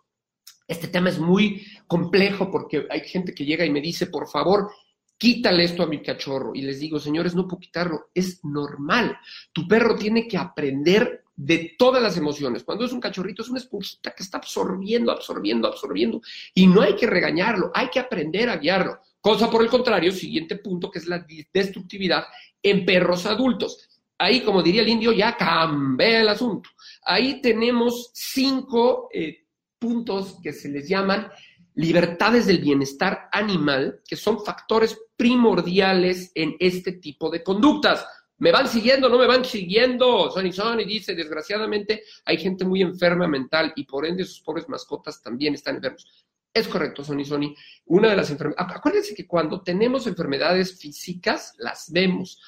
Este 0.66 0.88
tema 0.88 1.11
es 1.11 1.18
muy 1.18 1.66
complejo 1.87 2.50
porque 2.50 2.87
hay 2.88 3.00
gente 3.00 3.35
que 3.35 3.44
llega 3.44 3.64
y 3.64 3.70
me 3.70 3.80
dice, 3.80 4.06
por 4.06 4.28
favor, 4.28 4.70
quítale 5.18 5.64
esto 5.64 5.82
a 5.82 5.87
mi 5.87 6.02
cachorro. 6.02 6.52
Y 6.54 6.62
les 6.62 6.80
digo, 6.80 6.98
señores, 6.98 7.35
no 7.35 7.46
puedo 7.46 7.61
quitarlo, 7.61 8.11
es 8.14 8.44
normal. 8.44 9.16
Tu 9.52 9.68
perro 9.68 9.96
tiene 9.96 10.26
que 10.26 10.38
aprender 10.38 11.21
de 11.35 11.75
todas 11.79 12.03
las 12.03 12.16
emociones. 12.16 12.64
Cuando 12.64 12.85
es 12.85 12.92
un 12.92 13.01
cachorrito, 13.01 13.42
es 13.42 13.49
una 13.49 13.59
esponjita 13.59 14.12
que 14.12 14.23
está 14.23 14.38
absorbiendo, 14.38 15.11
absorbiendo, 15.11 15.68
absorbiendo. 15.68 16.21
Y 16.55 16.66
no 16.66 16.83
hay 16.83 16.95
que 16.95 17.07
regañarlo, 17.07 17.71
hay 17.75 17.88
que 17.88 18.01
aprender 18.01 18.49
a 18.49 18.57
guiarlo. 18.57 18.99
Cosa 19.21 19.51
por 19.51 19.62
el 19.62 19.68
contrario, 19.68 20.12
siguiente 20.12 20.57
punto, 20.57 20.90
que 20.90 20.99
es 20.99 21.07
la 21.07 21.25
destructividad 21.53 22.25
en 22.62 22.85
perros 22.85 23.27
adultos. 23.27 23.88
Ahí, 24.18 24.42
como 24.42 24.62
diría 24.62 24.83
el 24.83 24.88
indio, 24.88 25.12
ya 25.12 25.37
cambia 25.37 26.21
el 26.21 26.29
asunto. 26.29 26.71
Ahí 27.05 27.40
tenemos 27.40 28.11
cinco 28.14 29.09
eh, 29.12 29.47
puntos 29.79 30.38
que 30.42 30.53
se 30.53 30.68
les 30.68 30.88
llaman 30.88 31.29
libertades 31.75 32.47
del 32.47 32.59
bienestar 32.59 33.29
animal, 33.33 34.01
que 34.07 34.16
son 34.16 34.45
factores 34.45 34.99
primordiales 35.16 36.31
en 36.35 36.57
este 36.59 36.92
tipo 36.92 37.31
de 37.31 37.42
conductas. 37.42 38.07
¿Me 38.42 38.50
van 38.50 38.66
siguiendo? 38.66 39.09
¿No 39.09 39.18
me 39.18 39.28
van 39.28 39.44
siguiendo? 39.44 40.28
Sony 40.28 40.50
Sony 40.50 40.78
dice, 40.85 41.14
desgraciadamente 41.14 42.02
hay 42.24 42.38
gente 42.38 42.64
muy 42.64 42.83
enferma 42.83 43.28
mental 43.28 43.72
y 43.76 43.85
por 43.85 44.05
ende 44.05 44.24
sus 44.24 44.40
pobres 44.40 44.68
mascotas 44.68 45.22
también 45.22 45.55
están 45.55 45.76
enfermos. 45.76 46.26
Es 46.52 46.66
correcto, 46.66 47.05
Sony 47.05 47.24
Sony. 47.24 47.55
Una 47.85 48.11
de 48.11 48.16
las 48.16 48.31
enfermedades, 48.31 48.76
acuérdense 48.76 49.14
que 49.14 49.28
cuando 49.28 49.62
tenemos 49.62 50.09
enfermedades 50.09 50.76
físicas, 50.76 51.55
las 51.59 51.92
vemos, 51.92 52.40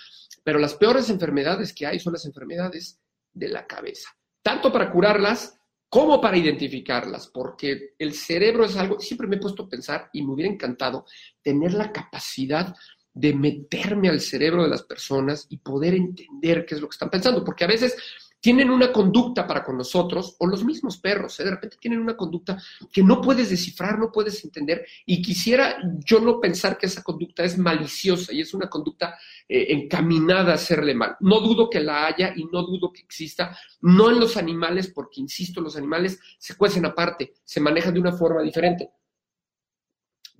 pero 0.42 0.58
las 0.58 0.74
peores 0.74 1.10
enfermedades 1.10 1.72
que 1.72 1.86
hay 1.86 2.00
son 2.00 2.14
las 2.14 2.26
enfermedades 2.26 3.00
de 3.32 3.50
la 3.50 3.64
cabeza. 3.64 4.08
Tanto 4.42 4.72
para 4.72 4.90
curarlas 4.90 5.60
¿Cómo 5.94 6.20
para 6.20 6.36
identificarlas? 6.36 7.28
Porque 7.28 7.94
el 8.00 8.14
cerebro 8.14 8.64
es 8.64 8.76
algo, 8.76 8.98
siempre 8.98 9.28
me 9.28 9.36
he 9.36 9.38
puesto 9.38 9.62
a 9.62 9.68
pensar 9.68 10.10
y 10.12 10.24
me 10.24 10.32
hubiera 10.32 10.50
encantado 10.52 11.06
tener 11.40 11.72
la 11.72 11.92
capacidad 11.92 12.74
de 13.14 13.32
meterme 13.32 14.08
al 14.08 14.20
cerebro 14.20 14.64
de 14.64 14.68
las 14.68 14.82
personas 14.82 15.46
y 15.48 15.58
poder 15.58 15.94
entender 15.94 16.66
qué 16.66 16.74
es 16.74 16.80
lo 16.80 16.88
que 16.88 16.94
están 16.94 17.10
pensando, 17.10 17.44
porque 17.44 17.64
a 17.64 17.68
veces 17.68 17.96
tienen 18.44 18.68
una 18.68 18.92
conducta 18.92 19.46
para 19.46 19.64
con 19.64 19.78
nosotros, 19.78 20.36
o 20.38 20.46
los 20.46 20.62
mismos 20.62 20.98
perros, 20.98 21.40
¿eh? 21.40 21.44
de 21.44 21.52
repente 21.52 21.78
tienen 21.80 21.98
una 21.98 22.14
conducta 22.14 22.62
que 22.92 23.02
no 23.02 23.22
puedes 23.22 23.48
descifrar, 23.48 23.98
no 23.98 24.12
puedes 24.12 24.44
entender, 24.44 24.84
y 25.06 25.22
quisiera 25.22 25.78
yo 26.04 26.20
no 26.20 26.38
pensar 26.42 26.76
que 26.76 26.84
esa 26.84 27.02
conducta 27.02 27.42
es 27.42 27.56
maliciosa 27.56 28.34
y 28.34 28.42
es 28.42 28.52
una 28.52 28.68
conducta 28.68 29.16
eh, 29.48 29.68
encaminada 29.70 30.52
a 30.52 30.56
hacerle 30.56 30.94
mal. 30.94 31.16
No 31.20 31.40
dudo 31.40 31.70
que 31.70 31.80
la 31.80 32.06
haya 32.06 32.34
y 32.36 32.44
no 32.44 32.64
dudo 32.64 32.92
que 32.92 33.00
exista, 33.00 33.56
no 33.80 34.10
en 34.10 34.20
los 34.20 34.36
animales, 34.36 34.88
porque, 34.88 35.22
insisto, 35.22 35.62
los 35.62 35.78
animales 35.78 36.20
se 36.36 36.54
cuecen 36.54 36.84
aparte, 36.84 37.32
se 37.44 37.60
manejan 37.60 37.94
de 37.94 38.00
una 38.00 38.12
forma 38.12 38.42
diferente. 38.42 38.90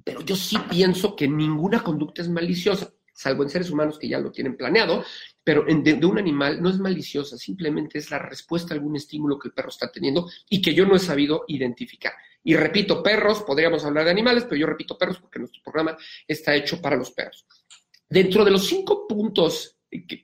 Pero 0.05 0.21
yo 0.21 0.37
sí 0.37 0.57
pienso 0.71 1.17
que 1.17 1.27
ninguna 1.27 1.83
conducta 1.83 2.23
es 2.23 2.29
maliciosa, 2.29 2.93
salvo 3.13 3.43
en 3.43 3.51
seres 3.51 3.71
humanos 3.71 3.99
que 3.99 4.09
ya 4.09 4.19
lo 4.19 4.31
tienen 4.31 4.57
planeado, 4.57 5.03
pero 5.43 5.65
de, 5.65 5.95
de, 5.95 6.07
un 6.07 6.19
animal 6.19 6.63
no 6.63 6.69
es 6.69 6.79
maliciosa, 6.79 7.39
simplemente 7.39 7.99
es 7.99 8.11
la 8.11 8.19
respuesta 8.19 8.75
a 8.75 8.77
algún 8.77 8.97
estímulo 8.97 9.39
que 9.39 9.49
el 9.49 9.55
perro 9.55 9.71
está 9.71 9.91
teniendo 9.91 10.29
y 10.49 10.61
que 10.61 10.75
yo 10.75 10.85
no 10.85 10.95
he 10.95 11.01
sabido 11.01 11.45
identificar. 11.49 12.13
Y 12.43 12.55
repito, 12.57 13.03
perros, 13.03 13.43
podríamos 13.43 13.85
hablar 13.85 14.05
de 14.05 14.11
animales, 14.11 14.45
pero 14.45 14.57
yo 14.57 14.67
repito 14.67 14.99
perros 14.99 15.19
porque 15.19 15.39
nuestro 15.39 15.63
programa 15.63 15.97
está 16.29 16.55
hecho 16.55 16.81
para 16.81 16.97
los 16.97 17.11
perros. 17.11 17.47
Dentro 18.07 18.45
de 18.45 18.51
los 18.51 18.67
cinco 18.67 19.09
puntos 19.09 19.79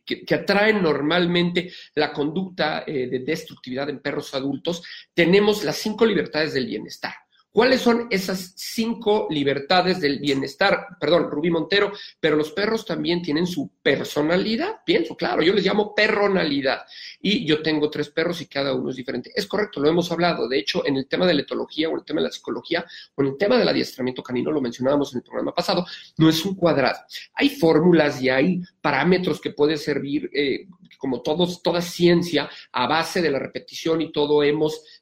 que 0.05 0.35
atraen 0.35 0.83
normalmente 0.83 1.73
la 1.95 2.13
conducta 2.13 2.83
eh, 2.87 3.07
de 3.07 3.21
destructividad 3.21 3.89
en 3.89 4.01
perros 4.01 4.35
adultos, 4.35 4.83
tenemos 5.15 5.65
las 5.65 5.77
cinco 5.77 6.05
libertades 6.05 6.55
del 6.55 6.67
bienestar. 6.67 7.15
¿Cuáles 7.53 7.81
son 7.81 8.07
esas 8.11 8.53
cinco 8.57 9.27
libertades 9.29 10.01
del 10.01 10.21
bienestar? 10.21 10.87
Perdón, 11.01 11.29
Rubí 11.29 11.51
Montero, 11.51 11.91
pero 12.21 12.37
los 12.37 12.53
perros 12.53 12.87
también 12.87 13.23
tienen 13.23 13.47
su 13.47 13.73
personalidad, 13.83 14.77
pienso, 14.87 15.17
claro, 15.17 15.43
yo 15.43 15.53
les 15.53 15.65
llamo 15.65 15.93
perronalidad. 15.93 16.83
Y 17.21 17.45
yo 17.45 17.61
tengo 17.61 17.91
tres 17.91 18.09
perros 18.11 18.41
y 18.41 18.47
cada 18.47 18.73
uno 18.73 18.91
es 18.91 18.97
diferente. 18.97 19.33
Es 19.35 19.47
correcto, 19.47 19.81
lo 19.81 19.89
hemos 19.89 20.13
hablado. 20.13 20.49
De 20.49 20.59
hecho, 20.59 20.87
en 20.87 20.97
el 20.97 21.09
tema 21.09 21.27
de 21.27 21.35
la 21.35 21.43
etología 21.43 21.89
o 21.89 21.93
en 21.93 21.99
el 21.99 22.05
tema 22.05 22.21
de 22.21 22.29
la 22.29 22.33
psicología 22.33 22.87
o 23.17 23.23
en 23.23 23.29
el 23.29 23.37
tema 23.37 23.59
del 23.59 23.69
adiestramiento 23.69 24.23
canino, 24.23 24.53
lo 24.53 24.61
mencionábamos 24.61 25.13
en 25.13 25.19
el 25.19 25.25
programa 25.25 25.53
pasado, 25.53 25.85
no 26.19 26.29
es 26.29 26.45
un 26.45 26.55
cuadrado. 26.55 27.01
Hay 27.35 27.51
fórmulas 27.51 28.23
y 28.23 28.29
hay 28.29 28.63
parámetros 28.81 29.41
que 29.41 29.51
pueden 29.51 29.79
servir, 29.79 30.31
eh, 30.33 30.69
como 30.99 31.21
todos, 31.21 31.63
toda 31.63 31.81
ciencia, 31.81 32.49
a 32.73 32.87
base 32.87 33.21
de 33.21 33.31
la 33.31 33.39
repetición 33.39 34.01
y 34.03 34.13
todo 34.13 34.43
hemos 34.45 35.00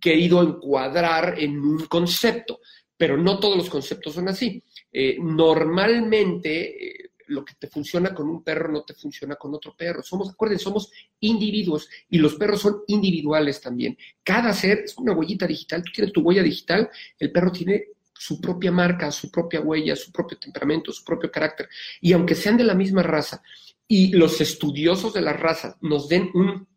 querido 0.00 0.42
encuadrar 0.42 1.38
en 1.38 1.58
un 1.58 1.86
concepto, 1.86 2.60
pero 2.96 3.16
no 3.16 3.38
todos 3.38 3.56
los 3.56 3.70
conceptos 3.70 4.14
son 4.14 4.28
así. 4.28 4.62
Eh, 4.92 5.16
normalmente 5.20 6.86
eh, 6.86 7.10
lo 7.28 7.44
que 7.44 7.54
te 7.54 7.66
funciona 7.66 8.14
con 8.14 8.28
un 8.28 8.42
perro 8.42 8.70
no 8.70 8.82
te 8.82 8.94
funciona 8.94 9.36
con 9.36 9.54
otro 9.54 9.74
perro. 9.76 10.02
Somos, 10.02 10.30
acuerden, 10.30 10.58
somos 10.58 10.90
individuos 11.20 11.88
y 12.10 12.18
los 12.18 12.34
perros 12.34 12.60
son 12.60 12.82
individuales 12.86 13.60
también. 13.60 13.96
Cada 14.22 14.52
ser 14.52 14.80
es 14.80 14.96
una 14.98 15.12
huellita 15.12 15.46
digital. 15.46 15.82
Tú 15.82 15.92
tienes 15.92 16.12
tu 16.12 16.20
huella 16.20 16.42
digital, 16.42 16.90
el 17.18 17.32
perro 17.32 17.50
tiene 17.50 17.86
su 18.12 18.40
propia 18.40 18.70
marca, 18.70 19.10
su 19.10 19.30
propia 19.30 19.60
huella, 19.60 19.96
su 19.96 20.12
propio 20.12 20.38
temperamento, 20.38 20.92
su 20.92 21.04
propio 21.04 21.30
carácter. 21.30 21.68
Y 22.00 22.12
aunque 22.12 22.34
sean 22.34 22.56
de 22.56 22.64
la 22.64 22.74
misma 22.74 23.02
raza 23.02 23.42
y 23.88 24.12
los 24.12 24.40
estudiosos 24.40 25.12
de 25.12 25.22
la 25.22 25.32
raza 25.32 25.76
nos 25.80 26.08
den 26.08 26.30
un 26.34 26.68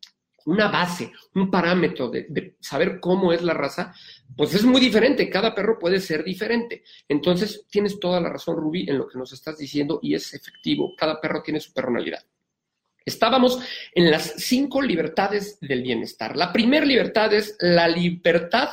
una 0.46 0.68
base, 0.70 1.12
un 1.34 1.50
parámetro 1.50 2.10
de, 2.10 2.56
saber 2.60 3.00
cómo 3.00 3.34
es 3.34 3.42
la 3.42 3.54
raza, 3.54 3.94
pues 4.36 4.54
es 4.54 4.64
muy 4.64 4.80
diferente. 4.80 5.30
Cada 5.30 5.54
perro 5.54 5.78
puede 5.80 6.00
ser 6.00 6.24
diferente. 6.24 6.84
Entonces, 7.08 7.66
tienes 7.70 8.00
toda 8.00 8.22
la 8.22 8.30
razón, 8.30 8.58
Ruby, 8.58 8.90
en 8.90 8.98
lo 8.98 9.08
que 9.08 9.18
nos 9.18 9.34
estás 9.34 9.58
diciendo 9.58 10.00
y 10.02 10.14
es 10.14 10.34
efectivo. 10.34 10.94
Cada 10.96 11.20
perro 11.20 11.42
tiene 11.42 11.60
su 11.60 11.74
personalidad. 11.74 12.24
Estábamos 13.04 13.60
en 13.94 14.10
las 14.10 14.34
cinco 14.38 14.82
libertades 14.82 15.60
del 15.60 15.84
bienestar. 15.84 16.36
La 16.36 16.52
primera 16.52 16.86
libertad 16.86 17.34
es 17.34 17.56
la 17.60 17.88
libertad 17.88 18.70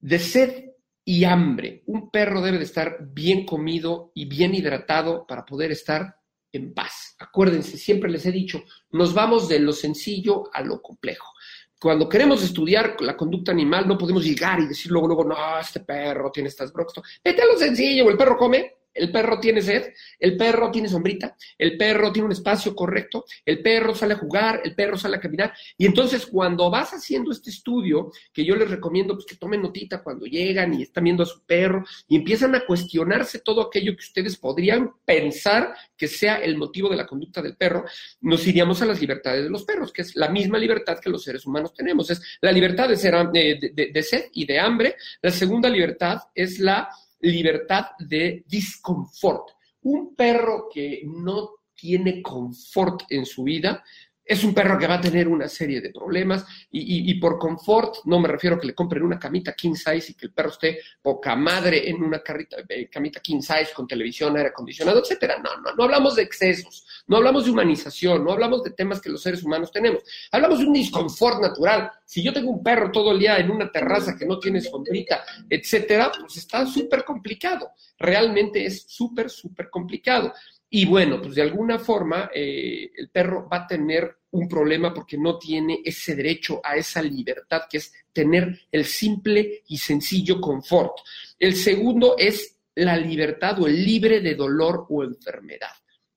de 0.00 0.18
sed 0.18 0.64
y 1.04 1.24
hambre. 1.24 1.82
Un 1.86 2.10
perro 2.10 2.40
debe 2.40 2.58
de 2.58 2.64
estar 2.64 2.98
bien 3.00 3.44
comido 3.44 4.12
y 4.14 4.26
bien 4.26 4.54
hidratado 4.54 5.26
para 5.26 5.44
poder 5.44 5.72
estar 5.72 6.17
en 6.52 6.72
paz. 6.72 7.14
Acuérdense, 7.18 7.76
siempre 7.76 8.10
les 8.10 8.24
he 8.26 8.32
dicho, 8.32 8.62
nos 8.92 9.14
vamos 9.14 9.48
de 9.48 9.58
lo 9.58 9.72
sencillo 9.72 10.44
a 10.52 10.62
lo 10.62 10.80
complejo. 10.80 11.32
Cuando 11.80 12.08
queremos 12.08 12.42
estudiar 12.42 12.96
la 13.00 13.16
conducta 13.16 13.52
animal, 13.52 13.86
no 13.86 13.96
podemos 13.96 14.24
llegar 14.24 14.58
y 14.58 14.66
decir 14.66 14.90
luego, 14.90 15.06
luego, 15.06 15.24
no, 15.24 15.36
este 15.60 15.80
perro 15.80 16.30
tiene 16.32 16.48
estas 16.48 16.72
broncas. 16.72 17.04
Vete 17.22 17.42
a 17.42 17.46
lo 17.46 17.56
sencillo, 17.56 18.10
el 18.10 18.16
perro 18.16 18.36
come, 18.36 18.77
el 18.98 19.10
perro 19.10 19.38
tiene 19.40 19.62
sed, 19.62 19.92
el 20.18 20.36
perro 20.36 20.70
tiene 20.70 20.88
sombrita, 20.88 21.36
el 21.56 21.76
perro 21.76 22.12
tiene 22.12 22.26
un 22.26 22.32
espacio 22.32 22.74
correcto, 22.74 23.24
el 23.44 23.62
perro 23.62 23.94
sale 23.94 24.14
a 24.14 24.18
jugar, 24.18 24.60
el 24.64 24.74
perro 24.74 24.96
sale 24.96 25.16
a 25.16 25.20
caminar. 25.20 25.52
Y 25.76 25.86
entonces 25.86 26.26
cuando 26.26 26.70
vas 26.70 26.90
haciendo 26.90 27.30
este 27.30 27.50
estudio, 27.50 28.12
que 28.32 28.44
yo 28.44 28.56
les 28.56 28.70
recomiendo 28.70 29.14
pues, 29.14 29.26
que 29.26 29.36
tomen 29.36 29.62
notita 29.62 30.02
cuando 30.02 30.26
llegan 30.26 30.74
y 30.74 30.82
están 30.82 31.04
viendo 31.04 31.22
a 31.22 31.26
su 31.26 31.44
perro 31.44 31.84
y 32.08 32.16
empiezan 32.16 32.54
a 32.54 32.64
cuestionarse 32.66 33.40
todo 33.40 33.62
aquello 33.62 33.92
que 33.92 34.04
ustedes 34.04 34.36
podrían 34.36 34.92
pensar 35.04 35.74
que 35.96 36.08
sea 36.08 36.36
el 36.36 36.56
motivo 36.56 36.88
de 36.88 36.96
la 36.96 37.06
conducta 37.06 37.42
del 37.42 37.56
perro, 37.56 37.84
nos 38.20 38.46
iríamos 38.46 38.80
a 38.82 38.86
las 38.86 39.00
libertades 39.00 39.44
de 39.44 39.50
los 39.50 39.64
perros, 39.64 39.92
que 39.92 40.02
es 40.02 40.16
la 40.16 40.28
misma 40.28 40.58
libertad 40.58 40.98
que 40.98 41.10
los 41.10 41.22
seres 41.22 41.46
humanos 41.46 41.74
tenemos. 41.74 42.10
Es 42.10 42.22
la 42.40 42.52
libertad 42.52 42.88
de, 42.88 42.96
ser, 42.96 43.14
de, 43.30 43.90
de 43.92 44.02
sed 44.02 44.26
y 44.32 44.46
de 44.46 44.58
hambre. 44.58 44.96
La 45.22 45.30
segunda 45.30 45.68
libertad 45.68 46.18
es 46.34 46.58
la 46.58 46.88
libertad 47.20 47.86
de 47.98 48.44
disconfort. 48.46 49.50
Un 49.82 50.14
perro 50.14 50.68
que 50.72 51.02
no 51.04 51.50
tiene 51.74 52.20
confort 52.22 53.02
en 53.10 53.24
su 53.24 53.44
vida 53.44 53.84
es 54.28 54.44
un 54.44 54.52
perro 54.52 54.78
que 54.78 54.86
va 54.86 54.96
a 54.96 55.00
tener 55.00 55.26
una 55.26 55.48
serie 55.48 55.80
de 55.80 55.90
problemas 55.90 56.44
y, 56.70 57.14
por 57.14 57.38
confort 57.38 58.04
no 58.04 58.20
me 58.20 58.28
refiero 58.28 58.56
a 58.56 58.60
que 58.60 58.66
le 58.66 58.74
compren 58.74 59.02
una 59.02 59.18
camita 59.18 59.54
king 59.54 59.74
size 59.74 60.12
y 60.12 60.14
que 60.14 60.26
el 60.26 60.32
perro 60.34 60.50
esté 60.50 60.80
poca 61.00 61.34
madre 61.34 61.88
en 61.88 62.02
una 62.02 62.22
carrita, 62.22 62.58
eh, 62.68 62.90
camita 62.90 63.20
king 63.20 63.40
size 63.40 63.70
con 63.74 63.86
televisión, 63.86 64.36
aire 64.36 64.50
acondicionado, 64.50 65.00
etcétera. 65.00 65.38
No, 65.42 65.56
no, 65.62 65.74
no 65.74 65.84
hablamos 65.84 66.14
de 66.16 66.22
excesos, 66.22 66.86
no 67.06 67.16
hablamos 67.16 67.46
de 67.46 67.52
humanización, 67.52 68.22
no 68.22 68.32
hablamos 68.32 68.62
de 68.62 68.72
temas 68.72 69.00
que 69.00 69.08
los 69.08 69.22
seres 69.22 69.42
humanos 69.42 69.72
tenemos. 69.72 70.02
Hablamos 70.30 70.58
de 70.58 70.66
un 70.66 70.74
disconfort 70.74 71.40
natural. 71.40 71.90
Si 72.04 72.22
yo 72.22 72.30
tengo 72.32 72.50
un 72.50 72.62
perro 72.62 72.92
todo 72.92 73.12
el 73.12 73.18
día 73.18 73.38
en 73.38 73.50
una 73.50 73.72
terraza 73.72 74.14
que 74.14 74.26
no 74.26 74.38
tiene 74.38 74.60
sombrita, 74.60 75.24
etcétera, 75.48 76.12
pues 76.20 76.36
está 76.36 76.66
súper 76.66 77.02
complicado. 77.02 77.70
Realmente 77.98 78.64
es 78.66 78.84
súper, 78.86 79.30
súper 79.30 79.70
complicado. 79.70 80.34
Y 80.70 80.84
bueno, 80.84 81.20
pues 81.20 81.34
de 81.34 81.42
alguna 81.42 81.78
forma 81.78 82.30
eh, 82.34 82.90
el 82.96 83.08
perro 83.08 83.48
va 83.48 83.58
a 83.58 83.66
tener 83.66 84.18
un 84.30 84.48
problema 84.48 84.92
porque 84.92 85.16
no 85.16 85.38
tiene 85.38 85.80
ese 85.84 86.14
derecho 86.14 86.60
a 86.62 86.76
esa 86.76 87.00
libertad 87.00 87.62
que 87.70 87.78
es 87.78 87.92
tener 88.12 88.60
el 88.70 88.84
simple 88.84 89.62
y 89.68 89.78
sencillo 89.78 90.40
confort. 90.40 90.98
El 91.38 91.54
segundo 91.56 92.16
es 92.18 92.58
la 92.74 92.96
libertad 92.96 93.60
o 93.60 93.66
el 93.66 93.84
libre 93.84 94.20
de 94.20 94.34
dolor 94.34 94.86
o 94.90 95.02
enfermedad. 95.02 95.72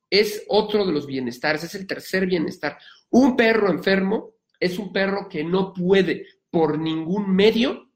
Es 0.09 0.43
otro 0.49 0.85
de 0.85 0.91
los 0.91 1.07
bienestares, 1.07 1.63
es 1.63 1.75
el 1.75 1.87
tercer 1.87 2.25
bienestar. 2.25 2.77
Un 3.11 3.37
perro 3.37 3.71
enfermo 3.71 4.33
es 4.59 4.77
un 4.77 4.91
perro 4.91 5.29
que 5.29 5.43
no 5.43 5.73
puede 5.73 6.27
por 6.49 6.77
ningún 6.77 7.33
medio 7.33 7.89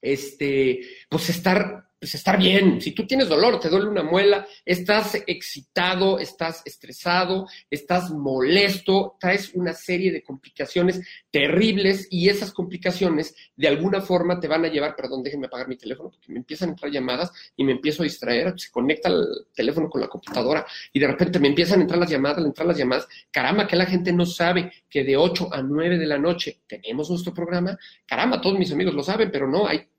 este, 0.00 0.80
pues 1.08 1.28
estar 1.28 1.89
pues 2.00 2.14
estar 2.14 2.38
bien. 2.38 2.80
Si 2.80 2.92
tú 2.92 3.06
tienes 3.06 3.28
dolor, 3.28 3.60
te 3.60 3.68
duele 3.68 3.86
una 3.86 4.02
muela, 4.02 4.46
estás 4.64 5.22
excitado, 5.26 6.18
estás 6.18 6.62
estresado, 6.64 7.46
estás 7.68 8.10
molesto, 8.10 9.16
traes 9.20 9.52
una 9.52 9.74
serie 9.74 10.10
de 10.10 10.22
complicaciones 10.22 11.02
terribles 11.30 12.08
y 12.10 12.30
esas 12.30 12.52
complicaciones 12.52 13.34
de 13.54 13.68
alguna 13.68 14.00
forma 14.00 14.40
te 14.40 14.48
van 14.48 14.64
a 14.64 14.68
llevar, 14.68 14.96
perdón, 14.96 15.22
déjenme 15.22 15.48
apagar 15.48 15.68
mi 15.68 15.76
teléfono 15.76 16.10
porque 16.10 16.32
me 16.32 16.38
empiezan 16.38 16.70
a 16.70 16.72
entrar 16.72 16.90
llamadas 16.90 17.30
y 17.54 17.64
me 17.64 17.72
empiezo 17.72 18.02
a 18.02 18.04
distraer, 18.04 18.54
se 18.58 18.70
conecta 18.70 19.10
el 19.10 19.26
teléfono 19.54 19.90
con 19.90 20.00
la 20.00 20.08
computadora 20.08 20.66
y 20.94 21.00
de 21.00 21.06
repente 21.06 21.38
me 21.38 21.48
empiezan 21.48 21.80
a 21.80 21.82
entrar 21.82 22.00
las 22.00 22.10
llamadas, 22.10 22.38
a 22.38 22.46
entrar 22.46 22.66
las 22.66 22.78
llamadas. 22.78 23.08
Caramba, 23.30 23.66
que 23.66 23.76
la 23.76 23.84
gente 23.84 24.10
no 24.10 24.24
sabe 24.24 24.72
que 24.88 25.04
de 25.04 25.18
8 25.18 25.50
a 25.52 25.60
9 25.60 25.98
de 25.98 26.06
la 26.06 26.16
noche 26.16 26.60
tenemos 26.66 27.10
nuestro 27.10 27.34
programa. 27.34 27.76
Caramba, 28.06 28.40
todos 28.40 28.58
mis 28.58 28.72
amigos 28.72 28.94
lo 28.94 29.02
saben, 29.02 29.30
pero 29.30 29.46
no, 29.46 29.66
hay 29.66 29.89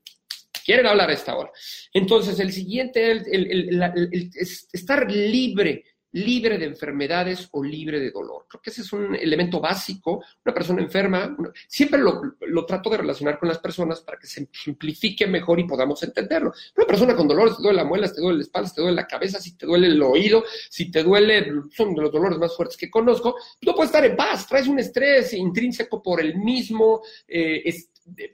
quieren 0.64 0.88
hablar 0.88 1.10
a 1.10 1.14
esta 1.14 1.36
hora. 1.36 1.52
Entonces, 1.94 2.40
el 2.40 2.52
siguiente, 2.52 3.12
el, 3.12 3.24
el, 3.32 4.32
es 4.36 4.68
estar 4.72 5.10
libre, 5.12 5.84
libre 6.14 6.58
de 6.58 6.66
enfermedades 6.66 7.48
o 7.52 7.64
libre 7.64 8.00
de 8.00 8.12
dolor. 8.12 8.46
Creo 8.50 8.62
que 8.62 8.70
ese 8.70 8.82
es 8.82 8.92
un 8.92 9.16
elemento 9.16 9.60
básico. 9.60 10.24
Una 10.44 10.54
persona 10.54 10.82
enferma, 10.82 11.36
siempre 11.68 12.00
lo, 12.00 12.66
trato 12.66 12.90
de 12.90 12.98
relacionar 12.98 13.40
con 13.40 13.48
las 13.48 13.60
personas 13.60 14.02
para 14.02 14.20
que 14.20 14.28
se 14.28 14.48
simplifique 14.52 15.28
mejor 15.28 15.60
y 15.60 15.68
podamos 15.68 16.02
entenderlo. 16.04 16.54
Una 16.76 16.86
persona 16.86 17.16
con 17.16 17.28
dolores, 17.28 17.56
te 17.56 17.64
duele 17.64 17.78
la 17.78 17.86
muela, 17.86 18.12
te 18.12 18.22
duele 18.22 18.40
la 18.40 18.44
espalda, 18.44 18.72
te 18.74 18.82
duele 18.82 18.96
la 18.96 19.08
cabeza, 19.08 19.40
si 19.40 19.58
te 19.58 19.66
duele 19.66 19.88
el 19.88 20.02
oído, 20.02 20.44
si 20.70 20.92
te 20.92 21.04
duele, 21.04 21.52
son 21.76 21.96
de 21.96 22.02
los 22.02 22.12
dolores 22.12 22.38
más 22.38 22.56
fuertes 22.56 22.78
que 22.78 22.92
conozco, 22.92 23.36
no 23.62 23.74
puedes 23.74 23.90
estar 23.90 24.06
en 24.06 24.16
paz, 24.16 24.48
traes 24.48 24.68
un 24.68 24.80
estrés 24.80 25.34
intrínseco 25.34 26.02
por 26.02 26.20
el 26.20 26.36
mismo 26.36 27.02
eh, 27.28 27.62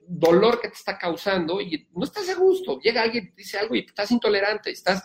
dolor 0.08 0.60
que 0.60 0.70
te 0.70 0.76
está 0.76 0.98
causando 0.98 1.62
y 1.62 1.88
no 1.94 2.04
estás 2.04 2.30
a 2.30 2.36
gusto. 2.36 2.80
Llega 2.80 3.02
alguien, 3.02 3.34
dice 3.36 3.58
algo 3.58 3.76
y 3.76 3.80
estás 3.80 4.12
intolerante, 4.12 4.72
estás 4.72 5.04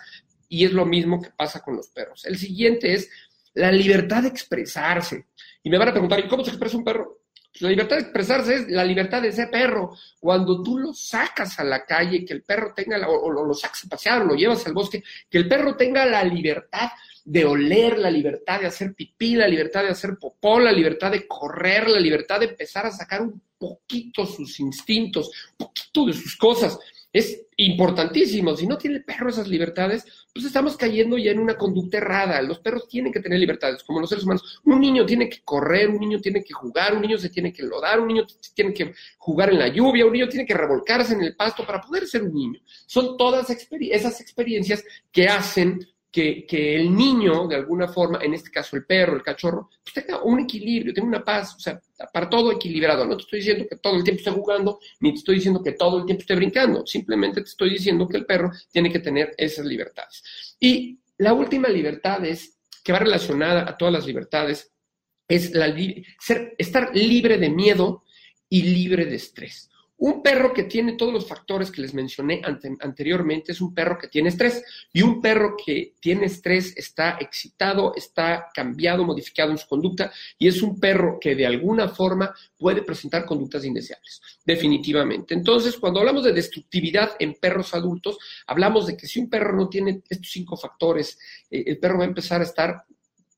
y 0.49 0.65
es 0.67 0.73
lo 0.73 0.85
mismo 0.85 1.21
que 1.21 1.31
pasa 1.31 1.61
con 1.61 1.77
los 1.77 1.89
perros. 1.89 2.25
El 2.27 2.37
siguiente 2.37 2.93
es 2.93 3.11
la 3.55 3.73
libertad 3.73 4.23
de 4.23 4.29
expresarse. 4.29 5.27
Y 5.63 5.71
me 5.71 5.79
van 5.79 5.89
a 5.89 5.93
preguntar, 5.93 6.21
¿y 6.21 6.29
cómo 6.29 6.45
se 6.45 6.51
expresa 6.51 6.77
un 6.77 6.85
perro? 6.85 7.23
La 7.61 7.69
libertad 7.69 7.97
de 7.97 8.03
expresarse 8.03 8.55
es 8.55 8.69
la 8.69 8.85
libertad 8.85 9.23
de 9.23 9.33
ser 9.33 9.51
perro. 9.51 9.97
Cuando 10.21 10.63
tú 10.63 10.79
lo 10.79 10.93
sacas 10.93 11.59
a 11.59 11.65
la 11.65 11.85
calle, 11.85 12.25
que 12.25 12.33
el 12.33 12.43
perro 12.43 12.73
tenga, 12.75 12.99
la, 12.99 13.09
o 13.09 13.31
lo, 13.31 13.45
lo 13.45 13.55
sacas 13.55 13.85
a 13.85 13.89
pasear, 13.89 14.23
o 14.23 14.25
lo 14.25 14.35
llevas 14.35 14.67
al 14.67 14.73
bosque, 14.73 15.03
que 15.31 15.39
el 15.39 15.49
perro 15.49 15.77
tenga 15.77 16.05
la 16.07 16.25
libertad 16.25 16.91
de 17.25 17.45
oler, 17.45 17.99
la 17.99 18.11
libertad 18.11 18.61
de 18.61 18.67
hacer 18.67 18.95
pipí, 18.95 19.37
la 19.37 19.49
libertad 19.49 19.83
de 19.83 19.91
hacer 19.91 20.17
popó, 20.19 20.59
la 20.59 20.73
libertad 20.73 21.11
de 21.11 21.27
correr, 21.27 21.89
la 21.89 22.01
libertad 22.01 22.41
de 22.41 22.47
empezar 22.47 22.87
a 22.87 22.91
sacar 22.91 23.23
un 23.23 23.41
poquito 23.59 24.27
sus 24.27 24.59
instintos, 24.59 25.31
un 25.53 25.67
poquito 25.67 26.07
de 26.07 26.13
sus 26.15 26.37
cosas. 26.37 26.79
es 27.13 27.43
importantísimo. 27.59 28.57
Si 28.57 28.67
no 28.67 28.79
tiene 28.79 28.97
el 28.97 29.05
perro 29.05 29.29
esas 29.29 29.47
libertades, 29.47 30.05
pues 30.33 30.47
estamos 30.47 30.77
cayendo 30.79 31.19
ya 31.19 31.31
en 31.31 31.39
una 31.39 31.59
conducta 31.59 31.99
errada. 31.99 32.41
Los 32.41 32.59
perros 32.61 32.89
tienen 32.89 33.13
que 33.13 33.21
tener 33.21 33.39
libertades, 33.39 33.83
como 33.83 34.01
los 34.01 34.09
seres 34.09 34.25
humanos. 34.25 34.61
Un 34.65 34.81
niño 34.81 35.05
tiene 35.05 35.29
que 35.29 35.43
correr, 35.43 35.91
un 35.91 36.01
niño 36.01 36.19
tiene 36.21 36.43
que 36.43 36.55
jugar, 36.55 36.95
un 36.95 37.03
niño 37.03 37.19
se 37.19 37.29
tiene 37.29 37.53
que 37.53 37.63
lodar, 37.63 38.01
un 38.01 38.09
niño 38.09 38.27
tiene 38.55 38.73
que 38.73 38.95
jugar 39.19 39.51
en 39.51 39.59
la 39.59 39.69
lluvia, 39.69 40.07
un 40.07 40.13
niño 40.13 40.29
tiene 40.29 40.47
que 40.47 40.55
revolcarse 40.55 41.13
en 41.13 41.23
el 41.23 41.37
pasto 41.37 41.67
para 41.67 41.83
poder 41.83 42.07
ser 42.07 42.23
un 42.23 42.35
niño. 42.35 42.61
Son 42.87 43.17
todas 43.17 43.51
esas 43.51 44.21
experiencias 44.21 44.83
que 45.13 45.27
hacen 45.27 45.87
que, 46.13 46.77
el 46.77 46.95
niño, 46.95 47.49
de 47.49 47.57
alguna 47.57 47.89
forma, 47.89 48.19
en 48.23 48.35
este 48.35 48.51
caso 48.51 48.77
el 48.77 48.85
perro, 48.85 49.17
el 49.17 49.23
cachorro, 49.23 49.71
pues 49.83 49.95
tenga 49.95 50.23
un 50.23 50.41
equilibrio, 50.41 50.93
tenga 50.93 51.09
una 51.09 51.25
paz, 51.25 51.55
o 51.57 51.59
sea, 51.59 51.81
para 52.13 52.29
todo 52.29 52.53
equilibrado. 52.53 53.07
No 53.07 53.17
te 53.17 53.23
estoy 53.23 53.39
diciendo 53.39 53.67
que 53.69 53.77
todo 53.77 53.97
el 53.97 54.05
tiempo 54.05 54.19
esté 54.19 54.31
jugando, 54.31 54.79
ni 55.01 55.13
te 55.13 55.19
estoy 55.19 55.37
diciendo 55.37 55.63
que 55.63 55.73
todo 55.73 55.99
el 55.99 56.05
tiempo 56.05 56.21
esté 56.21 56.35
brincando, 56.37 56.87
simplemente 56.87 57.41
te 57.41 57.49
estoy 57.49 57.71
diciendo 57.71 58.07
que 58.07 58.19
el 58.19 58.27
perro 58.27 58.51
tiene 58.71 58.93
que 58.93 58.99
tener 58.99 59.35
esas 59.39 59.65
libertades. 59.65 60.55
Y 60.61 60.99
la 61.17 61.33
última 61.33 61.69
libertad 61.69 62.23
es, 62.27 62.59
que 62.85 62.93
va 62.93 62.99
relacionada 62.99 63.69
a 63.69 63.77
todas 63.79 63.95
las 63.95 64.07
libertades, 64.07 64.71
es 65.29 65.55
la, 65.55 65.75
ser, 66.21 66.55
estar 66.59 66.95
libre 66.95 67.39
de 67.39 67.49
miedo 67.49 68.05
y 68.51 68.63
libre 68.63 69.07
de 69.07 69.17
estrés. 69.17 69.71
Un 70.05 70.21
perro 70.21 70.53
que 70.53 70.65
tiene 70.65 70.95
todos 70.95 71.13
los 71.13 71.29
factores 71.29 71.71
que 71.71 71.81
les 71.81 71.95
mencioné 71.95 72.43
anteriormente 72.81 73.53
es 73.53 73.61
un 73.61 73.73
perro 73.73 73.97
que 73.97 74.09
tiene 74.09 74.31
estrés 74.31 74.65
y 74.93 75.01
un 75.01 75.23
perro 75.23 75.55
que 75.65 75.95
tiene 76.01 76.27
estrés 76.27 76.77
está 76.77 77.19
excitado, 77.21 77.95
está 77.95 78.49
cambiado, 78.53 79.05
modificado 79.05 79.53
en 79.53 79.59
su 79.59 79.69
conducta 79.69 80.13
y 80.41 80.49
es 80.49 80.61
un 80.61 80.81
perro 80.81 81.19
que 81.21 81.37
de 81.37 81.47
alguna 81.47 81.87
forma 81.87 82.35
puede 82.59 82.83
presentar 82.83 83.25
conductas 83.25 83.65
indeseables, 83.65 84.21
definitivamente. 84.45 85.35
Entonces, 85.35 85.77
cuando 85.77 86.01
hablamos 86.01 86.25
de 86.25 86.33
destructividad 86.33 87.13
en 87.21 87.35
perros 87.35 87.73
adultos, 87.73 88.19
hablamos 88.49 88.89
de 88.89 88.97
que 88.97 89.07
si 89.07 89.21
un 89.21 89.31
perro 89.31 89.57
no 89.57 89.69
tiene 89.69 90.03
estos 90.09 90.33
cinco 90.33 90.57
factores, 90.57 91.17
eh, 91.49 91.63
el 91.65 91.79
perro 91.79 91.99
va 91.99 92.05
a 92.07 92.09
empezar 92.09 92.41
a 92.41 92.45
estar 92.45 92.85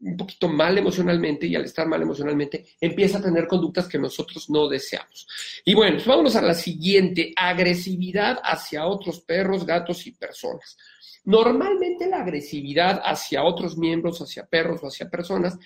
un 0.05 0.17
poquito 0.17 0.49
mal 0.49 0.77
emocionalmente 0.77 1.47
y 1.47 1.57
al 1.57 1.65
estar 1.65 1.87
mal 1.87 2.03
emocionalmente 2.03 2.65
empieza 2.81 3.19
a 3.19 3.23
tener 3.23 3.47
conductas 3.47 3.89
que 3.89 3.99
nosotros 3.99 4.51
no 4.51 4.69
deseamos. 4.69 5.27
Y 5.65 5.75
bueno, 5.75 5.97
pues 5.97 6.07
vámonos 6.07 6.37
a 6.37 6.43
la 6.43 6.55
siguiente, 6.55 7.33
agresividad 7.35 8.39
hacia 8.43 8.87
otros 8.87 9.21
perros, 9.21 9.65
gatos 9.65 10.07
y 10.07 10.13
personas. 10.13 10.77
Normalmente 11.25 12.07
la 12.07 12.21
agresividad 12.21 13.01
hacia 13.03 13.45
otros 13.45 13.79
miembros, 13.79 14.21
hacia 14.21 14.47
perros 14.47 14.81
o 14.83 14.89
hacia 14.89 15.09
personas, 15.09 15.59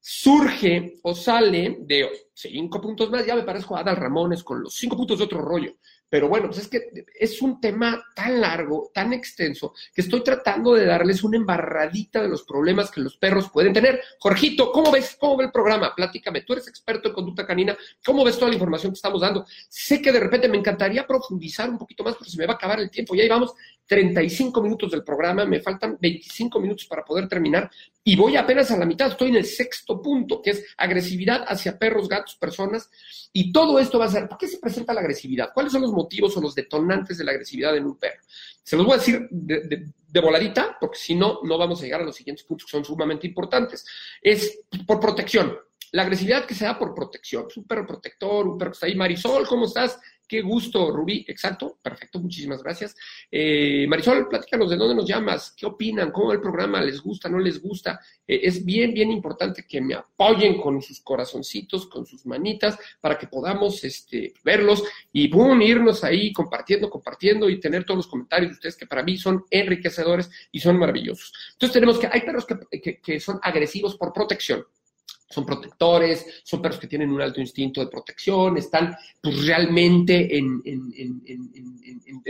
surge 0.00 0.96
o 1.02 1.14
sale 1.14 1.78
de 1.80 2.06
cinco 2.34 2.80
puntos 2.80 3.10
más, 3.10 3.24
ya 3.24 3.34
me 3.34 3.42
parezco 3.42 3.76
a 3.76 3.80
Adal 3.80 3.96
Ramones 3.96 4.42
con 4.42 4.62
los 4.62 4.74
cinco 4.74 4.96
puntos 4.96 5.18
de 5.18 5.24
otro 5.24 5.40
rollo. 5.40 5.76
Pero 6.08 6.28
bueno, 6.28 6.46
pues 6.46 6.60
es 6.60 6.68
que 6.68 7.06
es 7.18 7.42
un 7.42 7.60
tema 7.60 8.04
tan 8.14 8.40
largo, 8.40 8.90
tan 8.94 9.12
extenso, 9.12 9.74
que 9.92 10.02
estoy 10.02 10.22
tratando 10.22 10.74
de 10.74 10.84
darles 10.84 11.24
una 11.24 11.38
embarradita 11.38 12.22
de 12.22 12.28
los 12.28 12.44
problemas 12.44 12.90
que 12.90 13.00
los 13.00 13.16
perros 13.16 13.50
pueden 13.50 13.72
tener. 13.72 14.00
Jorgito, 14.20 14.70
¿cómo 14.70 14.92
ves? 14.92 15.16
¿Cómo 15.18 15.36
ve 15.36 15.46
el 15.46 15.50
programa? 15.50 15.92
Platícame. 15.92 16.42
Tú 16.42 16.52
eres 16.52 16.68
experto 16.68 17.08
en 17.08 17.14
conducta 17.14 17.44
canina. 17.44 17.76
¿Cómo 18.04 18.22
ves 18.22 18.36
toda 18.36 18.50
la 18.50 18.54
información 18.54 18.92
que 18.92 18.96
estamos 18.96 19.22
dando? 19.22 19.44
Sé 19.68 20.00
que 20.00 20.12
de 20.12 20.20
repente 20.20 20.48
me 20.48 20.58
encantaría 20.58 21.04
profundizar 21.04 21.68
un 21.68 21.78
poquito 21.78 22.04
más, 22.04 22.14
pero 22.16 22.30
se 22.30 22.38
me 22.38 22.46
va 22.46 22.52
a 22.52 22.56
acabar 22.56 22.78
el 22.78 22.90
tiempo. 22.90 23.16
Ya 23.16 23.24
llevamos 23.24 23.54
35 23.86 24.62
minutos 24.62 24.90
del 24.92 25.04
programa, 25.04 25.44
me 25.44 25.60
faltan 25.60 25.98
25 26.00 26.60
minutos 26.60 26.86
para 26.86 27.04
poder 27.04 27.28
terminar 27.28 27.70
y 28.02 28.16
voy 28.16 28.36
apenas 28.36 28.70
a 28.70 28.76
la 28.76 28.86
mitad. 28.86 29.08
Estoy 29.08 29.30
en 29.30 29.36
el 29.36 29.44
sexto 29.44 30.00
punto, 30.00 30.40
que 30.40 30.50
es 30.50 30.64
agresividad 30.76 31.44
hacia 31.46 31.78
perros, 31.78 32.08
gatos, 32.08 32.23
personas. 32.36 32.90
Y 33.32 33.52
todo 33.52 33.78
esto 33.78 33.98
va 33.98 34.06
a 34.06 34.10
ser, 34.10 34.28
¿por 34.28 34.38
qué 34.38 34.48
se 34.48 34.58
presenta 34.58 34.94
la 34.94 35.00
agresividad? 35.00 35.50
¿Cuáles 35.52 35.72
son 35.72 35.82
los 35.82 35.92
motivos 35.92 36.36
o 36.36 36.40
los 36.40 36.54
detonantes 36.54 37.18
de 37.18 37.24
la 37.24 37.32
agresividad 37.32 37.76
en 37.76 37.84
un 37.84 37.98
perro? 37.98 38.20
Se 38.62 38.76
los 38.76 38.86
voy 38.86 38.94
a 38.94 38.98
decir 38.98 39.28
de, 39.30 40.20
voladita, 40.20 40.76
porque 40.80 40.98
si 40.98 41.14
no, 41.14 41.40
no 41.42 41.58
vamos 41.58 41.80
a 41.80 41.84
llegar 41.84 42.00
a 42.00 42.04
los 42.04 42.16
siguientes 42.16 42.44
puntos 42.44 42.66
que 42.66 42.70
son 42.70 42.84
sumamente 42.84 43.26
importantes. 43.26 43.84
Es 44.22 44.60
por 44.86 45.00
protección. 45.00 45.56
La 45.92 46.02
agresividad 46.02 46.46
que 46.46 46.54
se 46.54 46.64
da 46.64 46.78
por 46.78 46.94
protección. 46.94 47.46
Es 47.48 47.56
un 47.56 47.64
perro 47.64 47.86
protector, 47.86 48.48
un 48.48 48.58
perro 48.58 48.70
que 48.70 48.74
está 48.74 48.86
ahí. 48.86 48.94
Marisol, 48.94 49.46
¿cómo 49.46 49.66
estás? 49.66 49.98
Qué 50.34 50.42
gusto, 50.42 50.90
Rubí. 50.90 51.24
Exacto, 51.28 51.78
perfecto, 51.80 52.18
muchísimas 52.18 52.60
gracias. 52.60 52.96
Eh, 53.30 53.86
Marisol, 53.86 54.28
platícanos 54.28 54.68
de 54.68 54.76
dónde 54.76 54.96
nos 54.96 55.06
llamas, 55.06 55.54
qué 55.56 55.64
opinan, 55.64 56.10
cómo 56.10 56.32
el 56.32 56.40
programa, 56.40 56.82
les 56.82 57.00
gusta, 57.00 57.28
no 57.28 57.38
les 57.38 57.62
gusta. 57.62 58.00
Eh, 58.26 58.40
es 58.42 58.64
bien, 58.64 58.92
bien 58.92 59.12
importante 59.12 59.64
que 59.64 59.80
me 59.80 59.94
apoyen 59.94 60.60
con 60.60 60.82
sus 60.82 60.98
corazoncitos, 61.02 61.86
con 61.86 62.04
sus 62.04 62.26
manitas, 62.26 62.76
para 63.00 63.16
que 63.16 63.28
podamos 63.28 63.84
este, 63.84 64.34
verlos 64.42 64.82
y 65.12 65.28
boom, 65.28 65.62
irnos 65.62 66.02
ahí 66.02 66.32
compartiendo, 66.32 66.90
compartiendo 66.90 67.48
y 67.48 67.60
tener 67.60 67.84
todos 67.84 67.98
los 67.98 68.06
comentarios 68.08 68.50
de 68.50 68.54
ustedes 68.54 68.74
que 68.74 68.88
para 68.88 69.04
mí 69.04 69.16
son 69.16 69.44
enriquecedores 69.48 70.28
y 70.50 70.58
son 70.58 70.76
maravillosos. 70.80 71.32
Entonces 71.52 71.74
tenemos 71.74 71.96
que, 71.96 72.08
hay 72.10 72.22
perros 72.22 72.44
que 72.44 73.20
son 73.20 73.38
agresivos 73.40 73.94
por 73.94 74.12
protección 74.12 74.66
son 75.28 75.44
protectores, 75.44 76.26
son 76.44 76.62
perros 76.62 76.78
que 76.78 76.86
tienen 76.86 77.10
un 77.10 77.20
alto 77.20 77.40
instinto 77.40 77.80
de 77.80 77.88
protección, 77.88 78.56
están 78.56 78.96
pues, 79.20 79.46
realmente 79.46 80.36
en, 80.36 80.62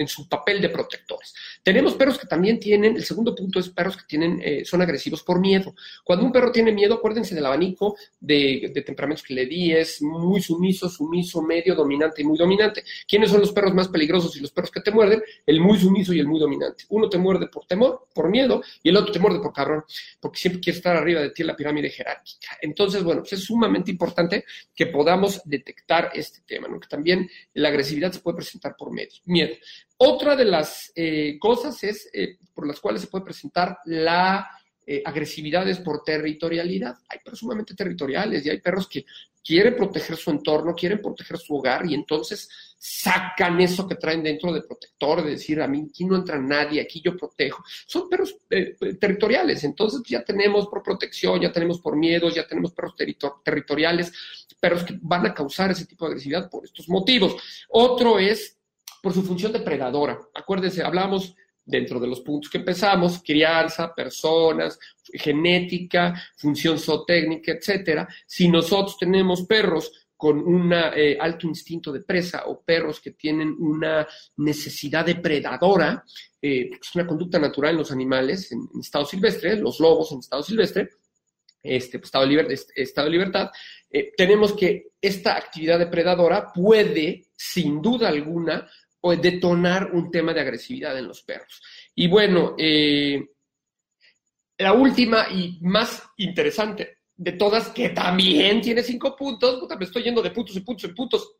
su 0.06 0.28
papel 0.28 0.60
de 0.60 0.68
protectores. 0.68 1.34
Tenemos 1.62 1.94
perros 1.94 2.18
que 2.18 2.26
también 2.26 2.58
tienen, 2.58 2.96
el 2.96 3.04
segundo 3.04 3.34
punto 3.34 3.58
es 3.58 3.68
perros 3.68 3.96
que 3.96 4.04
tienen, 4.06 4.40
eh, 4.42 4.64
son 4.64 4.82
agresivos 4.82 5.22
por 5.22 5.40
miedo. 5.40 5.74
Cuando 6.04 6.24
un 6.24 6.32
perro 6.32 6.52
tiene 6.52 6.72
miedo, 6.72 6.94
acuérdense 6.94 7.34
del 7.34 7.46
abanico 7.46 7.96
de, 8.20 8.72
temperamentos 8.84 9.24
que 9.24 9.34
le 9.34 9.46
di, 9.46 9.72
es 9.72 10.02
muy 10.02 10.40
sumiso, 10.40 10.88
sumiso, 10.88 11.42
medio, 11.42 11.74
dominante 11.74 12.22
y 12.22 12.24
muy 12.24 12.38
dominante. 12.38 12.84
¿Quiénes 13.08 13.30
son 13.30 13.40
los 13.40 13.52
perros 13.52 13.74
más 13.74 13.88
peligrosos 13.88 14.36
y 14.36 14.40
los 14.40 14.52
perros 14.52 14.70
que 14.70 14.80
te 14.80 14.90
muerden? 14.90 15.22
El 15.46 15.60
muy 15.60 15.78
sumiso 15.78 16.12
y 16.12 16.20
el 16.20 16.26
muy 16.26 16.38
dominante. 16.40 16.84
Uno 16.90 17.08
te 17.08 17.18
muerde 17.18 17.48
por 17.48 17.66
temor, 17.66 18.06
por 18.14 18.28
miedo, 18.30 18.62
y 18.82 18.90
el 18.90 18.96
otro 18.96 19.12
te 19.12 19.18
muerde 19.18 19.40
por 19.40 19.52
cabrón, 19.52 19.84
porque 20.20 20.38
siempre 20.38 20.60
quiere 20.60 20.76
estar 20.76 20.96
arriba 20.96 21.20
de 21.20 21.30
ti 21.30 21.42
en 21.42 21.48
la 21.48 21.56
pirámide 21.56 21.90
jerárquica. 21.90 22.58
Entonces, 22.60 22.83
entonces, 22.84 23.02
bueno, 23.02 23.22
pues 23.22 23.32
es 23.32 23.44
sumamente 23.44 23.90
importante 23.90 24.44
que 24.74 24.86
podamos 24.86 25.40
detectar 25.44 26.10
este 26.14 26.42
tema, 26.46 26.68
¿no? 26.68 26.78
que 26.78 26.88
también 26.88 27.28
la 27.54 27.70
agresividad 27.70 28.12
se 28.12 28.20
puede 28.20 28.36
presentar 28.36 28.76
por 28.76 28.92
miedo. 28.92 29.54
Otra 29.96 30.36
de 30.36 30.44
las 30.44 30.92
eh, 30.94 31.38
cosas 31.38 31.82
es 31.82 32.10
eh, 32.12 32.36
por 32.52 32.66
las 32.66 32.80
cuales 32.80 33.00
se 33.00 33.06
puede 33.06 33.24
presentar 33.24 33.78
la 33.86 34.46
eh, 34.86 35.02
agresividades 35.02 35.78
por 35.78 36.02
territorialidad. 36.04 36.94
Hay 37.08 37.20
perros 37.24 37.38
sumamente 37.38 37.74
territoriales 37.74 38.44
y 38.44 38.50
hay 38.50 38.60
perros 38.60 38.86
que 38.86 39.06
quieren 39.42 39.76
proteger 39.76 40.16
su 40.16 40.30
entorno, 40.30 40.74
quieren 40.74 41.00
proteger 41.00 41.38
su 41.38 41.56
hogar 41.56 41.86
y 41.86 41.94
entonces 41.94 42.73
sacan 42.86 43.58
eso 43.62 43.88
que 43.88 43.94
traen 43.94 44.22
dentro 44.22 44.52
de 44.52 44.60
protector, 44.60 45.24
de 45.24 45.30
decir, 45.30 45.58
a 45.62 45.66
mí 45.66 45.86
aquí 45.88 46.04
no 46.04 46.16
entra 46.16 46.38
nadie, 46.38 46.82
aquí 46.82 47.00
yo 47.02 47.16
protejo. 47.16 47.64
Son 47.86 48.10
perros 48.10 48.36
eh, 48.50 48.76
territoriales, 49.00 49.64
entonces 49.64 50.02
ya 50.06 50.22
tenemos 50.22 50.66
por 50.66 50.82
protección, 50.82 51.40
ya 51.40 51.50
tenemos 51.50 51.80
por 51.80 51.96
miedos, 51.96 52.34
ya 52.34 52.46
tenemos 52.46 52.74
perros 52.74 52.94
territoriales, 53.42 54.12
perros 54.60 54.84
que 54.84 54.98
van 55.00 55.24
a 55.24 55.32
causar 55.32 55.70
ese 55.70 55.86
tipo 55.86 56.04
de 56.04 56.10
agresividad 56.10 56.50
por 56.50 56.66
estos 56.66 56.86
motivos. 56.90 57.36
Otro 57.70 58.18
es 58.18 58.58
por 59.02 59.14
su 59.14 59.22
función 59.22 59.50
depredadora. 59.50 60.20
Acuérdense, 60.34 60.82
hablamos 60.82 61.34
dentro 61.64 61.98
de 61.98 62.06
los 62.06 62.20
puntos 62.20 62.50
que 62.50 62.58
empezamos, 62.58 63.22
crianza, 63.24 63.94
personas, 63.94 64.78
genética, 65.10 66.22
función 66.36 66.78
zootécnica, 66.78 67.52
etcétera. 67.52 68.06
Si 68.26 68.48
nosotros 68.48 68.98
tenemos 68.98 69.44
perros 69.44 70.03
con 70.24 70.38
un 70.38 70.72
eh, 70.72 71.18
alto 71.20 71.46
instinto 71.46 71.92
de 71.92 72.00
presa 72.00 72.44
o 72.46 72.62
perros 72.62 72.98
que 72.98 73.10
tienen 73.10 73.54
una 73.58 74.08
necesidad 74.38 75.04
depredadora, 75.04 76.02
eh, 76.40 76.70
es 76.80 76.94
una 76.94 77.06
conducta 77.06 77.38
natural 77.38 77.72
en 77.72 77.76
los 77.76 77.92
animales 77.92 78.50
en, 78.50 78.66
estado 78.80 79.04
silvestre, 79.04 79.54
los 79.56 79.78
lobos 79.80 80.12
en 80.12 80.20
estado 80.20 80.42
silvestre, 80.42 80.88
este, 81.62 81.98
pues, 81.98 82.06
estado, 82.06 83.04
de 83.04 83.10
libertad, 83.10 83.50
eh, 83.90 84.12
tenemos 84.16 84.54
que 84.54 84.92
esta 84.98 85.36
actividad 85.36 85.78
depredadora 85.78 86.50
puede, 86.50 87.26
sin 87.36 87.82
duda 87.82 88.08
alguna, 88.08 88.66
o 89.02 89.14
detonar 89.14 89.90
un 89.92 90.10
tema 90.10 90.32
de 90.32 90.40
agresividad 90.40 90.96
en 90.96 91.06
los 91.06 91.22
perros. 91.22 91.60
Y 91.94 92.08
bueno, 92.08 92.56
la 94.56 94.72
última 94.72 95.26
y 95.30 95.58
más 95.60 96.02
interesante 96.16 96.93
de 97.16 97.32
todas, 97.32 97.68
que 97.68 97.90
también 97.90 98.60
tiene 98.60 98.82
cinco 98.82 99.14
puntos, 99.16 99.68
me 99.78 99.84
estoy 99.84 100.02
yendo 100.02 100.22
de 100.22 100.30
puntos 100.30 100.56
y 100.56 100.60
puntos 100.60 100.90
y 100.90 100.94
puntos. 100.94 101.36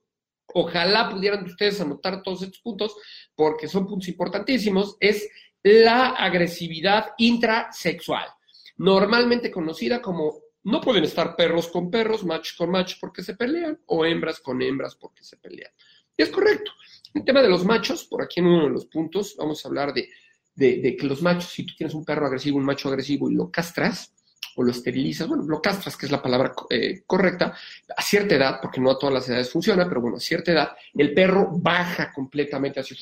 Ojalá 0.54 1.08
pudieran 1.08 1.44
ustedes 1.44 1.80
anotar 1.80 2.22
todos 2.22 2.42
estos 2.42 2.60
puntos, 2.60 2.94
porque 3.34 3.66
son 3.66 3.86
puntos 3.86 4.08
importantísimos, 4.08 4.96
es 5.00 5.28
la 5.62 6.10
agresividad 6.10 7.12
intrasexual, 7.16 8.28
normalmente 8.76 9.50
conocida 9.50 10.02
como 10.02 10.44
no 10.64 10.80
pueden 10.80 11.04
estar 11.04 11.36
perros 11.36 11.68
con 11.68 11.90
perros, 11.90 12.24
machos 12.24 12.56
con 12.56 12.70
machos 12.70 12.98
porque 13.00 13.22
se 13.22 13.34
pelean, 13.34 13.78
o 13.86 14.04
hembras 14.04 14.40
con 14.40 14.62
hembras 14.62 14.96
porque 14.96 15.22
se 15.22 15.36
pelean. 15.36 15.72
Y 16.16 16.22
es 16.22 16.30
correcto. 16.30 16.72
El 17.12 17.24
tema 17.24 17.42
de 17.42 17.48
los 17.48 17.64
machos, 17.64 18.04
por 18.04 18.22
aquí 18.22 18.40
en 18.40 18.46
uno 18.46 18.64
de 18.64 18.70
los 18.70 18.86
puntos, 18.86 19.36
vamos 19.38 19.64
a 19.64 19.68
hablar 19.68 19.92
de, 19.92 20.08
que 20.56 21.06
los 21.06 21.22
machos, 21.22 21.50
si 21.50 21.64
tú 21.64 21.74
tienes 21.76 21.94
un 21.94 22.04
perro 22.04 22.26
agresivo, 22.26 22.58
un 22.58 22.64
macho 22.64 22.88
agresivo 22.88 23.30
y 23.30 23.34
lo 23.34 23.50
castras, 23.50 24.14
o 24.56 24.62
lo 24.62 24.70
esterilizas, 24.70 25.28
bueno, 25.28 25.44
lo 25.44 25.60
castras, 25.60 25.96
que 25.96 26.06
es 26.06 26.12
la 26.12 26.22
palabra 26.22 26.52
eh, 26.70 27.02
correcta, 27.06 27.54
a 27.96 28.02
cierta 28.02 28.34
edad, 28.34 28.58
porque 28.60 28.80
no 28.80 28.90
a 28.90 28.98
todas 28.98 29.14
las 29.14 29.28
edades 29.28 29.50
funciona, 29.50 29.88
pero 29.88 30.00
bueno, 30.00 30.16
a 30.16 30.20
cierta 30.20 30.52
edad, 30.52 30.72
el 30.94 31.12
perro 31.12 31.48
baja 31.52 32.12
completamente, 32.12 32.80
así, 32.80 32.96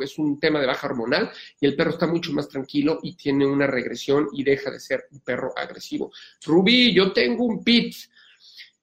es 0.00 0.18
un 0.18 0.38
tema 0.40 0.60
de 0.60 0.66
baja 0.66 0.86
hormonal, 0.86 1.30
y 1.60 1.66
el 1.66 1.76
perro 1.76 1.90
está 1.90 2.06
mucho 2.06 2.32
más 2.32 2.48
tranquilo 2.48 2.98
y 3.02 3.14
tiene 3.14 3.46
una 3.46 3.66
regresión 3.66 4.28
y 4.32 4.42
deja 4.44 4.70
de 4.70 4.80
ser 4.80 5.06
un 5.10 5.20
perro 5.20 5.52
agresivo. 5.56 6.12
Rubí, 6.44 6.94
yo 6.94 7.12
tengo 7.12 7.44
un 7.44 7.62
pit. 7.62 7.94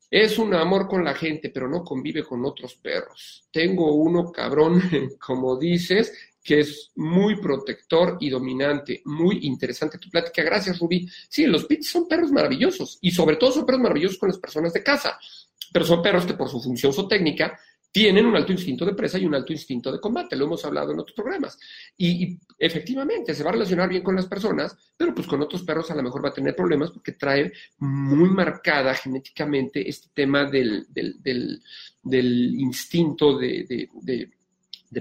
Es 0.10 0.38
un 0.38 0.54
amor 0.54 0.88
con 0.88 1.04
la 1.04 1.16
gente, 1.16 1.50
pero 1.50 1.68
no 1.68 1.84
convive 1.84 2.24
con 2.24 2.46
otros 2.46 2.76
perros. 2.76 3.48
Tengo 3.52 3.94
uno 3.96 4.32
cabrón, 4.32 4.80
como 5.20 5.58
dices, 5.58 6.14
que 6.44 6.60
es 6.60 6.92
muy 6.96 7.38
protector 7.38 8.18
y 8.20 8.30
dominante. 8.30 9.02
Muy 9.06 9.40
interesante 9.44 9.98
tu 9.98 10.10
plática. 10.10 10.44
Gracias, 10.44 10.80
Rubí. 10.80 11.08
Sí, 11.30 11.46
los 11.46 11.66
pits 11.66 11.88
son 11.88 12.08
perros 12.08 12.32
maravillosos 12.32 13.00
y 13.02 13.12
sobre 13.12 13.38
todo 13.38 13.52
son 13.52 13.66
perros 13.66 13.82
maravillosos 13.82 14.18
con 14.18 14.30
las 14.30 14.38
personas 14.38 14.74
de 14.74 14.84
casa, 14.84 15.18
pero 15.72 15.86
son 15.86 16.02
perros 16.02 16.26
que 16.26 16.34
por 16.34 16.50
su 16.50 16.62
función 16.62 16.94
zootécnica 16.94 17.58
tienen 17.94 18.26
un 18.26 18.36
alto 18.36 18.52
instinto 18.52 18.86
de 18.86 18.96
presa 18.96 19.20
y 19.20 19.26
un 19.26 19.36
alto 19.36 19.54
instinto 19.54 19.92
de 19.92 20.00
combate, 20.00 20.36
lo 20.36 20.46
hemos 20.46 20.66
hablado 20.66 20.92
en 20.92 21.00
otros 21.00 21.16
programas. 21.16 21.60
Y, 21.96 22.40
efectivamente 22.58 23.36
se 23.36 23.44
va 23.44 23.50
a 23.50 23.54
relacionar 23.54 23.90
bien 23.90 24.02
con 24.02 24.16
las 24.16 24.26
personas, 24.26 24.76
pero 24.98 25.14
pues 25.14 25.28
con 25.28 25.42
otros 25.42 25.64
perros 25.64 25.92
a 25.92 25.96
lo 25.96 26.02
mejor 26.02 26.24
va 26.24 26.30
a 26.30 26.34
tener 26.34 26.56
problemas 26.56 26.92
porque 26.92 27.12
trae 27.12 27.52
muy 27.80 28.30
marcada 28.30 28.96
genéticamente 28.96 29.88
este 29.88 30.08
tema 30.14 30.46
del, 30.50 30.88
instinto 32.04 33.38
de 33.38 33.90
de 34.02 34.32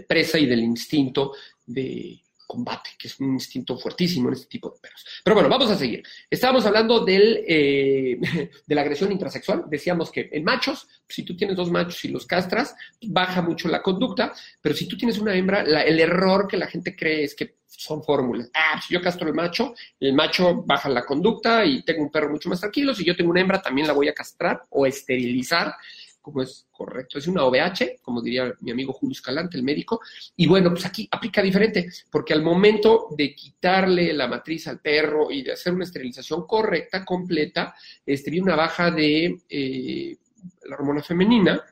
presa 0.01 0.39
y 0.39 0.47
del 0.47 0.61
instinto 0.61 1.33
de 1.65 2.23
combate, 2.53 2.91
que 2.99 3.09
es 3.09 3.19
un 3.19 3.33
instinto 3.33 3.79
fuertísimo 3.79 4.29
en 4.29 4.35
este 4.35 4.47
tipo 4.47 4.69
de 4.69 4.79
perros. 4.79 5.07
Pero 5.25 5.35
bueno, 5.35 5.49
vamos 5.49 5.71
a 5.71 5.77
seguir. 5.77 6.03
Estábamos 6.29 6.67
hablando 6.67 7.03
del, 7.03 7.43
eh, 7.49 8.19
de 8.67 8.75
la 8.75 8.83
agresión 8.83 9.11
intrasexual. 9.11 9.65
Decíamos 9.69 10.11
que 10.11 10.29
en 10.31 10.45
machos, 10.45 10.87
si 11.09 11.23
tú 11.23 11.35
tienes 11.35 11.57
dos 11.57 11.71
machos 11.71 12.05
y 12.05 12.09
los 12.09 12.27
castras, 12.27 12.75
baja 13.01 13.41
mucho 13.41 13.69
la 13.69 13.81
conducta, 13.81 14.35
pero 14.61 14.75
si 14.75 14.87
tú 14.87 14.99
tienes 14.99 15.19
una 15.19 15.35
hembra, 15.35 15.63
el 15.63 15.99
error 15.99 16.47
que 16.47 16.59
la 16.59 16.67
gente 16.67 16.95
cree 16.95 17.25
es 17.25 17.35
que 17.35 17.57
son 17.67 18.05
fórmulas. 18.05 18.51
Ah, 18.53 18.79
si 18.87 18.93
yo 18.93 19.01
castro 19.01 19.27
el 19.29 19.35
macho, 19.35 19.75
el 19.99 20.13
macho 20.13 20.63
baja 20.63 20.91
la 20.91 21.07
conducta 21.07 21.65
y 21.65 21.83
tengo 21.83 22.03
un 22.03 22.11
perro 22.11 22.29
mucho 22.29 22.51
más 22.51 22.61
tranquilo. 22.61 22.95
Si 22.95 23.03
yo 23.03 23.17
tengo 23.17 23.31
una 23.31 23.41
hembra, 23.41 23.63
también 23.63 23.87
la 23.87 23.95
voy 23.95 24.09
a 24.09 24.15
castrar 24.15 24.63
o 24.69 24.85
esterilizar 24.85 25.75
como 26.23 26.41
es 26.41 26.67
correcto. 26.71 27.19
Es 27.19 27.27
una 27.27 27.45
OVH, 27.45 27.99
como 28.01 28.23
diría 28.23 28.55
mi 28.61 28.71
amigo 28.71 28.93
Julio 28.93 29.13
Escalante, 29.13 29.59
el 29.59 29.65
médico. 29.65 30.01
Y 30.37 30.47
bueno, 30.47 30.71
pues 30.71 30.87
aquí 30.87 31.09
aplica 31.11 31.43
diferente, 31.43 31.91
porque 32.11 32.33
al 32.33 32.43
momento 32.43 33.09
de 33.17 33.35
quitarle 33.35 34.13
la 34.13 34.29
matriz 34.29 34.69
al 34.69 34.81
perro 34.81 35.31
y 35.31 35.43
de 35.43 35.53
hacer 35.53 35.75
una 35.75 35.85
esterilización 35.85 36.47
correcta, 36.47 37.05
completa, 37.05 37.75
este, 38.07 38.31
viene 38.31 38.45
una 38.45 38.57
baja 38.57 38.91
de 38.91 39.43
eh, 39.49 40.17
la 40.65 40.77
hormona 40.77 41.03
femenina, 41.03 41.63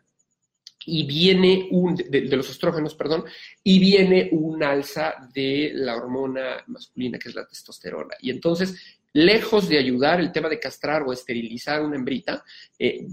y 0.87 1.05
viene 1.05 1.69
un, 1.71 1.95
de, 1.95 2.23
los 2.37 2.51
estrógenos, 2.51 2.95
perdón, 2.95 3.25
y 3.63 3.79
viene 3.79 4.29
un 4.33 4.63
alza 4.63 5.29
de 5.33 5.73
la 5.75 5.97
hormona 5.97 6.65
masculina, 6.67 7.19
que 7.19 7.29
es 7.29 7.35
la 7.35 7.47
testosterona. 7.47 8.17
Y 8.21 8.31
entonces 8.31 8.99
lejos 9.13 9.69
de 9.69 9.79
ayudar 9.79 10.21
el 10.21 10.31
tema 10.31 10.49
de 10.49 10.61
castrar 10.61 11.03
o 11.03 11.13
esterilizar 11.13 11.83
una 11.83 11.97
hembrita, 11.97 12.45
eh, 12.79 13.07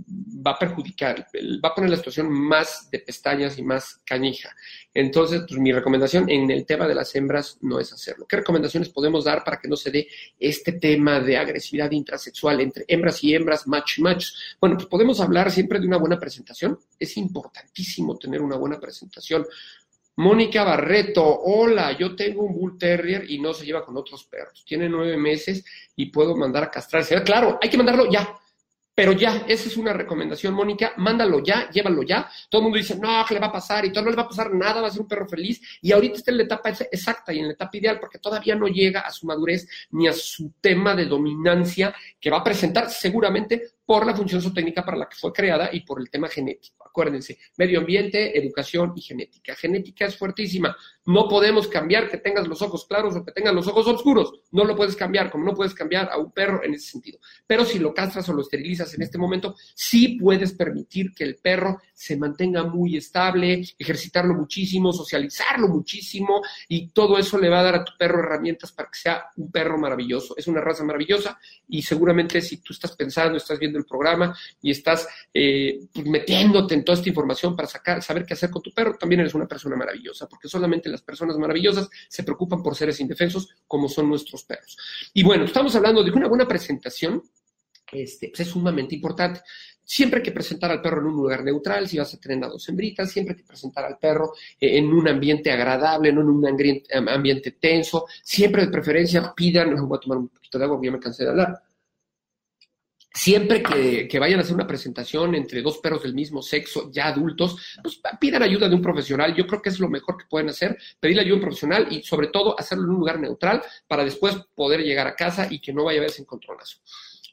va 0.45 0.51
a 0.51 0.59
perjudicar, 0.59 1.27
va 1.63 1.69
a 1.69 1.75
poner 1.75 1.89
la 1.89 1.97
situación 1.97 2.31
más 2.31 2.89
de 2.91 2.99
pestañas 2.99 3.57
y 3.57 3.63
más 3.63 3.99
cañija. 4.05 4.55
Entonces, 4.93 5.43
pues, 5.47 5.59
mi 5.59 5.71
recomendación 5.71 6.29
en 6.29 6.51
el 6.51 6.65
tema 6.65 6.87
de 6.87 6.95
las 6.95 7.15
hembras 7.15 7.57
no 7.61 7.79
es 7.79 7.91
hacerlo. 7.93 8.25
¿Qué 8.27 8.37
recomendaciones 8.37 8.89
podemos 8.89 9.25
dar 9.25 9.43
para 9.43 9.59
que 9.59 9.67
no 9.67 9.75
se 9.75 9.91
dé 9.91 10.07
este 10.39 10.73
tema 10.73 11.19
de 11.19 11.37
agresividad 11.37 11.91
intrasexual 11.91 12.61
entre 12.61 12.85
hembras 12.87 13.23
y 13.23 13.33
hembras, 13.33 13.67
match 13.67 13.97
y 13.97 14.01
match? 14.01 14.27
Bueno, 14.59 14.75
pues 14.77 14.87
podemos 14.87 15.19
hablar 15.19 15.51
siempre 15.51 15.79
de 15.79 15.87
una 15.87 15.97
buena 15.97 16.19
presentación. 16.19 16.79
Es 16.99 17.17
importantísimo 17.17 18.17
tener 18.17 18.41
una 18.41 18.55
buena 18.55 18.79
presentación. 18.79 19.45
Mónica 20.18 20.63
Barreto, 20.63 21.24
hola, 21.24 21.95
yo 21.95 22.15
tengo 22.15 22.43
un 22.43 22.55
Bull 22.55 22.76
Terrier 22.76 23.30
y 23.30 23.39
no 23.39 23.53
se 23.53 23.65
lleva 23.65 23.86
con 23.86 23.95
otros 23.97 24.24
perros. 24.24 24.65
Tiene 24.65 24.89
nueve 24.89 25.15
meses 25.15 25.63
y 25.95 26.07
puedo 26.07 26.36
mandar 26.36 26.63
a 26.63 26.72
castrarse. 26.72 27.22
Claro, 27.22 27.59
hay 27.61 27.70
que 27.70 27.78
mandarlo 27.78 28.09
ya. 28.09 28.36
Pero 28.95 29.11
ya, 29.11 29.45
esa 29.47 29.70
es 29.70 29.78
una 29.78 29.93
recomendación, 29.93 30.55
Mónica, 30.55 30.93
mándalo 30.97 31.38
ya, 31.43 31.70
llévalo 31.70 32.01
ya. 32.01 32.28
Todo 32.49 32.61
el 32.61 32.63
mundo 32.63 32.80
dice, 32.80 32.97
no, 32.97 33.24
¿qué 33.28 33.36
le 33.36 33.39
va 33.39 33.45
a 33.45 33.51
pasar? 33.51 33.86
Y 33.86 33.91
todo 33.91 34.05
no 34.05 34.09
le 34.09 34.15
va 34.15 34.24
a 34.24 34.28
pasar 34.28 34.51
nada, 34.51 34.82
va 34.82 34.88
a 34.88 34.89
ser 34.89 35.01
un 35.01 35.07
perro 35.07 35.28
feliz. 35.28 35.61
Y 35.84 35.91
ahorita 35.91 36.15
está 36.15 36.32
en 36.32 36.38
la 36.38 36.43
etapa 36.45 36.70
exacta 36.70 37.32
y 37.32 37.38
en 37.38 37.45
la 37.49 37.53
etapa 37.53 37.78
ideal, 37.78 37.99
porque 37.99 38.18
todavía 38.18 38.55
no 38.55 38.65
llega 38.68 39.01
a 39.01 39.11
su 39.11 39.28
madurez 39.28 39.68
ni 39.91 40.07
a 40.07 40.13
su 40.13 40.51
tema 40.59 40.95
de 40.95 41.05
dominancia 41.05 41.93
que 42.20 42.32
va 42.32 42.38
a 42.38 42.43
presentar 42.43 42.89
seguramente 42.89 43.76
por 43.88 44.05
la 44.05 44.13
función 44.13 44.41
zootécnica 44.41 44.83
para 44.83 44.97
la 44.97 45.07
que 45.07 45.15
fue 45.15 45.31
creada 45.31 45.69
y 45.71 45.79
por 45.79 46.01
el 46.01 46.09
tema 46.09 46.27
genético. 46.27 46.85
Acuérdense, 46.85 47.38
medio 47.55 47.79
ambiente, 47.79 48.38
educación 48.38 48.91
y 48.97 49.01
genética. 49.01 49.55
Genética 49.55 50.05
es 50.05 50.17
fuertísima. 50.17 50.75
No 51.05 51.29
podemos 51.29 51.69
cambiar 51.69 52.09
que 52.09 52.17
tengas 52.17 52.49
los 52.49 52.61
ojos 52.61 52.85
claros 52.85 53.15
o 53.15 53.23
que 53.23 53.31
tengas 53.31 53.53
los 53.53 53.65
ojos 53.67 53.88
oscuros. 53.88 54.41
No 54.51 54.65
lo 54.65 54.75
puedes 54.75 54.97
cambiar, 54.97 55.31
como 55.31 55.45
no 55.45 55.53
puedes 55.53 55.73
cambiar 55.73 56.09
a 56.11 56.17
un 56.17 56.33
perro 56.33 56.61
en 56.65 56.73
ese 56.73 56.91
sentido. 56.91 57.19
Pero 57.45 57.63
si 57.63 57.79
lo 57.79 57.93
castras 57.93 58.27
o 58.27 58.33
lo 58.33 58.41
esterilizas 58.41 58.93
en 58.93 59.03
este 59.03 59.17
momento, 59.17 59.55
sí 59.73 60.17
puedes 60.19 60.51
permitir 60.51 61.13
que 61.13 61.23
el 61.23 61.38
perro 61.38 61.79
se 61.93 62.17
mantenga 62.17 62.65
muy 62.65 62.97
estable, 62.97 63.63
ejercitarlo 63.79 64.33
muchísimo, 64.33 64.91
socializarlo 64.91 65.69
muchísimo 65.69 66.41
y 66.67 66.89
todo 66.89 67.17
eso 67.17 67.38
le 67.38 67.47
va 67.47 67.61
a 67.61 67.63
dar 67.63 67.75
a 67.75 67.85
tu 67.85 67.93
perro 67.97 68.19
herramientas 68.19 68.73
para 68.73 68.89
que 68.89 68.99
sea 68.99 69.27
un 69.38 69.49
perro 69.49 69.77
maravilloso. 69.77 70.35
Es 70.35 70.47
una 70.47 70.59
raza 70.59 70.83
maravillosa 70.83 71.39
y 71.69 71.81
seguramente 71.81 72.41
si 72.41 72.57
tú 72.57 72.73
estás 72.73 72.95
pensando, 72.97 73.38
estás 73.38 73.57
viendo 73.57 73.76
el 73.78 73.86
programa 73.86 74.38
y 74.61 74.71
estás 74.71 75.07
eh, 75.34 75.80
pues, 75.93 76.05
metiéndote 76.05 76.73
en 76.73 76.84
toda 76.84 76.97
esta 76.97 77.09
información 77.09 77.55
para 77.55 77.67
sacar, 77.67 78.01
saber 78.01 78.25
qué 78.25 78.34
hacer 78.34 78.49
con 78.49 78.61
tu 78.61 78.71
perro, 78.71 78.95
también 78.97 79.21
eres 79.21 79.34
una 79.34 79.47
persona 79.47 79.75
maravillosa, 79.75 80.28
porque 80.28 80.47
solamente 80.47 80.89
las 80.89 81.01
personas 81.01 81.38
maravillosas 81.38 81.89
se 82.07 82.23
preocupan 82.23 82.61
por 82.61 82.75
seres 82.75 82.99
indefensos 82.99 83.49
como 83.67 83.88
son 83.88 84.09
nuestros 84.09 84.43
perros. 84.43 84.78
Y 85.13 85.23
bueno, 85.23 85.45
estamos 85.45 85.75
hablando 85.75 86.03
de 86.03 86.11
una 86.11 86.28
buena 86.28 86.47
presentación 86.47 87.23
este, 87.91 88.30
pues, 88.30 88.41
es 88.41 88.47
sumamente 88.47 88.95
importante. 88.95 89.41
Siempre 89.84 90.19
hay 90.19 90.23
que 90.23 90.32
presentar 90.32 90.69
al 90.69 90.82
perro 90.82 90.99
en 90.99 91.07
un 91.07 91.15
lugar 91.15 91.43
neutral, 91.43 91.88
si 91.88 91.97
vas 91.97 92.13
a 92.13 92.19
tener 92.19 92.43
a 92.43 92.49
dos 92.49 92.67
hembritas, 92.67 93.09
siempre 93.09 93.34
hay 93.34 93.41
que 93.41 93.47
presentar 93.47 93.86
al 93.86 93.97
perro 93.97 94.34
eh, 94.59 94.78
en 94.78 94.88
un 94.88 95.07
ambiente 95.07 95.49
agradable, 95.49 96.11
no 96.11 96.21
en 96.21 96.30
un 96.30 96.45
ambiente, 96.45 97.51
tenso. 97.51 98.05
Siempre 98.21 98.65
de 98.65 98.71
preferencia 98.71 99.34
pidan, 99.34 99.73
voy 99.88 99.97
a 99.97 100.01
tomar 100.01 100.17
un 100.17 100.28
poquito 100.28 100.57
de 100.57 100.65
agua 100.65 100.75
porque 100.75 100.88
ya 100.88 100.91
me 100.91 100.99
cansé 100.99 101.23
de 101.23 101.30
hablar 101.30 101.66
Siempre 103.18 103.63
que, 103.63 104.20
vayan 104.20 104.39
a 104.39 104.43
hacer 104.43 104.53
una 104.53 104.68
presentación 104.68 105.34
entre 105.34 105.63
dos 105.63 105.80
perros 105.80 106.03
del 106.03 106.13
mismo 106.13 106.43
sexo, 106.43 106.91
ya 106.91 107.07
adultos, 107.07 107.76
pues 107.82 107.99
pidan 108.20 108.43
ayuda 108.43 108.70
de 108.70 108.76
un 108.76 108.82
profesional. 108.82 109.34
Yo 109.34 109.47
creo 109.47 109.59
que 109.59 109.70
es 109.70 109.80
lo 109.80 109.89
mejor 109.89 110.18
que 110.18 110.26
pueden 110.30 110.49
hacer, 110.49 110.78
pedirle 110.99 111.24
ayuda 111.24 111.34
a 111.34 111.38
un 111.38 111.41
profesional 111.41 111.88
y 111.89 112.03
sobre 112.03 112.28
todo 112.28 112.57
hacerlo 112.59 112.84
en 112.84 112.91
un 112.91 112.97
lugar 112.97 113.20
neutral 113.20 113.63
para 113.88 114.05
después 114.05 114.38
poder 114.53 114.82
llegar 114.82 115.07
a 115.07 115.15
casa 115.15 115.47
y 115.49 115.59
que 115.59 115.74
no 115.74 115.86
vaya 115.86 115.97
a 115.97 116.01
verse 116.01 116.22
encontronazo. 116.22 116.78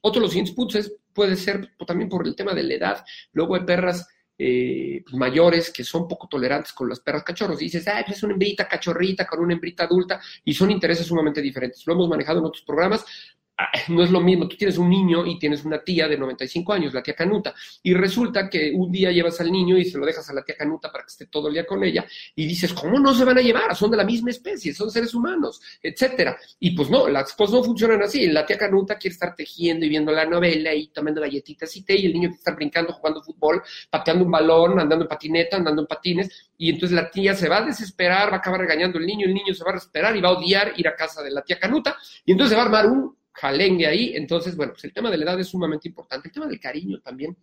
Otro 0.00 0.22
de 0.22 0.26
los 0.26 0.36
inputs 0.36 0.90
puede 1.12 1.36
ser 1.36 1.76
también 1.86 2.08
por 2.08 2.26
el 2.26 2.34
tema 2.34 2.54
de 2.54 2.62
la 2.62 2.74
edad. 2.74 3.04
Luego 3.32 3.54
hay 3.54 3.64
perras 3.64 4.08
eh, 4.38 5.02
pues, 5.04 5.14
mayores 5.16 5.70
que 5.70 5.84
son 5.84 6.08
poco 6.08 6.28
tolerantes 6.28 6.72
con 6.72 6.88
las 6.88 7.00
perras 7.00 7.24
cachorros. 7.24 7.60
Y 7.60 7.66
dices, 7.66 7.86
ah, 7.88 8.00
es 8.00 8.22
una 8.22 8.32
hembrita 8.32 8.66
cachorrita 8.66 9.26
con 9.26 9.40
una 9.40 9.52
hembrita 9.52 9.84
adulta 9.84 10.18
y 10.44 10.54
son 10.54 10.70
intereses 10.70 11.06
sumamente 11.06 11.42
diferentes. 11.42 11.86
Lo 11.86 11.92
hemos 11.92 12.08
manejado 12.08 12.38
en 12.38 12.46
otros 12.46 12.64
programas. 12.64 13.04
Ah, 13.56 13.70
no 13.88 14.02
es 14.02 14.10
lo 14.10 14.20
mismo, 14.20 14.48
tú 14.48 14.56
tienes 14.56 14.78
un 14.78 14.90
niño 14.90 15.24
y 15.24 15.38
tienes 15.38 15.64
una 15.64 15.78
tía 15.78 16.08
de 16.08 16.18
95 16.18 16.72
años, 16.72 16.92
la 16.92 17.04
tía 17.04 17.14
Canuta, 17.14 17.54
y 17.84 17.94
resulta 17.94 18.50
que 18.50 18.72
un 18.74 18.90
día 18.90 19.12
llevas 19.12 19.40
al 19.40 19.52
niño 19.52 19.78
y 19.78 19.84
se 19.84 19.96
lo 19.96 20.04
dejas 20.04 20.28
a 20.28 20.32
la 20.32 20.42
tía 20.42 20.56
Canuta 20.56 20.90
para 20.90 21.04
que 21.04 21.10
esté 21.10 21.26
todo 21.26 21.46
el 21.46 21.54
día 21.54 21.64
con 21.64 21.84
ella, 21.84 22.04
y 22.34 22.46
dices, 22.46 22.72
¿cómo 22.72 22.98
no 22.98 23.14
se 23.14 23.24
van 23.24 23.38
a 23.38 23.40
llevar? 23.40 23.76
Son 23.76 23.92
de 23.92 23.96
la 23.96 24.02
misma 24.02 24.30
especie, 24.30 24.74
son 24.74 24.90
seres 24.90 25.14
humanos, 25.14 25.60
etcétera. 25.80 26.36
Y 26.58 26.72
pues 26.72 26.90
no, 26.90 27.08
las 27.08 27.32
cosas 27.34 27.54
no 27.54 27.62
funcionan 27.62 28.02
así. 28.02 28.26
La 28.26 28.44
tía 28.44 28.58
Canuta 28.58 28.96
quiere 28.98 29.12
estar 29.12 29.36
tejiendo 29.36 29.86
y 29.86 29.88
viendo 29.88 30.10
la 30.10 30.24
novela 30.24 30.74
y 30.74 30.88
tomando 30.88 31.20
galletitas 31.20 31.76
y 31.76 31.84
té, 31.84 31.96
y 31.96 32.06
el 32.06 32.12
niño 32.12 32.28
quiere 32.30 32.38
estar 32.38 32.56
brincando, 32.56 32.92
jugando 32.92 33.22
fútbol, 33.22 33.62
pateando 33.88 34.24
un 34.24 34.32
balón, 34.32 34.80
andando 34.80 35.04
en 35.04 35.08
patineta, 35.08 35.58
andando 35.58 35.82
en 35.82 35.86
patines, 35.86 36.50
y 36.58 36.70
entonces 36.70 36.96
la 36.96 37.08
tía 37.08 37.34
se 37.34 37.48
va 37.48 37.58
a 37.58 37.62
desesperar, 37.62 38.32
va 38.32 38.36
a 38.36 38.38
acabar 38.38 38.58
regañando 38.58 38.98
al 38.98 39.06
niño, 39.06 39.26
el 39.26 39.34
niño 39.34 39.54
se 39.54 39.62
va 39.62 39.70
a 39.70 39.74
desesperar 39.74 40.16
y 40.16 40.20
va 40.20 40.30
a 40.30 40.32
odiar 40.32 40.72
ir 40.76 40.88
a 40.88 40.96
casa 40.96 41.22
de 41.22 41.30
la 41.30 41.42
tía 41.42 41.60
Canuta, 41.60 41.96
y 42.24 42.32
entonces 42.32 42.50
se 42.50 42.56
va 42.56 42.62
a 42.62 42.64
armar 42.66 42.86
un 42.86 43.16
jalengue 43.34 43.86
ahí. 43.86 44.16
Entonces, 44.16 44.56
bueno, 44.56 44.72
pues 44.72 44.84
el 44.84 44.92
tema 44.92 45.10
de 45.10 45.18
la 45.18 45.24
edad 45.24 45.40
es 45.40 45.48
sumamente 45.48 45.88
importante. 45.88 46.28
El 46.28 46.34
tema 46.34 46.46
del 46.46 46.60
cariño 46.60 47.00
también. 47.00 47.36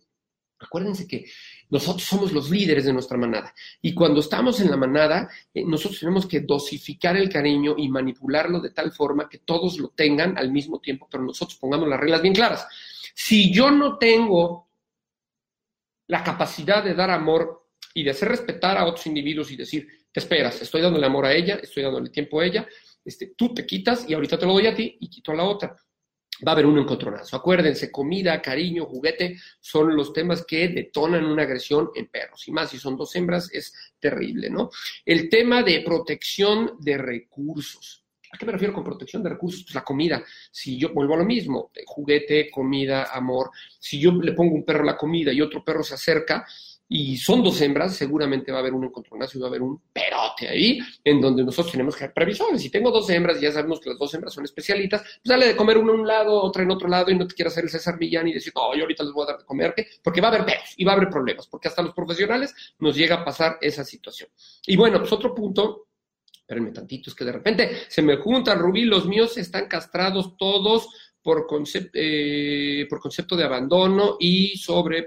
Acuérdense 0.58 1.06
que 1.08 1.26
nosotros 1.70 2.04
somos 2.04 2.32
los 2.32 2.48
líderes 2.48 2.84
de 2.84 2.92
nuestra 2.92 3.18
manada 3.18 3.52
y 3.80 3.92
cuando 3.92 4.20
estamos 4.20 4.60
en 4.60 4.70
la 4.70 4.76
manada, 4.76 5.28
eh, 5.52 5.64
nosotros 5.64 5.98
tenemos 5.98 6.24
que 6.26 6.40
dosificar 6.40 7.16
el 7.16 7.28
cariño 7.28 7.74
y 7.76 7.88
manipularlo 7.88 8.60
de 8.60 8.70
tal 8.70 8.92
forma 8.92 9.28
que 9.28 9.38
todos 9.38 9.78
lo 9.78 9.88
tengan 9.88 10.38
al 10.38 10.52
mismo 10.52 10.80
tiempo, 10.80 11.08
pero 11.10 11.24
nosotros 11.24 11.58
pongamos 11.58 11.88
las 11.88 11.98
reglas 11.98 12.22
bien 12.22 12.34
claras. 12.34 12.66
Si 13.12 13.52
yo 13.52 13.72
no 13.72 13.98
tengo 13.98 14.68
la 16.06 16.22
capacidad 16.22 16.84
de 16.84 16.94
dar 16.94 17.10
amor 17.10 17.66
y 17.94 18.04
de 18.04 18.10
hacer 18.10 18.28
respetar 18.28 18.78
a 18.78 18.86
otros 18.86 19.06
individuos 19.06 19.50
y 19.50 19.56
decir, 19.56 19.88
te 20.12 20.20
esperas, 20.20 20.60
estoy 20.62 20.80
dándole 20.82 21.06
amor 21.06 21.26
a 21.26 21.32
ella, 21.32 21.58
estoy 21.62 21.82
dándole 21.82 22.10
tiempo 22.10 22.40
a 22.40 22.46
ella, 22.46 22.68
este, 23.04 23.34
tú 23.36 23.54
te 23.54 23.66
quitas 23.66 24.08
y 24.08 24.14
ahorita 24.14 24.38
te 24.38 24.46
lo 24.46 24.52
doy 24.52 24.66
a 24.66 24.74
ti 24.74 24.96
y 25.00 25.08
quito 25.08 25.32
a 25.32 25.36
la 25.36 25.44
otra. 25.44 25.76
va 26.46 26.52
a 26.52 26.54
haber 26.54 26.66
un 26.66 26.78
encontronazo. 26.78 27.36
Acuérdense, 27.36 27.90
comida, 27.90 28.40
cariño, 28.40 28.86
juguete 28.86 29.36
son 29.60 29.94
los 29.94 30.12
temas 30.12 30.44
que 30.46 30.68
detonan 30.68 31.24
una 31.24 31.42
agresión 31.42 31.90
en 31.94 32.08
perros. 32.08 32.46
Y 32.48 32.52
más, 32.52 32.70
si 32.70 32.78
son 32.78 32.96
dos 32.96 33.14
hembras, 33.16 33.50
es 33.52 33.74
terrible, 34.00 34.50
¿no? 34.50 34.70
El 35.04 35.28
tema 35.28 35.62
de 35.62 35.80
protección 35.82 36.76
de 36.80 36.98
recursos. 36.98 38.02
¿A 38.32 38.38
qué 38.38 38.46
me 38.46 38.52
refiero 38.52 38.72
con 38.72 38.82
protección 38.82 39.22
de 39.22 39.28
recursos? 39.28 39.62
Pues 39.62 39.74
la 39.74 39.84
comida. 39.84 40.24
Si 40.50 40.78
yo 40.78 40.94
vuelvo 40.94 41.14
a 41.14 41.18
lo 41.18 41.24
mismo, 41.24 41.70
juguete, 41.84 42.50
comida, 42.50 43.12
amor. 43.12 43.50
Si 43.78 44.00
yo 44.00 44.10
le 44.12 44.32
pongo 44.32 44.54
un 44.54 44.64
perro 44.64 44.84
la 44.84 44.96
comida 44.96 45.32
y 45.32 45.42
otro 45.42 45.62
perro 45.62 45.82
se 45.82 45.94
acerca, 45.94 46.46
y 46.94 47.16
son 47.16 47.42
dos 47.42 47.58
hembras, 47.62 47.96
seguramente 47.96 48.52
va 48.52 48.58
a 48.58 48.60
haber 48.60 48.74
un 48.74 48.84
encontronazo 48.84 49.38
y 49.38 49.40
va 49.40 49.46
a 49.46 49.48
haber 49.48 49.62
un 49.62 49.80
perote 49.94 50.46
ahí, 50.46 50.78
en 51.02 51.22
donde 51.22 51.42
nosotros 51.42 51.72
tenemos 51.72 51.94
que 51.94 52.00
ser 52.00 52.12
previsores. 52.12 52.60
Si 52.60 52.68
tengo 52.68 52.90
dos 52.90 53.08
hembras 53.08 53.38
y 53.38 53.44
ya 53.44 53.52
sabemos 53.52 53.80
que 53.80 53.88
las 53.88 53.98
dos 53.98 54.12
hembras 54.12 54.34
son 54.34 54.44
especialitas, 54.44 55.00
pues 55.00 55.22
dale 55.24 55.46
de 55.46 55.56
comer 55.56 55.78
una 55.78 55.92
a 55.92 55.94
un 55.94 56.06
lado, 56.06 56.42
otra 56.42 56.62
en 56.62 56.70
otro 56.70 56.88
lado, 56.88 57.10
y 57.10 57.16
no 57.16 57.26
te 57.26 57.34
quieras 57.34 57.54
hacer 57.54 57.64
el 57.64 57.70
César 57.70 57.98
Millán 57.98 58.28
y 58.28 58.34
decir, 58.34 58.52
no, 58.54 58.74
yo 58.74 58.82
ahorita 58.82 59.04
les 59.04 59.12
voy 59.14 59.24
a 59.24 59.28
dar 59.28 59.38
de 59.38 59.46
comer, 59.46 59.74
porque 60.02 60.20
va 60.20 60.28
a 60.28 60.32
haber 60.32 60.44
peros 60.44 60.74
y 60.76 60.84
va 60.84 60.92
a 60.92 60.96
haber 60.96 61.08
problemas, 61.08 61.46
porque 61.46 61.68
hasta 61.68 61.80
los 61.80 61.94
profesionales 61.94 62.54
nos 62.78 62.94
llega 62.94 63.16
a 63.16 63.24
pasar 63.24 63.56
esa 63.62 63.84
situación. 63.84 64.28
Y 64.66 64.76
bueno, 64.76 64.98
pues 64.98 65.10
otro 65.12 65.34
punto 65.34 65.86
espérenme 66.30 66.72
tantito, 66.72 67.08
es 67.08 67.16
que 67.16 67.24
de 67.24 67.32
repente 67.32 67.70
se 67.88 68.02
me 68.02 68.16
juntan, 68.18 68.58
Rubí, 68.58 68.84
los 68.84 69.06
míos 69.06 69.38
están 69.38 69.66
castrados 69.66 70.36
todos 70.36 70.88
por, 71.22 71.46
eh, 71.94 72.86
por 72.90 73.00
concepto 73.00 73.36
de 73.36 73.44
abandono 73.44 74.16
y 74.20 74.58
sobre 74.58 75.02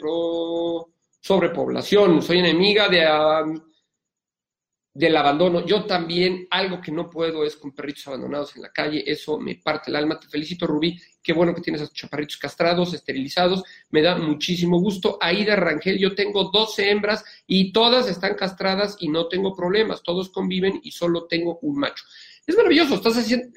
sobrepoblación, 1.25 2.21
soy 2.21 2.37
enemiga 2.37 2.87
de, 2.87 3.59
del 4.93 5.17
abandono. 5.17 5.65
Yo 5.65 5.85
también, 5.85 6.47
algo 6.51 6.79
que 6.79 6.91
no 6.91 7.09
puedo 7.09 7.43
es 7.43 7.55
con 7.55 7.73
perritos 7.73 8.05
abandonados 8.05 8.55
en 8.55 8.61
la 8.61 8.71
calle, 8.71 9.03
eso 9.07 9.39
me 9.39 9.55
parte 9.55 9.89
el 9.89 9.95
alma. 9.95 10.19
Te 10.19 10.27
felicito, 10.27 10.67
Rubí, 10.67 11.01
qué 11.23 11.33
bueno 11.33 11.55
que 11.55 11.61
tienes 11.61 11.81
a 11.81 11.87
chaparritos 11.87 12.37
castrados, 12.37 12.93
esterilizados, 12.93 13.63
me 13.89 14.03
da 14.03 14.15
muchísimo 14.15 14.79
gusto. 14.79 15.17
Aida 15.19 15.55
Rangel, 15.55 15.97
yo 15.97 16.13
tengo 16.13 16.51
12 16.51 16.91
hembras 16.91 17.25
y 17.47 17.73
todas 17.73 18.07
están 18.07 18.35
castradas 18.35 18.95
y 18.99 19.09
no 19.09 19.27
tengo 19.27 19.55
problemas, 19.55 20.03
todos 20.03 20.29
conviven 20.29 20.79
y 20.83 20.91
solo 20.91 21.25
tengo 21.25 21.57
un 21.63 21.79
macho. 21.79 22.03
Es 22.45 22.55
maravilloso, 22.55 22.93
estás 22.93 23.17
haciendo, 23.17 23.47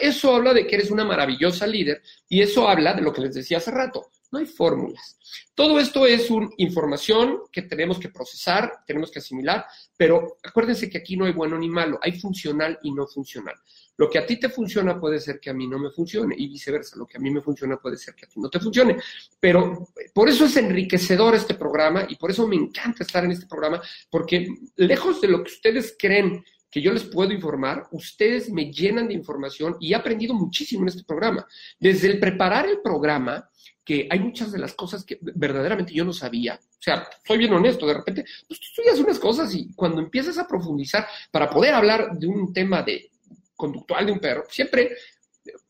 eso 0.00 0.36
habla 0.36 0.54
de 0.54 0.68
que 0.68 0.76
eres 0.76 0.92
una 0.92 1.04
maravillosa 1.04 1.66
líder 1.66 2.00
y 2.28 2.42
eso 2.42 2.68
habla 2.68 2.94
de 2.94 3.02
lo 3.02 3.12
que 3.12 3.22
les 3.22 3.34
decía 3.34 3.58
hace 3.58 3.72
rato 3.72 4.08
no 4.30 4.38
hay 4.38 4.46
fórmulas. 4.46 5.18
Todo 5.54 5.78
esto 5.78 6.06
es 6.06 6.30
una 6.30 6.48
información 6.58 7.40
que 7.50 7.62
tenemos 7.62 7.98
que 7.98 8.08
procesar, 8.08 8.84
tenemos 8.86 9.10
que 9.10 9.18
asimilar, 9.18 9.64
pero 9.96 10.38
acuérdense 10.42 10.88
que 10.88 10.98
aquí 10.98 11.16
no 11.16 11.24
hay 11.24 11.32
bueno 11.32 11.58
ni 11.58 11.68
malo, 11.68 11.98
hay 12.02 12.18
funcional 12.18 12.78
y 12.82 12.92
no 12.92 13.06
funcional. 13.06 13.54
Lo 13.98 14.08
que 14.08 14.18
a 14.18 14.26
ti 14.26 14.38
te 14.38 14.48
funciona 14.48 14.98
puede 15.00 15.18
ser 15.18 15.40
que 15.40 15.50
a 15.50 15.54
mí 15.54 15.66
no 15.66 15.76
me 15.76 15.90
funcione 15.90 16.36
y 16.38 16.46
viceversa. 16.46 16.96
Lo 16.96 17.04
que 17.04 17.16
a 17.16 17.20
mí 17.20 17.30
me 17.30 17.40
funciona 17.40 17.76
puede 17.78 17.96
ser 17.96 18.14
que 18.14 18.26
a 18.26 18.28
ti 18.28 18.38
no 18.38 18.48
te 18.48 18.60
funcione. 18.60 18.96
Pero 19.40 19.88
por 20.14 20.28
eso 20.28 20.44
es 20.44 20.56
enriquecedor 20.56 21.34
este 21.34 21.54
programa 21.54 22.06
y 22.08 22.14
por 22.14 22.30
eso 22.30 22.46
me 22.46 22.54
encanta 22.54 23.02
estar 23.02 23.24
en 23.24 23.32
este 23.32 23.46
programa, 23.46 23.82
porque 24.08 24.46
lejos 24.76 25.20
de 25.20 25.28
lo 25.28 25.42
que 25.42 25.50
ustedes 25.50 25.96
creen 25.98 26.44
que 26.70 26.80
yo 26.80 26.92
les 26.92 27.04
puedo 27.04 27.32
informar, 27.32 27.88
ustedes 27.90 28.50
me 28.50 28.70
llenan 28.70 29.08
de 29.08 29.14
información 29.14 29.76
y 29.80 29.92
he 29.92 29.96
aprendido 29.96 30.32
muchísimo 30.32 30.82
en 30.82 30.88
este 30.88 31.02
programa. 31.02 31.44
Desde 31.80 32.08
el 32.08 32.20
preparar 32.20 32.66
el 32.66 32.80
programa, 32.80 33.50
que 33.88 34.06
hay 34.10 34.18
muchas 34.18 34.52
de 34.52 34.58
las 34.58 34.74
cosas 34.74 35.02
que 35.02 35.18
verdaderamente 35.22 35.94
yo 35.94 36.04
no 36.04 36.12
sabía. 36.12 36.60
O 36.62 36.82
sea, 36.82 37.08
soy 37.26 37.38
bien 37.38 37.54
honesto, 37.54 37.86
de 37.86 37.94
repente, 37.94 38.22
pues 38.46 38.60
tú 38.60 38.66
estudias 38.68 38.98
unas 38.98 39.18
cosas 39.18 39.54
y 39.54 39.72
cuando 39.72 40.02
empiezas 40.02 40.36
a 40.36 40.46
profundizar 40.46 41.08
para 41.30 41.48
poder 41.48 41.72
hablar 41.72 42.10
de 42.18 42.26
un 42.26 42.52
tema 42.52 42.82
de 42.82 43.10
conductual 43.56 44.04
de 44.04 44.12
un 44.12 44.18
perro, 44.18 44.44
siempre 44.50 44.94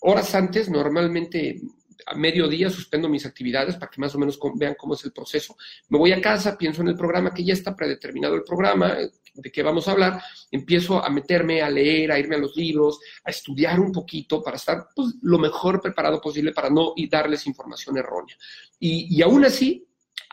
horas 0.01 0.35
antes, 0.35 0.69
normalmente 0.69 1.61
a 2.07 2.15
mediodía 2.15 2.71
suspendo 2.71 3.09
mis 3.09 3.27
actividades 3.27 3.77
para 3.77 3.91
que 3.91 4.01
más 4.01 4.15
o 4.15 4.19
menos 4.19 4.39
vean 4.55 4.75
cómo 4.79 4.95
es 4.95 5.05
el 5.05 5.13
proceso. 5.13 5.57
Me 5.89 5.99
voy 5.99 6.13
a 6.13 6.21
casa, 6.21 6.57
pienso 6.57 6.83
en 6.83 6.89
el 6.89 6.97
programa, 6.97 7.33
que 7.33 7.45
ya 7.45 7.53
está 7.53 7.75
predeterminado 7.75 8.35
el 8.35 8.45
programa, 8.45 8.97
de 9.35 9.53
qué 9.53 9.63
vamos 9.63 9.87
a 9.89 9.93
hablar, 9.93 10.23
empiezo 10.51 11.05
a 11.05 11.09
meterme 11.11 11.63
a 11.63 11.71
leer, 11.71 12.11
a 12.13 12.19
irme 12.19 12.37
a 12.37 12.41
los 12.41 12.57
libros, 12.57 12.99
a 13.25 13.31
estudiar 13.31 13.79
un 13.79 13.93
poquito 13.93 14.43
para 14.43 14.57
estar 14.57 14.89
pues, 14.95 15.15
lo 15.23 15.39
mejor 15.39 15.81
preparado 15.81 16.21
posible 16.21 16.53
para 16.53 16.71
no 16.71 16.95
darles 17.11 17.47
información 17.47 17.97
errónea. 17.99 18.37
Y, 18.81 19.17
y 19.17 19.23
aún 19.23 19.45
así, 19.45 19.85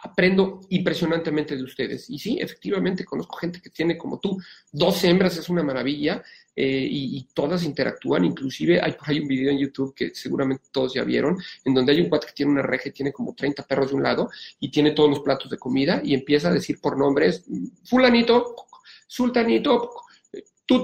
aprendo 0.06 0.62
impresionantemente 0.70 1.56
de 1.56 1.64
ustedes. 1.64 2.10
Y 2.10 2.20
sí, 2.20 2.38
efectivamente, 2.40 3.04
conozco 3.04 3.38
gente 3.38 3.62
que 3.62 3.70
tiene 3.70 3.98
como 3.98 4.20
tú 4.20 4.40
dos 4.72 5.04
hembras, 5.04 5.38
es 5.38 5.50
una 5.50 5.64
maravilla, 5.64 6.24
eh, 6.56 6.88
y, 6.90 7.28
todas 7.34 7.64
interactúan, 7.64 8.24
inclusive 8.24 8.82
hay 8.82 8.94
por 8.94 9.10
ahí 9.10 9.20
un 9.20 9.28
video 9.28 9.52
en 9.52 9.58
YouTube 9.58 9.94
que 9.94 10.16
seguramente 10.16 10.66
todos 10.72 10.94
ya 10.94 11.04
vieron, 11.04 11.38
en 11.66 11.74
donde 11.74 11.92
hay 11.92 12.02
un 12.02 12.10
cuate 12.10 12.28
que 12.28 12.34
tiene 12.34 12.54
una 12.54 12.62
reja 12.62 12.90
y 12.90 12.92
tiene 12.94 13.12
como 13.12 13.36
30 13.36 13.64
perros 13.64 13.90
de 13.90 13.96
un 13.96 14.04
lado 14.04 14.30
y 14.60 14.70
tiene 14.70 14.92
todos 14.92 15.10
los 15.10 15.20
platos 15.20 15.50
de 15.50 15.58
comida 15.58 16.02
y 16.04 16.14
empieza 16.14 16.48
a 16.48 16.54
decir 16.54 16.80
por 16.80 16.98
nombres, 16.98 17.44
fulanito, 17.84 18.56
sultanito, 19.06 19.92
tú 20.66 20.84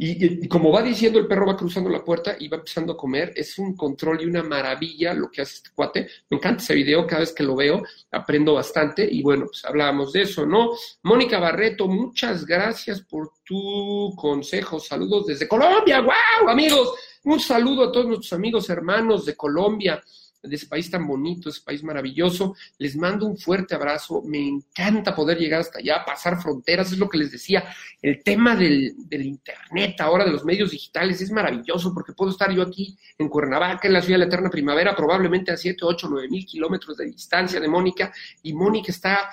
y, 0.00 0.46
como 0.46 0.70
va 0.70 0.80
diciendo, 0.80 1.18
el 1.18 1.26
perro 1.26 1.48
va 1.48 1.56
cruzando 1.56 1.90
la 1.90 2.04
puerta 2.04 2.36
y 2.38 2.46
va 2.46 2.58
empezando 2.58 2.92
a 2.92 2.96
comer. 2.96 3.32
Es 3.34 3.58
un 3.58 3.74
control 3.74 4.22
y 4.22 4.26
una 4.26 4.44
maravilla 4.44 5.12
lo 5.12 5.28
que 5.28 5.42
hace 5.42 5.56
este 5.56 5.70
cuate. 5.74 6.08
Me 6.30 6.36
encanta 6.36 6.62
ese 6.62 6.74
video, 6.74 7.04
cada 7.04 7.20
vez 7.20 7.32
que 7.32 7.42
lo 7.42 7.56
veo 7.56 7.82
aprendo 8.12 8.54
bastante. 8.54 9.08
Y 9.10 9.22
bueno, 9.22 9.46
pues 9.46 9.64
hablábamos 9.64 10.12
de 10.12 10.22
eso, 10.22 10.46
¿no? 10.46 10.70
Mónica 11.02 11.40
Barreto, 11.40 11.88
muchas 11.88 12.46
gracias 12.46 13.00
por 13.00 13.32
tu 13.44 14.14
consejo. 14.16 14.78
Saludos 14.78 15.26
desde 15.26 15.48
Colombia. 15.48 16.00
¡Wow, 16.00 16.48
amigos! 16.48 16.94
Un 17.24 17.40
saludo 17.40 17.88
a 17.88 17.92
todos 17.92 18.06
nuestros 18.06 18.32
amigos 18.34 18.70
hermanos 18.70 19.26
de 19.26 19.34
Colombia 19.34 20.00
de 20.42 20.54
ese 20.54 20.66
país 20.66 20.90
tan 20.90 21.06
bonito, 21.06 21.48
ese 21.48 21.62
país 21.62 21.82
maravilloso. 21.82 22.54
Les 22.78 22.96
mando 22.96 23.26
un 23.26 23.36
fuerte 23.36 23.74
abrazo. 23.74 24.22
Me 24.24 24.38
encanta 24.38 25.14
poder 25.14 25.38
llegar 25.38 25.60
hasta 25.60 25.78
allá, 25.78 26.04
pasar 26.04 26.40
fronteras. 26.40 26.92
Es 26.92 26.98
lo 26.98 27.08
que 27.08 27.18
les 27.18 27.32
decía. 27.32 27.64
El 28.00 28.22
tema 28.22 28.54
del, 28.54 28.94
Internet 29.10 30.00
ahora, 30.00 30.24
de 30.24 30.32
los 30.32 30.44
medios 30.44 30.70
digitales, 30.70 31.20
es 31.20 31.30
maravilloso 31.30 31.92
porque 31.92 32.12
puedo 32.12 32.30
estar 32.30 32.52
yo 32.52 32.62
aquí 32.62 32.96
en 33.18 33.28
Cuernavaca, 33.28 33.88
en 33.88 33.94
la 33.94 34.02
ciudad 34.02 34.18
de 34.18 34.24
la 34.24 34.28
eterna 34.28 34.50
primavera, 34.50 34.94
probablemente 34.94 35.50
a 35.50 35.56
7, 35.56 35.78
8, 35.82 36.08
9 36.10 36.28
mil 36.28 36.46
kilómetros 36.46 36.96
de 36.96 37.06
distancia 37.06 37.60
de 37.60 37.68
Mónica. 37.68 38.12
Y 38.42 38.52
Mónica 38.52 38.92
está 38.92 39.30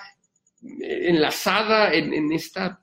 enlazada 0.62 1.92
en, 1.92 2.12
en 2.12 2.32
esta 2.32 2.80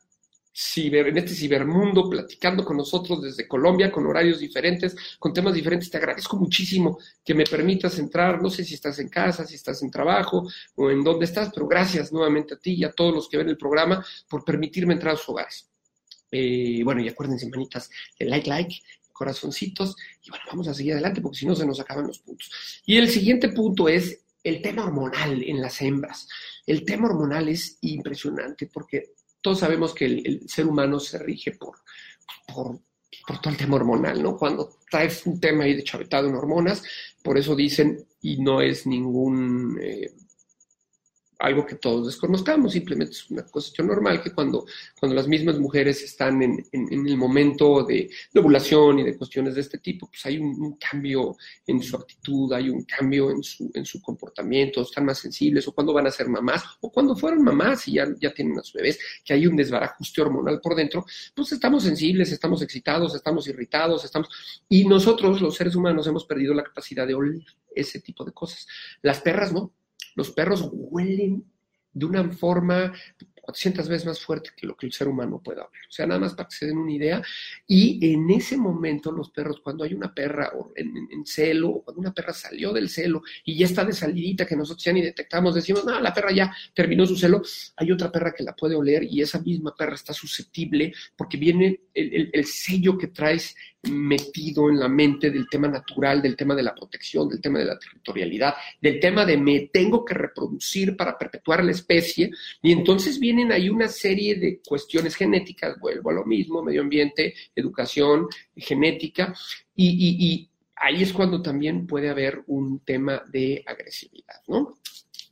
en 0.56 1.18
este 1.18 1.34
cibermundo, 1.34 2.08
platicando 2.10 2.64
con 2.64 2.78
nosotros 2.78 3.24
desde 3.24 3.48
Colombia, 3.48 3.92
con 3.92 4.06
horarios 4.06 4.40
diferentes, 4.40 4.96
con 5.18 5.34
temas 5.34 5.54
diferentes. 5.54 5.90
Te 5.90 5.98
agradezco 5.98 6.38
muchísimo 6.38 7.00
que 7.24 7.34
me 7.34 7.44
permitas 7.44 7.98
entrar. 7.98 8.42
No 8.42 8.50
sé 8.50 8.64
si 8.64 8.76
estás 8.76 9.00
en 9.00 9.10
casa, 9.10 9.46
si 9.46 9.56
estás 9.56 9.82
en 9.82 9.90
trabajo 9.90 10.48
o 10.76 10.92
en 10.92 11.04
dónde 11.04 11.26
estás, 11.26 11.50
pero 11.54 11.68
gracias 11.68 12.12
nuevamente 12.12 12.54
a 12.54 12.58
ti 12.58 12.74
y 12.74 12.84
a 12.84 12.92
todos 12.92 13.14
los 13.14 13.28
que 13.28 13.38
ven 13.38 13.50
el 13.50 13.58
programa 13.58 14.06
por 14.30 14.46
permitirme 14.46 14.94
entrar 14.94 15.16
a 15.16 15.18
sus 15.18 15.30
hogares. 15.30 15.70
Eh, 16.32 16.82
bueno, 16.84 17.02
y 17.02 17.10
acuérdense, 17.10 17.50
manitas, 17.50 17.90
el 18.20 18.30
like, 18.30 18.48
like, 18.48 18.76
corazoncitos. 19.12 19.96
Y 20.24 20.30
bueno, 20.30 20.46
vamos 20.50 20.68
a 20.68 20.74
seguir 20.74 20.94
adelante 20.94 21.22
porque 21.22 21.40
si 21.40 21.46
no 21.48 21.56
se 21.56 21.66
nos 21.66 21.80
acaban 21.80 22.06
los 22.06 22.20
puntos. 22.20 22.52
Y 22.86 22.98
el 22.98 23.10
siguiente 23.10 23.50
punto 23.50 23.88
es 23.88 24.20
el 24.44 24.62
tema 24.62 24.84
hormonal 24.84 25.42
en 25.42 25.62
las 25.62 25.82
hembras. 25.82 26.28
El 26.66 26.86
tema 26.86 27.08
hormonal 27.08 27.50
es 27.50 27.78
impresionante 27.82 28.70
porque 28.72 29.14
todos 29.44 29.60
sabemos 29.60 29.94
que 29.94 30.06
el, 30.06 30.50
ser 30.50 30.66
humano 30.66 31.00
se 31.00 31.20
rige 31.20 31.52
por, 31.52 31.76
por, 32.48 32.80
todo 33.42 33.52
el 33.52 33.58
tema 33.58 33.76
hormonal, 33.76 34.24
¿no? 34.24 34.38
Cuando 34.38 34.78
traes 34.90 35.26
un 35.26 35.40
tema 35.40 35.66
ahí 35.66 35.76
de 35.76 35.84
chavetado 35.84 36.28
en 36.28 36.36
hormonas, 36.36 36.82
por 37.22 37.38
eso 37.38 37.56
dicen, 37.56 38.06
y 38.22 38.38
no 38.38 38.62
es 38.62 38.88
ningún 38.88 39.78
eh, 39.82 40.12
algo 41.40 41.66
que 41.66 41.76
todos 41.76 42.08
desconozcamos, 42.08 42.74
simplemente 42.74 43.14
es 43.14 43.30
una 43.30 43.44
cuestión 43.44 43.88
normal 43.88 44.22
que 44.22 44.32
cuando, 44.32 44.66
cuando 45.00 45.16
las 45.16 45.28
mismas 45.28 45.60
mujeres 45.60 46.02
están 46.04 46.42
en, 46.42 46.64
el 46.72 47.18
momento 47.18 47.84
de, 47.84 48.10
ovulación 48.36 49.00
y 49.00 49.04
de 49.04 49.18
cuestiones 49.18 49.56
de 49.56 49.62
este 49.62 49.78
tipo, 49.78 50.08
pues 50.08 50.26
hay 50.26 50.38
un, 50.38 50.78
cambio 50.78 51.36
en 51.68 51.82
su 51.82 51.96
actitud, 51.96 52.52
hay 52.54 52.70
un 52.70 52.84
cambio 52.84 53.32
en 53.32 53.44
su, 53.44 53.72
en 53.74 53.86
su 53.86 54.02
comportamiento, 54.02 54.82
están 54.82 55.06
más 55.06 55.20
sensibles, 55.20 55.68
o 55.68 55.72
cuando 55.72 55.94
van 55.94 56.08
a 56.08 56.12
ser 56.12 56.28
mamás, 56.28 56.64
o 56.82 56.92
cuando 56.92 57.16
fueron 57.16 57.44
mamás 57.44 57.88
y 57.88 57.94
ya, 57.94 58.08
ya 58.20 58.34
tienen 58.34 58.60
a 58.60 58.64
sus 58.64 58.74
bebés, 58.74 59.00
que 59.24 59.34
hay 59.34 59.48
un 59.48 59.56
desbarajuste 59.56 60.22
hormonal 60.22 60.60
por 60.62 60.76
dentro, 60.76 61.06
pues 61.36 61.52
estamos 61.52 61.84
sensibles, 61.84 62.32
estamos 62.32 62.62
excitados, 62.62 63.16
estamos 63.16 63.48
irritados, 63.48 64.06
estamos... 64.06 64.30
Y 64.70 64.86
nosotros, 64.86 65.42
los 65.42 65.56
seres 65.56 65.76
humanos, 65.76 66.08
hemos 66.08 66.26
perdido 66.26 66.54
la 66.54 66.64
capacidad 66.64 67.08
de 67.08 67.14
oler 67.14 67.44
ese 67.76 68.00
tipo 68.00 68.24
de 68.24 68.32
cosas. 68.32 68.68
Las 69.02 69.22
perras 69.22 69.54
no, 69.54 69.74
los 70.16 70.32
perros 70.32 70.70
huelen 70.72 71.46
de 71.94 72.06
una 72.06 72.28
forma 72.32 72.92
400 73.44 73.90
veces 73.90 74.06
más 74.06 74.22
fuerte 74.22 74.52
que 74.56 74.66
lo 74.66 74.76
que 74.76 74.86
el 74.86 74.94
ser 74.94 75.10
humano 75.10 75.42
puede 75.44 75.60
hablar. 75.60 75.82
O 75.90 75.92
sea, 75.92 76.08
nada 76.08 76.22
más 76.22 76.34
para 76.34 76.48
que 76.48 76.56
se 76.56 76.66
den 76.66 76.78
una 76.78 76.94
idea. 76.94 77.22
Y 77.68 78.14
en 78.14 78.30
ese 78.30 78.56
momento 78.56 79.12
los 79.12 79.32
perros, 79.32 79.60
cuando 79.62 79.84
hay 79.84 79.94
una 79.94 80.14
perra 80.14 80.52
en, 80.76 81.26
celo, 81.26 81.70
o 81.70 81.84
cuando 81.84 82.00
una 82.00 82.14
perra 82.14 82.34
salió 82.34 82.72
del 82.72 82.90
celo 82.90 83.22
y 83.44 83.58
ya 83.58 83.66
está 83.66 83.84
de 83.84 83.92
salidita 83.92 84.46
que 84.46 84.56
nosotros 84.56 84.84
ya 84.84 84.94
ni 84.94 85.02
detectamos, 85.02 85.56
decimos, 85.56 85.84
no, 85.86 86.00
la 86.00 86.14
perra 86.14 86.32
ya 86.32 86.56
terminó 86.74 87.06
su 87.06 87.18
celo, 87.18 87.42
hay 87.76 87.92
otra 87.92 88.12
perra 88.12 88.34
que 88.34 88.44
la 88.44 88.56
puede 88.56 88.76
oler 88.76 89.04
y 89.04 89.22
esa 89.22 89.42
misma 89.42 89.76
perra 89.76 89.96
está 89.96 90.14
susceptible 90.14 90.94
porque 91.18 91.38
viene 91.38 91.82
el, 91.94 92.30
el 92.32 92.46
sello 92.46 92.98
que 92.98 93.08
traes 93.08 93.56
metido 93.92 94.70
en 94.70 94.80
la 94.80 94.88
mente 94.88 95.30
del 95.30 95.48
tema 95.50 95.68
natural, 95.68 96.22
del 96.22 96.38
tema 96.38 96.56
de 96.56 96.64
la 96.64 96.74
protección, 96.74 97.28
del 97.28 97.42
tema 97.42 97.60
de 97.60 97.66
la 97.66 97.78
territorialidad, 97.78 98.56
del 98.82 99.00
tema 99.00 99.26
de 99.26 99.38
me 99.38 99.70
tengo 99.72 100.06
que 100.06 100.14
reproducir 100.14 100.96
para 100.96 101.18
perpetuar 101.18 101.64
la 101.64 101.72
especie, 101.72 102.32
y 102.62 102.72
entonces 102.72 103.20
vienen 103.20 103.52
ahí 103.52 103.70
una 103.70 103.90
serie 103.90 104.36
de 104.36 104.62
cuestiones 104.66 105.16
genéticas, 105.16 105.80
vuelvo 105.80 106.12
a 106.12 106.14
lo 106.14 106.26
mismo, 106.26 106.64
medio 106.64 106.82
ambiente, 106.82 107.34
educación, 107.56 108.28
genética, 108.56 109.34
y, 109.76 110.50
ahí 110.76 111.02
es 111.02 111.14
cuando 111.14 111.42
también 111.42 111.88
puede 111.88 112.10
haber 112.10 112.44
un 112.48 112.80
tema 112.80 113.24
de 113.32 113.64
agresividad, 113.66 114.42
¿no? 114.48 114.76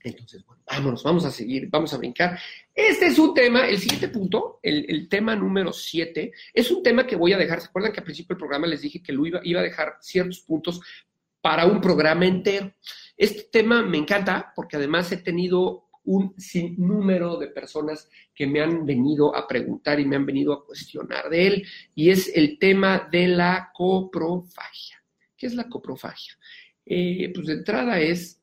Entonces, 0.04 0.46
bueno, 0.46 0.64
vámonos, 0.66 1.04
vamos 1.04 1.26
a 1.26 1.32
seguir, 1.32 1.68
vamos 1.70 1.94
a 1.94 1.98
brincar. 1.98 2.40
Este 2.74 3.08
es 3.08 3.20
un 3.20 3.34
tema, 3.34 3.68
el 3.68 3.78
siguiente 3.78 4.08
punto, 4.08 4.60
el, 4.64 5.10
tema 5.10 5.36
número 5.36 5.74
siete, 5.74 6.32
es 6.54 6.72
un 6.72 6.82
tema 6.82 7.06
que 7.06 7.18
voy 7.18 7.34
a 7.34 7.38
dejar. 7.38 7.60
¿Se 7.60 7.68
acuerdan 7.68 7.92
que 7.92 8.00
al 8.00 8.06
principio 8.06 8.34
del 8.34 8.40
programa 8.40 8.68
les 8.68 8.82
dije 8.82 9.04
que 9.04 9.12
lo 9.12 9.26
iba, 9.26 9.42
iba 9.44 9.60
a 9.60 9.64
dejar 9.64 9.98
ciertos 10.00 10.40
puntos 10.40 10.80
para 11.42 11.66
un 11.66 11.82
programa 11.82 12.26
entero? 12.26 12.74
Este 13.18 13.44
tema 13.52 13.82
me 13.84 13.98
encanta 13.98 14.54
porque 14.56 14.78
además 14.78 15.12
he 15.12 15.18
tenido 15.18 15.90
un 16.04 16.34
sinnúmero 16.38 17.38
de 17.38 17.48
personas 17.48 18.10
que 18.34 18.48
me 18.48 18.62
han 18.62 18.86
venido 18.86 19.36
a 19.36 19.48
preguntar 19.48 20.00
y 20.00 20.06
me 20.06 20.16
han 20.16 20.26
venido 20.26 20.54
a 20.54 20.66
cuestionar 20.66 21.30
de 21.30 21.48
él, 21.48 21.68
y 21.94 22.10
es 22.10 22.32
el 22.36 22.58
tema 22.58 23.08
de 23.12 23.28
la 23.28 23.72
coprofagia. 23.74 25.04
¿Qué 25.38 25.48
es 25.48 25.54
la 25.54 25.70
coprofagia? 25.70 26.34
Eh, 26.86 27.32
pues 27.34 27.48
de 27.48 27.54
entrada 27.54 28.00
es 28.00 28.41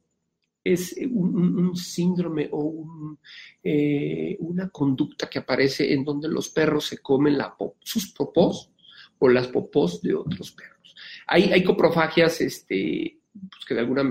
es 0.65 0.95
un, 1.11 1.75
síndrome 1.77 2.49
o 2.53 3.17
eh, 3.63 4.37
una 4.41 4.69
conducta 4.71 5.29
que 5.29 5.39
aparece 5.39 5.93
en 5.93 6.05
donde 6.05 6.29
los 6.29 6.49
perros 6.51 6.87
se 6.87 6.99
comen 6.99 7.39
sus 7.81 8.13
popós 8.13 8.71
o 9.19 9.29
las 9.29 9.49
popós 9.49 10.01
de 10.03 10.15
otros 10.15 10.53
perros. 10.53 10.95
Hay, 11.27 11.45
hay 11.53 11.63
coprofagias 11.63 12.41
este, 12.41 13.19
pues, 13.33 13.65
que 13.67 13.75
de 13.75 13.81
alguna 13.81 14.05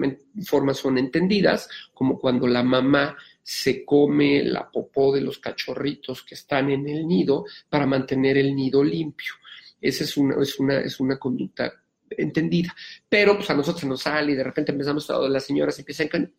forma 0.45 0.73
son 0.73 0.97
entendidas, 0.97 1.69
como 1.93 2.19
cuando 2.19 2.47
la 2.47 2.63
mamá 2.63 3.17
se 3.41 3.85
come 3.85 4.43
la 4.43 4.69
popó 4.69 5.13
de 5.13 5.21
los 5.21 5.39
cachorritos 5.39 6.23
que 6.23 6.35
están 6.35 6.69
en 6.69 6.87
el 6.87 7.07
nido 7.07 7.45
para 7.69 7.85
mantener 7.85 8.37
el 8.37 8.55
nido 8.55 8.83
limpio. 8.83 9.33
Esa 9.79 10.03
es 10.03 10.17
una, 10.17 10.41
es 10.41 10.59
una, 10.59 10.79
es 10.79 10.99
una 10.99 11.17
conducta 11.17 11.73
entendida. 12.10 12.76
Pero 13.10 13.36
pues 13.36 13.49
a 13.49 13.55
nosotros 13.55 13.84
nos 13.86 14.01
sale 14.01 14.32
y 14.32 14.36
de 14.36 14.43
repente 14.43 14.72
empezamos 14.72 15.08
todas 15.08 15.30
las 15.30 15.45
señoras 15.45 15.78
empiezan 15.80 16.08
con 16.08 16.34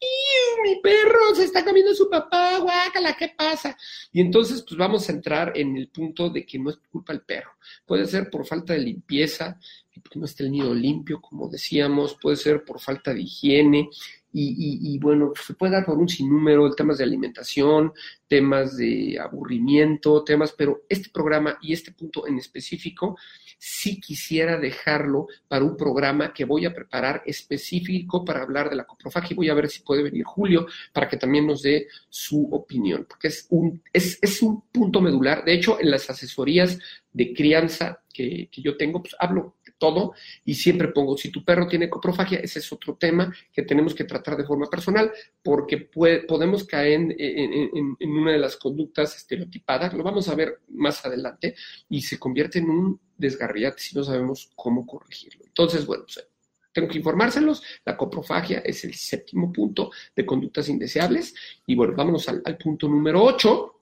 mi 0.63 0.81
perro 0.81 1.35
se 1.35 1.45
está 1.45 1.65
comiendo 1.65 1.95
su 1.95 2.09
papá, 2.09 2.59
guácala, 2.59 3.17
¿qué 3.17 3.33
pasa? 3.37 3.77
Y 4.13 4.21
entonces 4.21 4.65
pues 4.67 4.77
vamos 4.77 5.09
a 5.09 5.13
entrar 5.13 5.53
en 5.55 5.77
el 5.77 5.89
punto 5.89 6.31
de 6.31 6.45
que 6.45 6.59
no 6.59 6.71
es 6.71 6.79
culpa 6.91 7.13
del 7.13 7.23
perro. 7.23 7.53
Puede 7.87 8.07
ser 8.07 8.29
por 8.31 8.47
falta 8.47 8.73
de 8.73 8.81
limpieza, 8.81 9.59
que 9.91 10.19
no 10.19 10.25
esté 10.25 10.45
el 10.45 10.53
nido 10.53 10.75
limpio, 10.75 11.21
como 11.21 11.49
decíamos, 11.49 12.17
puede 12.21 12.37
ser 12.37 12.65
por 12.65 12.81
falta 12.81 13.13
de 13.13 13.23
higiene, 13.23 13.89
y, 14.33 14.99
bueno, 14.99 15.33
se 15.41 15.55
puede 15.55 15.73
dar 15.73 15.87
por 15.87 15.99
un 15.99 16.09
sinnúmero 16.09 16.71
temas 16.73 16.99
de 16.99 17.05
alimentación, 17.05 17.93
temas 18.27 18.77
de 18.77 19.19
aburrimiento, 19.19 20.23
temas, 20.23 20.53
pero 20.53 20.83
este 20.89 21.09
programa 21.11 21.59
y 21.63 21.73
este 21.73 21.93
punto 21.93 22.27
en 22.27 22.39
específico 22.39 23.17
sí 23.59 24.01
quisiera 24.01 24.59
dejarlo 24.59 25.27
para 25.49 25.65
un 25.65 25.77
programa 25.77 26.33
que 26.33 26.45
voy 26.45 26.67
a 26.67 26.75
preparar 26.75 27.23
específico 27.27 28.25
para 28.25 28.43
hablar 28.43 28.71
de 28.71 28.77
la 28.77 28.85
coprofagia. 28.85 29.35
Voy 29.35 29.49
a 29.49 29.55
ver 29.55 29.69
si 29.69 29.83
puede 29.83 30.03
venir 30.03 30.25
Julio 30.25 30.67
para 30.93 31.09
que 31.09 31.17
también 31.17 31.47
nos 31.47 31.63
dé 31.63 31.89
su 32.09 32.49
opinión, 32.53 33.07
porque 33.09 33.29
es 33.29 33.47
un, 33.51 33.83
es, 33.93 34.19
es 34.23 34.43
un 34.43 34.63
punto 34.71 35.01
medular. 35.01 35.45
De 35.45 35.55
hecho, 35.55 35.81
en 35.81 35.91
las 35.91 36.09
asesorías 36.09 36.79
de 37.13 37.33
crianza 37.33 38.01
que, 38.13 38.49
que 38.53 38.63
yo 38.63 38.77
tengo, 38.77 39.03
pues 39.03 39.17
hablo 39.19 39.57
todo 39.79 40.13
y 40.45 40.55
siempre 40.55 40.89
pongo, 40.89 41.17
si 41.17 41.31
tu 41.31 41.45
perro 41.45 41.67
tiene 41.67 41.89
coprofagia, 41.89 42.39
ese 42.39 42.59
es 42.59 42.73
otro 42.73 42.97
tema 42.97 43.35
que 43.53 43.63
tenemos 43.63 43.95
que 43.95 44.05
tratar 44.05 44.37
de 44.37 44.45
forma 44.45 44.69
personal 44.69 45.11
porque 45.43 45.79
podemos 46.27 46.65
caer 46.65 47.15
en, 47.19 47.97
una 48.01 48.33
de 48.33 48.39
las 48.39 48.57
conductas 48.57 49.17
estereotipadas, 49.17 49.95
lo 49.95 50.03
vamos 50.03 50.29
a 50.29 50.35
ver 50.35 50.61
más 50.69 51.05
adelante, 51.05 51.55
y 51.89 52.03
se 52.03 52.19
convierte 52.19 52.59
en 52.59 52.71
un 52.71 53.01
desgarriate 53.17 53.81
si 53.81 53.97
no 53.97 54.05
sabemos 54.05 54.51
cómo 54.55 54.87
corregirlo. 54.87 55.45
Entonces, 55.47 55.87
bueno, 55.87 56.05
pues, 56.05 56.27
tengo 56.73 56.89
que 56.89 56.99
informárselos. 56.99 57.63
La 57.85 57.97
coprofagia 57.97 58.59
es 58.59 58.85
el 58.85 58.95
séptimo 58.95 59.53
punto 59.53 59.91
de 60.15 60.25
conductas 60.25 60.69
indeseables. 60.69 61.35
Y 61.67 61.75
bueno, 61.75 61.95
vámonos 61.97 62.29
al, 62.29 62.43
al 62.45 62.57
punto 62.57 62.89
número 62.89 63.23
8. 63.25 63.75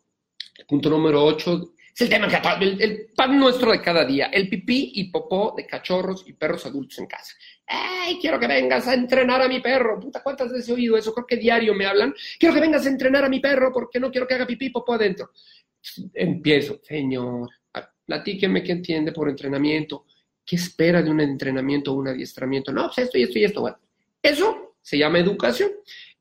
El 0.58 0.66
punto 0.66 0.88
número 0.88 1.22
8 1.24 1.74
es 1.96 2.02
el 2.02 2.10
tema 2.10 2.28
que 2.28 2.36
el, 2.62 2.82
el, 2.82 3.06
pan 3.16 3.40
nuestro 3.40 3.72
de 3.72 3.80
cada 3.80 4.04
día, 4.04 4.26
el 4.26 4.50
pipí 4.50 4.92
y 4.96 5.04
popó 5.04 5.54
de 5.56 5.66
cachorros 5.66 6.24
y 6.26 6.34
perros 6.34 6.66
adultos 6.66 6.98
en 6.98 7.06
casa. 7.06 7.32
¡Ay, 7.66 8.18
quiero 8.20 8.38
que 8.38 8.46
vengas 8.46 8.86
a 8.86 8.92
entrenar 8.92 9.40
a 9.40 9.48
mi 9.48 9.60
perro! 9.60 9.98
Puta, 9.98 10.22
¿cuántas 10.22 10.52
veces 10.52 10.68
he 10.68 10.74
oído 10.74 10.98
eso? 10.98 11.14
Creo 11.14 11.26
que 11.26 11.38
diario 11.38 11.72
me 11.72 11.86
hablan. 11.86 12.14
Quiero 12.38 12.54
que 12.54 12.60
vengas 12.60 12.84
a 12.84 12.90
entrenar 12.90 13.24
a 13.24 13.30
mi 13.30 13.40
perro 13.40 13.72
porque 13.72 13.98
no 13.98 14.10
quiero 14.10 14.26
que 14.26 14.34
haga 14.34 14.46
pipí 14.46 14.66
y 14.66 14.70
popó 14.70 14.92
adentro. 14.92 15.30
Empiezo, 16.12 16.80
señor, 16.82 17.48
platíqueme 18.04 18.62
qué 18.62 18.72
entiende 18.72 19.12
por 19.12 19.30
entrenamiento. 19.30 20.04
¿Qué 20.44 20.56
espera 20.56 21.00
de 21.00 21.10
un 21.10 21.22
entrenamiento 21.22 21.92
o 21.92 21.94
un 21.94 22.08
adiestramiento? 22.08 22.72
No, 22.72 22.88
pues 22.88 22.98
esto 22.98 23.16
y 23.16 23.22
esto 23.22 23.38
y 23.38 23.44
esto. 23.44 23.60
Bueno, 23.62 23.78
eso 24.20 24.74
se 24.82 24.98
llama 24.98 25.18
educación. 25.18 25.70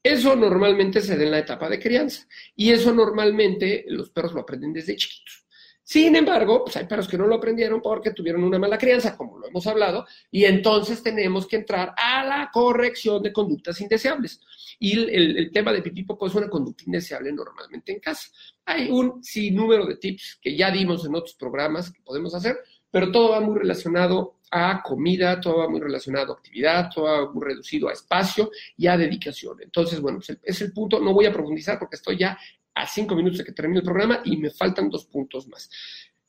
Eso 0.01 0.38
normalmente 0.38 1.01
se 1.01 1.17
da 1.17 1.23
en 1.23 1.32
la 1.32 1.39
etapa 1.39 1.67
de 1.67 1.80
crianza. 1.80 2.26
Y 2.55 2.71
eso 2.71 2.93
normalmente 2.93 3.84
los 3.89 4.09
perros 4.09 4.32
lo 4.32 4.39
aprenden 4.39 4.71
desde 4.71 4.95
chiquitos. 4.95 5.44
Sin 5.88 6.15
embargo, 6.15 6.63
pues 6.63 6.75
hay 6.77 6.88
perros 6.88 7.07
que 7.07 7.15
no 7.15 7.27
lo 7.27 7.36
aprendieron 7.36 7.79
porque 7.79 8.09
tuvieron 8.09 8.43
una 8.43 8.57
mala 8.57 8.75
crianza, 8.75 9.15
como 9.15 9.38
lo 9.38 9.47
hemos 9.47 9.67
hablado, 9.67 10.07
y 10.31 10.45
entonces 10.45 11.03
tenemos 11.03 11.45
que 11.45 11.57
entrar 11.57 11.93
a 11.95 12.25
la 12.25 12.49
corrección 12.51 13.21
de 13.21 13.31
conductas 13.31 13.79
indeseables. 13.81 14.41
Y 14.79 14.97
el, 14.97 15.51
tema 15.53 15.71
de 15.71 15.83
pipí 15.83 16.03
es 16.25 16.33
una 16.33 16.49
conducta 16.49 16.86
indeseable 16.88 17.31
normalmente 17.31 17.91
en 17.91 17.99
casa. 17.99 18.29
Hay 18.65 18.89
un 18.89 19.23
sinnúmero 19.23 19.86
de 19.86 19.97
tips 19.97 20.39
que 20.41 20.57
ya 20.57 20.71
dimos 20.71 21.05
en 21.05 21.13
otros 21.13 21.36
programas 21.36 21.91
que 21.91 22.01
podemos 22.01 22.33
hacer, 22.33 22.57
pero 22.89 23.11
todo 23.11 23.29
va 23.29 23.39
muy 23.39 23.59
relacionado 23.59 24.39
a 24.49 24.81
comida, 24.81 25.39
todo 25.39 25.59
va 25.59 25.69
muy 25.69 25.81
relacionado 25.81 26.33
a 26.33 26.36
actividad, 26.38 26.89
todo 26.93 27.05
va 27.05 27.31
muy 27.31 27.45
reducido 27.45 27.89
a 27.89 27.93
espacio 27.93 28.49
y 28.75 28.88
a 28.88 28.97
dedicación. 28.97 29.61
Entonces, 29.61 30.01
bueno, 30.01 30.17
pues 30.17 30.36
es 30.41 30.61
el 30.61 30.73
punto, 30.73 30.99
no 30.99 31.13
voy 31.13 31.27
a 31.27 31.31
profundizar 31.31 31.77
porque 31.77 31.97
estoy 31.97 32.17
ya 32.17 32.36
a 32.76 32.86
cinco 32.88 33.15
minutos 33.15 33.39
de 33.39 33.45
que 33.45 33.53
termine 33.53 33.80
el 33.80 33.86
programa 33.86 34.21
y 34.26 34.38
me 34.38 34.51
faltan 34.51 34.89
dos 34.89 35.05
puntos 35.05 35.47
más. 35.47 35.69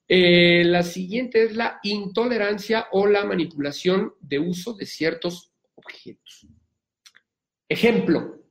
Eh, 0.09 0.62
la 0.64 0.84
siguiente 0.84 1.42
es 1.42 1.57
la 1.57 1.80
intolerancia 1.82 2.86
o 2.92 3.07
la 3.07 3.24
manipulación 3.24 4.14
de 4.20 4.38
uso 4.38 4.74
de 4.74 4.86
ciertos 4.86 5.53
objetos. 5.74 6.47
Ejemplo, 7.68 8.44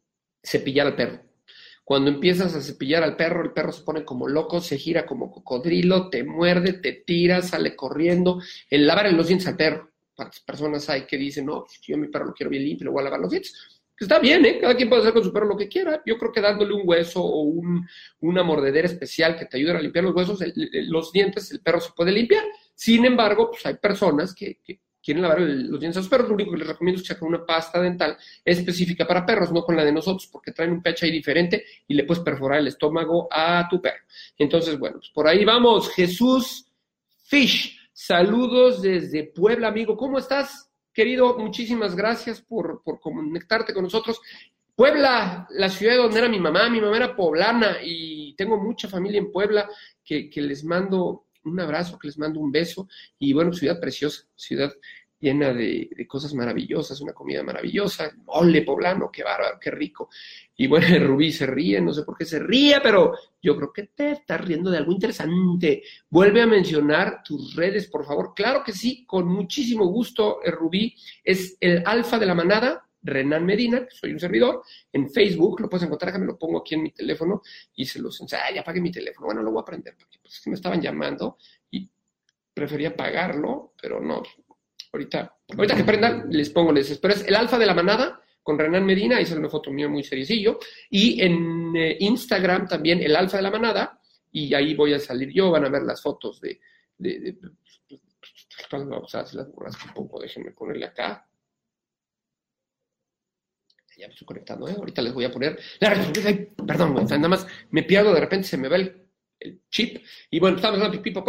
cepillar 0.44 0.88
al 0.88 0.96
perro. 0.96 1.22
Cuando 1.86 2.10
empiezas 2.10 2.54
a 2.56 2.62
cepillar 2.62 3.04
al 3.04 3.16
perro, 3.16 3.44
el 3.44 3.54
perro 3.54 3.72
se 3.72 3.84
pone 3.84 4.04
como 4.04 4.28
loco, 4.28 4.60
se 4.60 4.78
gira 4.78 5.06
como 5.06 5.32
cocodrilo, 5.32 6.10
te 6.10 6.24
muerde, 6.24 6.74
te 6.74 7.04
tira, 7.06 7.42
sale 7.42 7.76
corriendo. 7.76 8.42
El 8.70 8.88
lavar 8.88 9.12
los 9.14 9.28
dientes 9.28 9.48
al 9.48 9.56
perro. 9.56 9.92
¿Cuántas 10.16 10.40
personas 10.40 10.90
hay 10.90 11.06
que 11.06 11.18
dicen, 11.18 11.46
no, 11.46 11.66
si 11.68 11.92
yo 11.92 11.96
a 11.96 12.00
mi 12.00 12.08
perro 12.08 12.26
lo 12.26 12.34
quiero 12.34 12.50
bien 12.50 12.64
limpio, 12.64 12.86
le 12.86 12.92
voy 12.92 13.02
a 13.02 13.04
lavar 13.04 13.20
los 13.20 13.30
dientes? 13.30 13.75
Está 13.98 14.20
bien, 14.20 14.46
¿eh? 14.46 14.60
Cada 14.60 14.76
quien 14.76 14.90
puede 14.90 15.02
hacer 15.02 15.14
con 15.14 15.24
su 15.24 15.32
perro 15.32 15.48
lo 15.48 15.58
que 15.58 15.70
quiera. 15.70 16.02
Yo 16.06 16.18
creo 16.18 16.32
que 16.32 16.42
dándole 16.42 16.74
un 16.74 16.82
hueso 16.84 17.24
o 17.24 17.44
un, 17.44 17.88
una 18.20 18.44
mordedera 18.44 18.88
especial 18.88 19.38
que 19.38 19.46
te 19.46 19.58
ayude 19.58 19.72
a 19.72 19.80
limpiar 19.80 20.04
los 20.04 20.16
huesos, 20.16 20.40
los 20.56 21.12
dientes, 21.14 21.50
el 21.52 21.62
perro 21.62 21.80
se 21.80 21.92
puede 21.96 22.12
limpiar. 22.12 22.44
Sin 22.74 23.06
embargo, 23.06 23.50
pues 23.52 23.66
hay 23.66 23.76
personas 23.76 24.36
que, 24.36 24.60
quieren 25.02 25.22
lavar 25.22 25.40
los 25.40 25.80
dientes 25.80 25.98
a 25.98 26.02
sus 26.02 26.10
perros. 26.10 26.28
Lo 26.28 26.34
único 26.34 26.52
que 26.52 26.58
les 26.58 26.68
recomiendo 26.68 27.02
es 27.02 27.08
que 27.08 27.24
una 27.24 27.46
pasta 27.46 27.80
dental 27.80 28.18
específica 28.44 29.06
para 29.06 29.26
perros, 29.26 29.52
no 29.52 29.64
con 29.64 29.78
la 29.78 29.86
de 29.86 29.92
nosotros, 29.92 30.28
porque 30.32 30.52
traen 30.52 30.72
un 30.72 30.82
pH 30.82 31.06
ahí 31.06 31.12
diferente 31.12 31.64
y 31.88 31.94
le 31.94 32.04
puedes 32.06 32.24
perforar 32.24 32.60
el 32.60 32.68
estómago 32.68 33.28
a 33.32 33.68
tu 33.70 33.80
perro. 33.80 34.04
Entonces, 34.38 34.80
bueno, 34.80 34.98
pues 34.98 35.12
por 35.12 35.28
ahí 35.28 35.46
vamos. 35.46 35.90
Jesús 35.94 36.66
Fish, 37.24 37.80
saludos 37.94 38.82
desde 38.82 39.24
Puebla, 39.24 39.68
amigo. 39.68 39.96
¿Cómo 39.96 40.18
estás? 40.18 40.72
Querido, 40.96 41.38
muchísimas 41.38 41.94
gracias 41.94 42.42
por, 42.42 42.82
conectarte 43.02 43.74
con 43.74 43.84
nosotros. 43.84 44.22
Puebla, 44.76 45.46
la 45.50 45.70
ciudad 45.70 45.98
donde 45.98 46.20
era 46.20 46.30
mi 46.30 46.40
mamá, 46.40 46.70
mi 46.70 46.80
mamá 46.80 46.96
era 46.96 47.18
poblana 47.18 47.80
y 47.84 48.34
tengo 48.38 48.58
mucha 48.58 48.88
familia 48.88 49.20
en 49.20 49.30
Puebla 49.30 49.70
que, 50.06 50.32
les 50.36 50.64
mando 50.64 51.26
un 51.44 51.60
abrazo, 51.60 52.00
que 52.00 52.08
les 52.08 52.18
mando 52.18 52.40
un 52.40 52.50
beso 52.50 52.88
y 53.20 53.34
bueno, 53.34 53.52
ciudad 53.52 53.78
preciosa, 53.78 54.24
ciudad 54.36 54.72
llena 55.26 55.52
de, 55.54 56.06
cosas 56.08 56.36
maravillosas, 56.36 57.02
una 57.02 57.14
comida 57.14 57.42
maravillosa, 57.42 58.12
mole 58.26 58.62
poblano, 58.62 59.10
qué 59.12 59.24
bárbaro, 59.24 59.60
qué 59.60 59.72
rico. 59.72 60.10
Y 60.56 60.68
bueno, 60.68 60.88
Rubí 61.08 61.32
se 61.32 61.48
ríe, 61.48 61.82
no 61.82 61.92
sé 61.92 62.04
por 62.04 62.16
qué 62.16 62.26
se 62.26 62.38
ríe, 62.40 62.80
pero 62.82 63.14
yo 63.42 63.56
creo 63.58 63.74
que 63.74 63.84
te 63.88 64.12
estás 64.12 64.40
riendo 64.42 64.70
de 64.70 64.78
algo 64.78 64.92
interesante. 64.92 65.82
Vuelve 66.10 66.42
a 66.42 66.48
mencionar 66.48 67.24
tus 67.24 67.56
redes, 67.56 67.88
por 67.88 68.06
favor. 68.06 68.34
Claro 68.36 68.64
que 68.64 68.72
sí, 68.72 69.04
con 69.06 69.28
muchísimo 69.28 69.88
gusto, 69.88 70.40
Rubí. 70.46 70.96
Es 71.24 71.58
el 71.60 71.82
alfa 71.86 72.20
de 72.20 72.26
la 72.28 72.36
manada, 72.36 72.88
Renan 73.02 73.46
Medina, 73.46 73.86
que 73.86 73.96
soy 73.96 74.12
un 74.12 74.20
servidor, 74.20 74.62
en 74.94 75.10
Facebook, 75.10 75.60
lo 75.60 75.70
puedes 75.70 75.86
encontrar, 75.86 76.20
me 76.20 76.26
lo 76.26 76.38
pongo 76.38 76.60
aquí 76.60 76.76
en 76.76 76.84
mi 76.84 76.92
teléfono 76.92 77.42
y 77.76 77.86
se 77.86 78.00
los 78.00 78.20
enseño, 78.22 78.42
ya 78.54 78.62
apague 78.62 78.82
mi 78.82 78.92
teléfono, 78.92 79.28
bueno, 79.28 79.44
lo 79.44 79.52
voy 79.52 79.60
a 79.60 79.62
aprender, 79.62 79.96
porque 79.96 80.18
pues, 80.20 80.42
me 80.48 80.56
estaban 80.56 80.82
llamando 80.82 81.38
y 81.70 81.88
prefería 82.52 82.96
pagarlo, 82.96 83.74
pero 83.80 84.02
no, 84.02 84.24
ahorita, 84.96 85.38
ahorita 85.56 85.76
que 85.76 85.84
prendan, 85.84 86.30
les 86.30 86.50
pongo, 86.50 86.72
les 86.72 86.98
Pero 86.98 87.14
es 87.14 87.28
el 87.28 87.36
alfa 87.36 87.60
de 87.60 87.66
la 87.66 87.74
manada 87.74 88.22
con 88.42 88.60
Renan 88.60 88.86
Medina, 88.86 89.24
sale 89.26 89.40
una 89.40 89.50
foto 89.50 89.72
mía 89.72 89.88
muy 89.88 90.04
seriecillo, 90.04 90.60
y 90.90 91.22
en 91.22 91.76
eh, 91.76 91.98
Instagram 92.00 92.68
también 92.68 93.02
el 93.02 93.16
alfa 93.16 93.38
de 93.38 93.44
la 93.44 93.50
manada, 93.50 94.00
y 94.32 94.54
ahí 94.54 94.76
voy 94.76 94.94
a 94.94 95.00
salir 95.00 95.32
yo, 95.34 95.50
van 95.50 95.66
a 95.66 95.70
ver 95.70 95.82
las 95.82 96.02
fotos 96.02 96.40
de, 96.42 96.60
de, 96.98 97.20
de, 97.20 97.38
vamos 98.72 99.16
a 99.16 99.22
hacer 99.22 99.36
las 99.36 99.52
borras 99.52 99.76
un 99.86 99.94
poco, 99.94 100.22
déjenme 100.22 100.52
ponerle 100.52 100.86
acá. 100.86 101.28
Ya 103.98 104.08
me 104.08 104.14
estoy 104.14 104.28
conectando, 104.28 104.68
¿eh? 104.68 104.76
ahorita 104.78 105.02
les 105.02 105.14
voy 105.14 105.24
a 105.24 105.32
poner. 105.32 105.58
Perdón, 106.68 106.96
nada 106.96 107.28
más 107.30 107.48
me 107.72 107.84
pierdo, 107.84 108.14
de 108.14 108.20
repente 108.20 108.46
se 108.46 108.58
me 108.58 108.68
va 108.68 108.76
el, 108.76 109.05
chip. 109.70 110.04
Y 110.30 110.40
bueno, 110.40 110.58
estamos 110.58 110.78
hablando 110.78 110.98
de 110.98 111.04
pipo, 111.04 111.24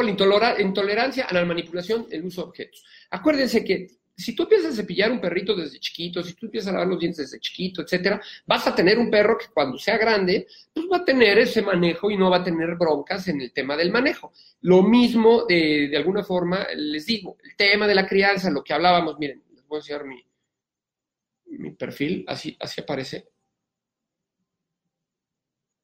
intolerancia 0.59 1.27
a 1.27 1.35
la 1.35 1.45
manipulación, 1.45 2.07
el 2.11 2.25
uso 2.25 2.43
de 2.43 2.49
objetos. 2.49 2.85
Acuérdense 3.11 3.65
que 3.65 3.89
si 4.17 4.35
tú 4.35 4.45
empiezas 4.45 4.73
a 4.73 4.77
cepillar 4.77 5.13
un 5.13 5.21
perrito 5.21 5.55
desde 5.55 5.79
chiquito, 5.79 6.23
si 6.23 6.33
tú 6.33 6.47
empiezas 6.47 6.71
a 6.71 6.73
lavar 6.73 6.89
los 6.89 6.99
dientes 6.99 7.19
desde 7.19 7.39
chiquito, 7.39 7.83
etcétera, 7.83 8.21
vas 8.47 8.67
a 8.67 8.75
tener 8.75 8.99
un 8.99 9.11
perro 9.11 9.37
que 9.37 9.47
cuando 9.53 9.77
sea 9.79 9.99
grande, 9.99 10.47
pues 10.73 10.87
va 10.91 10.99
a 10.99 11.05
tener 11.05 11.39
ese 11.39 11.61
manejo 11.61 12.11
y 12.11 12.17
no 12.17 12.31
va 12.31 12.39
a 12.39 12.45
tener 12.45 12.77
broncas 12.77 13.29
en 13.29 13.43
el 13.43 13.53
tema 13.53 13.77
del 13.77 13.93
manejo. 13.93 14.33
Lo 14.63 14.83
mismo, 14.83 15.45
de, 15.45 15.89
de 15.89 15.97
alguna 15.99 16.25
forma, 16.25 16.67
les 16.75 17.05
digo, 17.05 17.37
el 17.45 17.55
tema 17.57 17.87
de 17.87 17.95
la 17.95 18.07
crianza, 18.07 18.51
lo 18.51 18.65
que 18.65 18.73
hablábamos, 18.73 19.19
miren, 19.19 19.43
les 19.55 19.67
voy 19.67 19.77
a 19.77 19.81
enseñar 19.81 20.05
mi, 20.07 20.25
mi 21.59 21.73
perfil, 21.73 22.25
así, 22.27 22.57
así 22.59 22.81
aparece. 22.81 23.29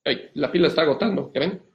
Ay, 0.05 0.31
la 0.35 0.51
pila 0.51 0.69
está 0.69 0.83
agotando, 0.83 1.31
¿ya 1.35 1.41
ven? 1.41 1.72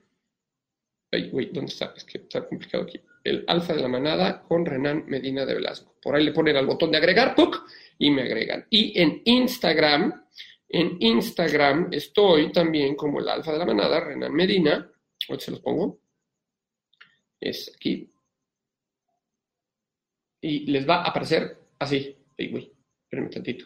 Ay, 1.18 1.30
güey, 1.32 1.48
¿dónde 1.52 1.72
está? 1.72 1.94
Es 1.98 2.04
que 2.04 2.20
está 2.20 2.48
complicado 2.48 2.84
aquí 2.84 3.02
el 3.24 3.44
alfa 3.48 3.74
de 3.74 3.82
la 3.82 3.88
manada 3.88 4.44
con 4.44 4.66
Renan 4.66 5.04
Medina 5.08 5.46
de 5.46 5.56
Velasco. 5.56 5.96
Por 6.00 6.16
ahí 6.16 6.24
le 6.24 6.32
ponen 6.32 6.56
al 6.56 6.68
botón 6.68 6.92
de 6.92 6.98
agregar, 6.98 7.34
¡puc! 7.34 7.68
y 7.98 8.12
me 8.12 8.22
agregan. 8.22 8.68
Y 8.70 9.02
en 9.02 9.24
Instagram, 9.26 10.28
en 10.70 10.98
Instagram 11.00 11.90
estoy 11.92 12.52
también 12.52 12.96
como 12.96 13.20
el 13.20 13.28
alfa 13.28 13.52
de 13.52 13.58
la 13.58 13.66
manada, 13.66 14.00
Renan 14.00 14.32
Medina. 14.32 14.92
Hoy 15.28 15.40
se 15.40 15.50
los 15.50 15.60
pongo. 15.60 16.00
Es 17.40 17.74
aquí. 17.76 18.10
Y 20.42 20.68
les 20.68 20.88
va 20.88 20.98
a 20.98 21.10
aparecer 21.10 21.58
así. 21.80 22.16
Ay, 22.38 22.50
güey, 22.50 22.72
espérenme 23.02 23.32
tantito. 23.32 23.66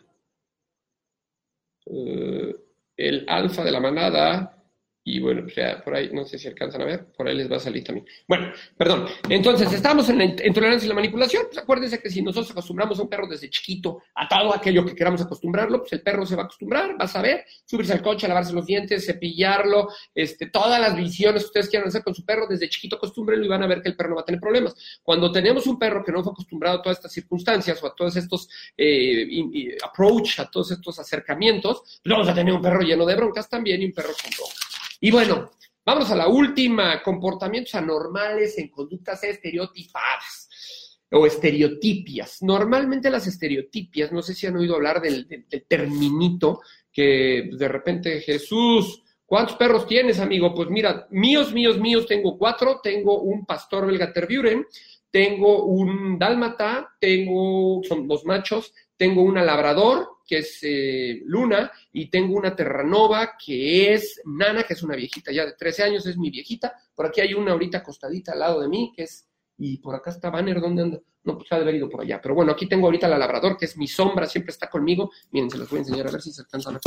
Uh, 1.86 2.54
el 2.96 3.26
alfa 3.28 3.66
de 3.66 3.72
la 3.72 3.82
manada 3.82 4.61
y 5.04 5.20
bueno, 5.20 5.42
pues 5.44 5.56
ya 5.56 5.82
por 5.84 5.96
ahí, 5.96 6.12
no 6.14 6.26
sé 6.26 6.38
si 6.38 6.48
alcanzan 6.48 6.82
a 6.84 6.86
ver, 6.86 7.06
por 7.06 7.28
ahí 7.28 7.36
les 7.36 7.52
va 7.52 7.56
a 7.56 7.60
salir 7.60 7.84
también. 7.84 8.06
Bueno, 8.28 8.52
perdón. 8.78 9.08
Entonces, 9.30 9.74
estamos 9.74 10.08
en 10.10 10.20
la 10.20 10.26
la 10.26 10.94
manipulación. 10.94 11.46
Pues 11.48 11.58
acuérdense 11.58 12.00
que 12.00 12.10
si 12.10 12.22
nosotros 12.22 12.52
acostumbramos 12.52 13.00
a 13.00 13.02
un 13.02 13.10
perro 13.10 13.28
desde 13.28 13.50
chiquito 13.50 14.04
a 14.14 14.28
todo 14.28 14.54
aquello 14.54 14.86
que 14.86 14.96
queramos 14.96 15.22
acostumbrarlo, 15.22 15.80
pues 15.80 15.94
el 15.94 16.02
perro 16.02 16.26
se 16.26 16.36
va 16.36 16.44
a 16.44 16.46
acostumbrar, 16.46 16.92
va 16.92 17.06
a 17.06 17.08
saber, 17.08 17.46
subirse 17.66 17.94
al 17.94 18.04
coche, 18.04 18.28
lavarse 18.28 18.54
los 18.54 18.66
dientes, 18.66 19.06
cepillarlo, 19.06 19.90
este, 20.14 20.48
todas 20.48 20.80
las 20.80 20.96
visiones 20.96 21.44
que 21.44 21.48
ustedes 21.48 21.70
quieran 21.70 21.88
hacer 21.88 22.04
con 22.04 22.14
su 22.14 22.24
perro, 22.24 22.46
desde 22.48 22.70
chiquito 22.70 22.98
acostúmbrenlo 22.98 23.46
y 23.46 23.50
van 23.50 23.64
a 23.64 23.68
ver 23.68 23.82
que 23.82 23.90
el 23.90 23.96
perro 23.96 24.10
no 24.10 24.16
va 24.18 24.22
a 24.22 24.26
tener 24.26 24.40
problemas. 24.40 24.76
Cuando 25.02 25.32
tenemos 25.32 25.66
un 25.66 25.80
perro 25.80 26.04
que 26.04 26.12
no 26.12 26.24
fue 26.24 26.32
acostumbrado 26.32 26.78
a 26.78 26.82
todas 26.82 27.00
estas 27.00 27.12
circunstancias 27.12 27.82
o 27.82 27.88
a 27.88 27.96
todos 27.96 28.16
estos 28.18 28.50
eh, 28.78 29.76
approach, 29.84 30.40
a 30.40 30.50
todos 30.50 30.72
estos 30.72 31.00
acercamientos, 31.00 32.00
pues 32.04 32.12
vamos 32.12 32.28
a 32.28 32.36
tener 32.36 32.54
un 32.54 32.62
perro 32.62 32.82
lleno 32.82 33.06
de 33.06 33.16
broncas 33.16 33.50
también 33.50 33.82
y 33.82 33.86
un 33.86 33.94
perro 33.94 34.12
con 34.22 34.32
broncas. 34.32 34.72
Y 35.04 35.10
bueno, 35.10 35.50
vamos 35.84 36.12
a 36.12 36.16
la 36.16 36.28
última, 36.28 37.02
comportamientos 37.02 37.74
anormales 37.74 38.56
en 38.60 38.70
conductas 38.70 39.24
estereotipadas 39.24 41.00
o 41.10 41.26
estereotipias. 41.26 42.44
Normalmente 42.44 43.10
las 43.10 43.26
estereotipias, 43.26 44.12
no 44.12 44.22
sé 44.22 44.36
si 44.36 44.46
han 44.46 44.58
oído 44.58 44.76
hablar 44.76 45.02
del, 45.02 45.28
terminito 45.68 46.62
que 46.94 47.50
de 47.52 47.68
repente 47.68 48.22
Jesús, 48.22 49.02
¿cuántos 49.26 49.56
perros 49.56 49.88
tienes, 49.88 50.20
amigo? 50.20 50.54
Pues 50.54 50.70
mira, 50.70 51.08
míos, 51.10 51.52
míos, 51.52 51.80
míos, 51.80 52.06
tengo 52.06 52.38
cuatro, 52.38 52.80
tengo 52.84 53.22
un 53.22 53.44
pastor 53.48 53.88
belga 53.88 54.14
terburen, 54.14 54.68
tengo 55.10 55.66
un 55.66 56.20
dálmata, 56.20 56.96
tengo, 57.00 57.82
son 57.84 58.08
dos 58.08 58.24
machos, 58.24 58.72
tengo 58.96 59.24
una 59.24 59.44
labrador, 59.44 60.08
que 60.32 60.38
es 60.38 60.60
eh, 60.62 61.24
Luna, 61.26 61.70
y 61.92 62.10
tengo 62.10 62.38
una 62.38 62.56
Terranova, 62.56 63.36
que 63.38 63.94
es 63.94 64.22
Nana, 64.24 64.64
que 64.64 64.76
es 64.76 64.82
una 64.82 64.96
viejita 64.96 65.30
ya 65.30 65.46
de 65.46 65.56
13 65.60 65.84
años, 65.84 66.06
es 66.06 66.18
mi 66.18 66.30
viejita. 66.30 66.74
Por 66.96 67.08
aquí 67.08 67.20
hay 67.20 67.34
una 67.34 67.52
ahorita 67.52 67.80
acostadita 67.80 68.32
al 68.32 68.40
lado 68.40 68.62
de 68.62 68.70
mí, 68.70 68.94
que 68.96 69.04
es, 69.04 69.28
y 69.58 69.80
por 69.80 69.94
acá 69.94 70.12
está 70.12 70.30
Banner, 70.30 70.62
¿dónde 70.62 70.84
anda? 70.84 71.00
No, 71.26 71.38
pues 71.38 71.52
ha 71.52 71.58
de 71.58 71.64
haber 71.64 71.76
ido 71.76 71.90
por 71.90 72.00
allá. 72.00 72.22
Pero 72.22 72.34
bueno, 72.34 72.54
aquí 72.54 72.66
tengo 72.66 72.88
ahorita 72.88 73.10
la 73.10 73.18
labrador, 73.18 73.58
que 73.58 73.66
es 73.66 73.76
mi 73.76 73.90
sombra, 73.90 74.26
siempre 74.26 74.52
está 74.52 74.70
conmigo. 74.70 75.12
Miren, 75.32 75.50
se 75.50 75.58
los 75.58 75.70
voy 75.70 75.80
a 75.80 75.82
enseñar 75.82 76.08
a 76.08 76.12
ver 76.12 76.22
si 76.22 76.32
se 76.32 76.44
alcanzan 76.44 76.78
a. 76.78 76.80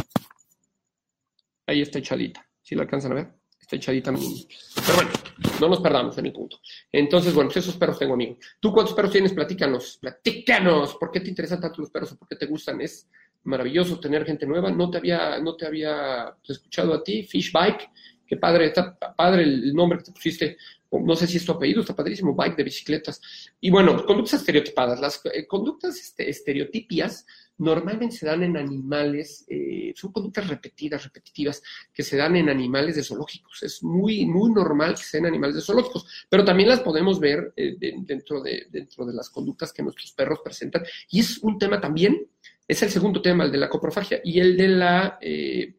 Ahí 1.66 1.82
está 1.82 1.98
echadita. 1.98 2.48
¿Sí 2.62 2.74
la 2.74 2.84
alcanzan 2.84 3.12
a 3.12 3.16
ver? 3.16 3.28
Está 3.60 3.76
echadita 3.76 4.12
Pero 4.12 4.96
bueno, 4.96 5.10
no 5.58 5.68
nos 5.68 5.80
perdamos 5.80 6.18
en 6.18 6.26
el 6.26 6.32
punto. 6.34 6.58
Entonces, 6.92 7.32
bueno, 7.32 7.48
pues 7.48 7.64
esos 7.64 7.78
perros 7.78 7.98
tengo 7.98 8.12
amigos. 8.12 8.36
¿Tú 8.60 8.72
cuántos 8.72 8.94
perros 8.94 9.10
tienes? 9.10 9.32
Platícanos, 9.32 9.96
platícanos. 10.02 10.96
¿Por 10.96 11.10
qué 11.10 11.20
te 11.20 11.30
interesan 11.30 11.62
tanto 11.62 11.80
los 11.80 11.90
perros 11.90 12.12
o 12.12 12.18
por 12.18 12.28
qué 12.28 12.36
te 12.36 12.44
gustan? 12.44 12.82
Es 12.82 13.08
maravilloso 13.44 14.00
tener 14.00 14.24
gente 14.24 14.46
nueva. 14.46 14.70
No 14.70 14.90
te 14.90 14.98
había, 14.98 15.38
no 15.38 15.56
te 15.56 15.66
había 15.66 16.34
escuchado 16.46 16.94
a 16.94 17.02
ti, 17.02 17.22
Fish 17.22 17.52
Bike. 17.52 17.90
Qué 18.26 18.36
padre, 18.36 18.66
está 18.66 18.96
padre 18.98 19.42
el 19.42 19.74
nombre 19.74 19.98
que 19.98 20.04
te 20.04 20.12
pusiste. 20.12 20.56
No 20.90 21.16
sé 21.16 21.26
si 21.26 21.38
es 21.38 21.44
tu 21.44 21.52
apellido, 21.52 21.80
está 21.80 21.94
padrísimo, 21.94 22.34
bike 22.34 22.56
de 22.56 22.64
bicicletas. 22.64 23.20
Y 23.60 23.70
bueno, 23.70 24.04
conductas 24.06 24.40
estereotipadas. 24.40 25.00
Las 25.00 25.20
eh, 25.24 25.46
conductas 25.46 25.98
este, 25.98 26.30
estereotipias 26.30 27.26
normalmente 27.58 28.16
se 28.16 28.26
dan 28.26 28.42
en 28.42 28.56
animales, 28.56 29.44
eh, 29.48 29.92
son 29.96 30.12
conductas 30.12 30.48
repetidas, 30.48 31.04
repetitivas, 31.04 31.62
que 31.92 32.02
se 32.02 32.16
dan 32.16 32.36
en 32.36 32.48
animales 32.48 32.96
de 32.96 33.02
zoológicos. 33.02 33.62
Es 33.62 33.82
muy, 33.82 34.26
muy 34.26 34.52
normal 34.52 34.94
que 34.94 35.02
sean 35.02 35.26
animales 35.26 35.56
de 35.56 35.62
zoológicos, 35.62 36.26
pero 36.28 36.44
también 36.44 36.68
las 36.68 36.80
podemos 36.80 37.20
ver 37.20 37.52
eh, 37.56 37.76
dentro, 37.78 38.42
de, 38.42 38.66
dentro 38.70 39.06
de 39.06 39.14
las 39.14 39.30
conductas 39.30 39.72
que 39.72 39.82
nuestros 39.82 40.12
perros 40.12 40.40
presentan. 40.42 40.84
Y 41.10 41.20
es 41.20 41.38
un 41.38 41.58
tema 41.58 41.80
también, 41.80 42.28
es 42.66 42.82
el 42.82 42.90
segundo 42.90 43.20
tema, 43.20 43.44
el 43.44 43.52
de 43.52 43.58
la 43.58 43.68
coprofagia 43.68 44.20
y 44.24 44.40
el 44.40 44.56
de 44.56 44.68
la, 44.68 45.18
eh, 45.20 45.76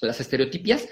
las 0.00 0.20
estereotipias, 0.20 0.88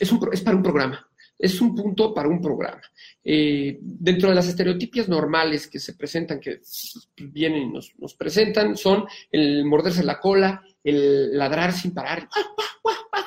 es, 0.00 0.12
un, 0.12 0.28
es 0.32 0.40
para 0.40 0.56
un 0.56 0.62
programa 0.62 1.10
es 1.40 1.60
un 1.60 1.74
punto 1.74 2.12
para 2.12 2.28
un 2.28 2.40
programa. 2.40 2.82
Eh, 3.24 3.78
dentro 3.80 4.28
de 4.28 4.34
las 4.34 4.46
estereotipias 4.46 5.08
normales 5.08 5.68
que 5.68 5.78
se 5.78 5.94
presentan, 5.94 6.38
que 6.38 6.60
vienen 7.16 7.62
y 7.62 7.72
nos, 7.72 8.14
presentan, 8.14 8.76
son 8.76 9.06
el 9.32 9.64
morderse 9.64 10.04
la 10.04 10.20
cola, 10.20 10.62
el 10.84 11.36
ladrar 11.36 11.72
sin 11.72 11.94
parar, 11.94 12.28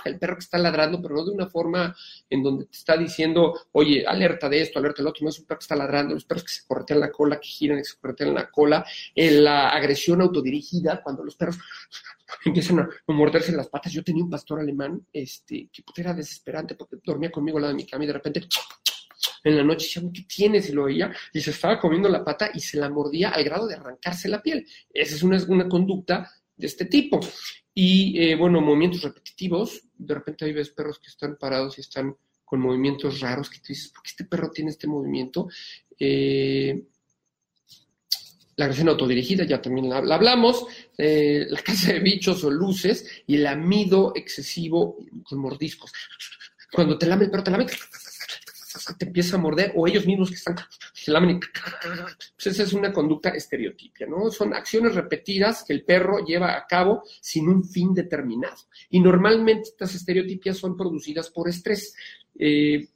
el 0.09 0.19
perro 0.19 0.35
que 0.35 0.43
está 0.43 0.57
ladrando, 0.57 1.01
pero 1.01 1.15
no 1.15 1.25
de 1.25 1.31
una 1.31 1.47
forma 1.47 1.95
en 2.29 2.43
donde 2.43 2.65
te 2.65 2.77
está 2.77 2.97
diciendo, 2.97 3.67
oye, 3.71 4.05
alerta 4.05 4.49
de 4.49 4.61
esto, 4.61 4.79
alerta 4.79 4.97
del 5.01 5.07
otro, 5.07 5.23
no 5.23 5.29
es 5.29 5.39
un 5.39 5.45
perro 5.45 5.59
que 5.59 5.63
está 5.63 5.75
ladrando, 5.75 6.13
los 6.13 6.25
perros 6.25 6.43
que 6.43 6.53
se 6.53 6.65
corretean 6.67 6.99
la 6.99 7.11
cola, 7.11 7.39
que 7.39 7.47
giran, 7.47 7.77
que 7.77 7.85
se 7.85 7.97
corretean 7.97 8.33
la 8.33 8.49
cola, 8.49 8.85
la 9.15 9.69
agresión 9.69 10.21
autodirigida, 10.21 11.01
cuando 11.01 11.23
los 11.23 11.35
perros 11.35 11.57
empiezan 12.45 12.79
a, 12.79 12.89
morderse 13.07 13.51
las 13.51 13.67
patas. 13.67 13.91
Yo 13.91 14.03
tenía 14.03 14.23
un 14.23 14.29
pastor 14.29 14.59
alemán 14.59 15.05
este, 15.11 15.69
que 15.71 16.01
era 16.01 16.13
desesperante 16.13 16.75
porque 16.75 16.97
dormía 17.03 17.31
conmigo 17.31 17.57
al 17.57 17.63
lado 17.63 17.73
de 17.73 17.83
mi 17.83 17.85
cama 17.87 18.03
y 18.03 18.07
de 18.07 18.13
repente 18.13 18.47
en 19.43 19.57
la 19.57 19.63
noche 19.63 19.85
decía, 19.85 20.09
¿qué 20.13 20.23
tienes? 20.23 20.69
Y 20.69 20.73
lo 20.73 20.83
oía 20.83 21.11
y 21.33 21.41
se 21.41 21.51
estaba 21.51 21.79
comiendo 21.79 22.09
la 22.09 22.23
pata 22.23 22.49
y 22.53 22.59
se 22.59 22.77
la 22.77 22.89
mordía 22.89 23.29
al 23.29 23.43
grado 23.43 23.67
de 23.67 23.75
arrancarse 23.75 24.29
la 24.29 24.41
piel. 24.41 24.65
Esa 24.93 25.15
es 25.15 25.23
una 25.23 25.67
conducta 25.67 26.31
de 26.63 26.67
este 26.67 26.85
tipo. 26.85 27.19
Y 27.73 28.17
eh, 28.19 28.35
bueno, 28.35 28.61
movimientos 28.61 29.01
repetitivos. 29.01 29.81
De 29.97 30.13
repente 30.13 30.45
ahí 30.45 30.53
ves 30.53 30.69
perros 30.69 30.97
que 30.97 31.09
están 31.09 31.35
parados 31.37 31.77
y 31.77 31.81
están 31.81 32.15
con 32.45 32.61
movimientos 32.61 33.19
raros 33.19 33.49
que 33.49 33.57
tú 33.57 33.67
dices, 33.69 33.89
¿por 33.89 34.01
qué 34.01 34.09
este 34.09 34.23
perro 34.23 34.49
tiene 34.49 34.71
este 34.71 34.87
movimiento? 34.87 35.49
Eh, 35.99 36.83
la 38.55 38.65
agresión 38.65 38.89
autodirigida, 38.89 39.43
ya 39.43 39.61
también 39.61 39.89
la, 39.89 39.97
hablamos, 39.97 40.65
eh, 40.97 41.47
la 41.49 41.61
casa 41.61 41.91
de 41.91 41.99
bichos 41.99 42.43
o 42.43 42.51
luces 42.51 43.05
y 43.27 43.35
el 43.35 43.47
amido 43.47 44.13
excesivo 44.15 44.97
con 45.23 45.39
mordiscos. 45.39 45.91
Cuando 46.71 46.97
te 46.97 47.07
lame 47.07 47.25
el 47.25 47.31
perro, 47.31 47.43
te 47.43 47.51
lame, 47.51 47.65
te 47.65 49.05
empieza 49.05 49.35
a 49.35 49.39
morder, 49.39 49.73
o 49.75 49.87
ellos 49.87 50.05
mismos 50.05 50.29
que 50.29 50.35
están, 50.35 50.55
lamen 51.07 51.39
pues 51.39 52.47
esa 52.47 52.63
es 52.63 52.73
una 52.73 52.91
conducta 52.91 53.29
estereotipia, 53.29 54.07
¿no? 54.07 54.29
Son 54.29 54.53
acciones 54.53 54.95
repetidas 54.95 55.63
que 55.63 55.73
el 55.73 55.83
perro 55.83 56.25
lleva 56.25 56.55
a 56.55 56.65
cabo 56.67 57.03
sin 57.21 57.47
un 57.47 57.63
fin 57.63 57.93
determinado. 57.93 58.57
Y 58.89 58.99
normalmente 58.99 59.69
estas 59.69 59.95
estereotipias 59.95 60.57
son 60.57 60.75
producidas 60.77 61.29
por 61.29 61.49
estrés. 61.49 61.95
Eh, 62.37 62.87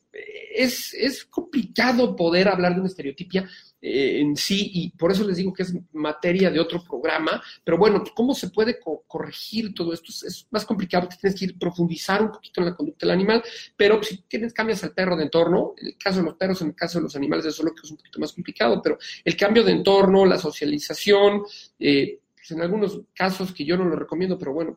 es, 0.54 0.94
es 0.94 1.26
complicado 1.26 2.16
poder 2.16 2.48
hablar 2.48 2.74
de 2.74 2.80
una 2.80 2.90
estereotipia 2.90 3.48
eh, 3.80 4.20
en 4.22 4.36
sí, 4.36 4.72
y 4.74 4.90
por 4.92 5.12
eso 5.12 5.24
les 5.24 5.38
digo 5.38 5.54
que 5.54 5.64
es 5.64 5.74
materia 5.94 6.50
de 6.50 6.60
otro 6.60 6.84
programa, 6.84 7.42
pero 7.64 7.78
bueno, 7.78 8.04
¿cómo 8.16 8.34
se 8.34 8.50
puede 8.50 8.80
corregir 9.08 9.74
todo 9.76 9.94
esto? 9.94 10.12
Es, 10.26 10.48
más 10.50 10.66
complicado, 10.66 11.08
tienes 11.08 11.40
que 11.40 11.46
ir 11.46 11.60
profundizar 11.60 12.22
un 12.24 12.32
poquito 12.32 12.62
en 12.62 12.68
la 12.68 12.76
conducta 12.76 13.06
del 13.06 13.14
animal, 13.14 13.44
pero 13.76 14.02
si 14.02 14.18
tienes, 14.24 14.54
cambias 14.54 14.84
al 14.84 14.94
perro 14.94 15.16
de 15.16 15.24
entorno, 15.24 15.76
en 15.78 15.88
el 15.88 15.98
caso 15.98 16.20
de 16.20 16.26
los 16.26 16.36
perros, 16.36 16.62
en 16.62 16.70
el 16.70 16.76
caso 16.76 16.98
de 16.98 17.04
los 17.04 17.16
animales, 17.16 17.46
eso 17.46 17.62
es 17.62 17.66
lo 17.66 17.76
que 17.76 17.82
es 17.84 17.92
un 17.92 17.98
poquito 17.98 18.20
más 18.20 18.34
complicado, 18.34 18.82
pero 18.82 18.98
el 19.24 19.38
cambio 19.38 19.64
de 19.64 19.74
entorno, 19.74 20.26
la 20.26 20.40
socialización, 20.40 21.44
eh, 21.80 22.20
pues 22.36 22.52
en 22.52 22.62
algunos 22.62 23.02
casos 23.14 23.54
que 23.54 23.64
yo 23.64 23.78
no 23.78 23.86
lo 23.86 23.96
recomiendo, 23.96 24.40
pero 24.40 24.54
bueno, 24.54 24.76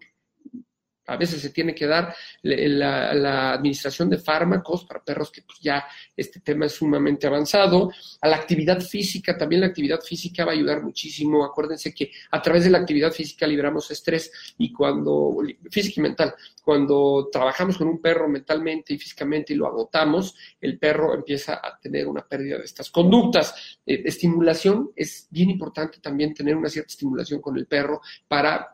a 1.11 1.17
veces 1.17 1.43
se 1.43 1.51
tiene 1.51 1.75
que 1.75 1.87
dar 1.87 2.15
la, 2.43 3.53
administración 3.53 4.09
de 4.09 4.19
fármacos 4.19 4.85
para 4.85 5.03
perros 5.03 5.31
que 5.31 5.43
pues, 5.43 5.59
ya 5.61 5.85
este 6.17 6.41
tema 6.41 6.67
es 6.67 6.73
sumamente 6.73 7.27
avanzado. 7.27 7.91
A 8.21 8.29
la 8.29 8.37
actividad 8.37 8.81
física, 8.81 9.37
también 9.37 9.63
la 9.63 9.67
actividad 9.67 10.01
física 10.01 10.45
va 10.45 10.53
a 10.53 10.55
ayudar 10.55 10.83
muchísimo. 10.83 11.45
Acuérdense 11.45 11.93
que 11.93 12.13
a 12.31 12.41
través 12.41 12.65
de 12.65 12.71
la 12.71 12.79
actividad 12.79 13.11
física 13.11 13.47
liberamos 13.47 13.91
estrés 13.91 14.55
y 14.59 14.73
cuando, 14.73 15.37
física 15.71 16.01
y 16.01 16.03
mental, 16.03 16.35
cuando 16.63 17.29
trabajamos 17.33 17.77
con 17.77 17.89
un 17.89 18.01
perro 18.01 18.29
mentalmente 18.29 18.95
y 18.95 18.99
físicamente 18.99 19.53
y 19.53 19.57
lo 19.57 19.67
agotamos, 19.67 20.37
el 20.61 20.79
perro 20.79 21.15
empieza 21.15 21.55
a 21.55 21.77
tener 21.81 22.07
una 22.07 22.25
pérdida 22.25 22.59
de 22.59 22.65
estas 22.65 22.91
conductas. 22.91 23.79
Eh, 23.85 24.03
estimulación 24.05 24.93
es 24.95 25.27
bien 25.31 25.51
importante 25.51 25.99
también 26.01 26.35
tener 26.35 26.55
una 26.55 26.69
cierta 26.69 26.91
estimulación 26.91 27.41
con 27.41 27.57
el 27.57 27.67
perro 27.67 28.01
para, 28.29 28.73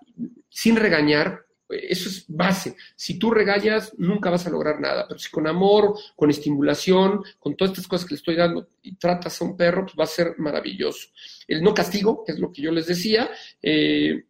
sin 0.51 0.76
regañar, 0.76 1.45
eso 1.68 2.08
es 2.08 2.24
base. 2.28 2.76
Si 2.94 3.18
tú 3.18 3.30
regañas, 3.30 3.92
nunca 3.98 4.30
vas 4.30 4.46
a 4.46 4.50
lograr 4.50 4.80
nada. 4.80 5.06
Pero 5.08 5.18
si 5.18 5.30
con 5.30 5.46
amor, 5.46 5.94
con 6.14 6.30
estimulación, 6.30 7.22
con 7.38 7.56
todas 7.56 7.72
estas 7.72 7.88
cosas 7.88 8.06
que 8.06 8.14
le 8.14 8.18
estoy 8.18 8.36
dando 8.36 8.68
y 8.82 8.96
tratas 8.96 9.40
a 9.40 9.44
un 9.44 9.56
perro, 9.56 9.84
pues 9.84 9.96
va 9.98 10.04
a 10.04 10.08
ser 10.08 10.34
maravilloso. 10.38 11.08
El 11.48 11.62
no 11.62 11.74
castigo, 11.74 12.24
que 12.24 12.32
es 12.32 12.38
lo 12.38 12.52
que 12.52 12.62
yo 12.62 12.70
les 12.70 12.86
decía. 12.86 13.28
Eh, 13.62 14.24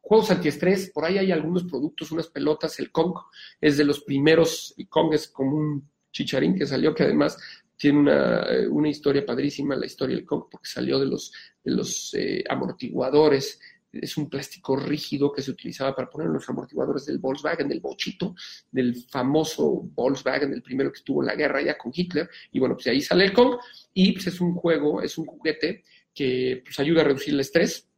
juegos 0.00 0.30
antiestrés, 0.30 0.90
por 0.90 1.04
ahí 1.04 1.18
hay 1.18 1.32
algunos 1.32 1.64
productos, 1.64 2.12
unas 2.12 2.28
pelotas. 2.28 2.78
El 2.78 2.90
Kong 2.90 3.14
es 3.60 3.76
de 3.76 3.84
los 3.84 4.00
primeros. 4.00 4.74
El 4.76 4.88
Kong 4.88 5.14
es 5.14 5.28
como 5.28 5.56
un 5.56 5.88
chicharín 6.12 6.54
que 6.54 6.66
salió, 6.66 6.94
que 6.94 7.04
además 7.04 7.38
tiene 7.76 7.98
una, 7.98 8.46
una 8.70 8.88
historia 8.88 9.24
padrísima, 9.24 9.74
la 9.74 9.86
historia 9.86 10.14
del 10.14 10.26
Kong, 10.26 10.44
porque 10.50 10.68
salió 10.68 10.98
de 10.98 11.06
los, 11.06 11.32
de 11.64 11.72
los 11.72 12.14
eh, 12.14 12.44
amortiguadores 12.48 13.58
es 13.92 14.16
un 14.16 14.28
plástico 14.28 14.76
rígido 14.76 15.30
que 15.32 15.42
se 15.42 15.50
utilizaba 15.50 15.94
para 15.94 16.08
poner 16.08 16.28
en 16.28 16.34
los 16.34 16.48
amortiguadores 16.48 17.04
del 17.06 17.18
Volkswagen, 17.18 17.68
del 17.68 17.80
bochito, 17.80 18.34
del 18.70 18.96
famoso 19.10 19.82
Volkswagen, 19.94 20.52
el 20.52 20.62
primero 20.62 20.90
que 20.90 21.02
tuvo 21.02 21.22
la 21.22 21.34
guerra 21.34 21.60
ya 21.62 21.76
con 21.76 21.92
Hitler. 21.94 22.28
Y 22.50 22.58
bueno, 22.58 22.74
pues 22.74 22.86
ahí 22.86 23.02
sale 23.02 23.24
el 23.24 23.32
Kong. 23.32 23.56
Y 23.92 24.12
pues 24.12 24.26
es 24.28 24.40
un 24.40 24.54
juego, 24.54 25.02
es 25.02 25.18
un 25.18 25.26
juguete 25.26 25.84
que 26.14 26.62
pues 26.64 26.78
ayuda 26.80 27.02
a 27.02 27.04
reducir 27.04 27.34
el 27.34 27.40
estrés. 27.40 27.88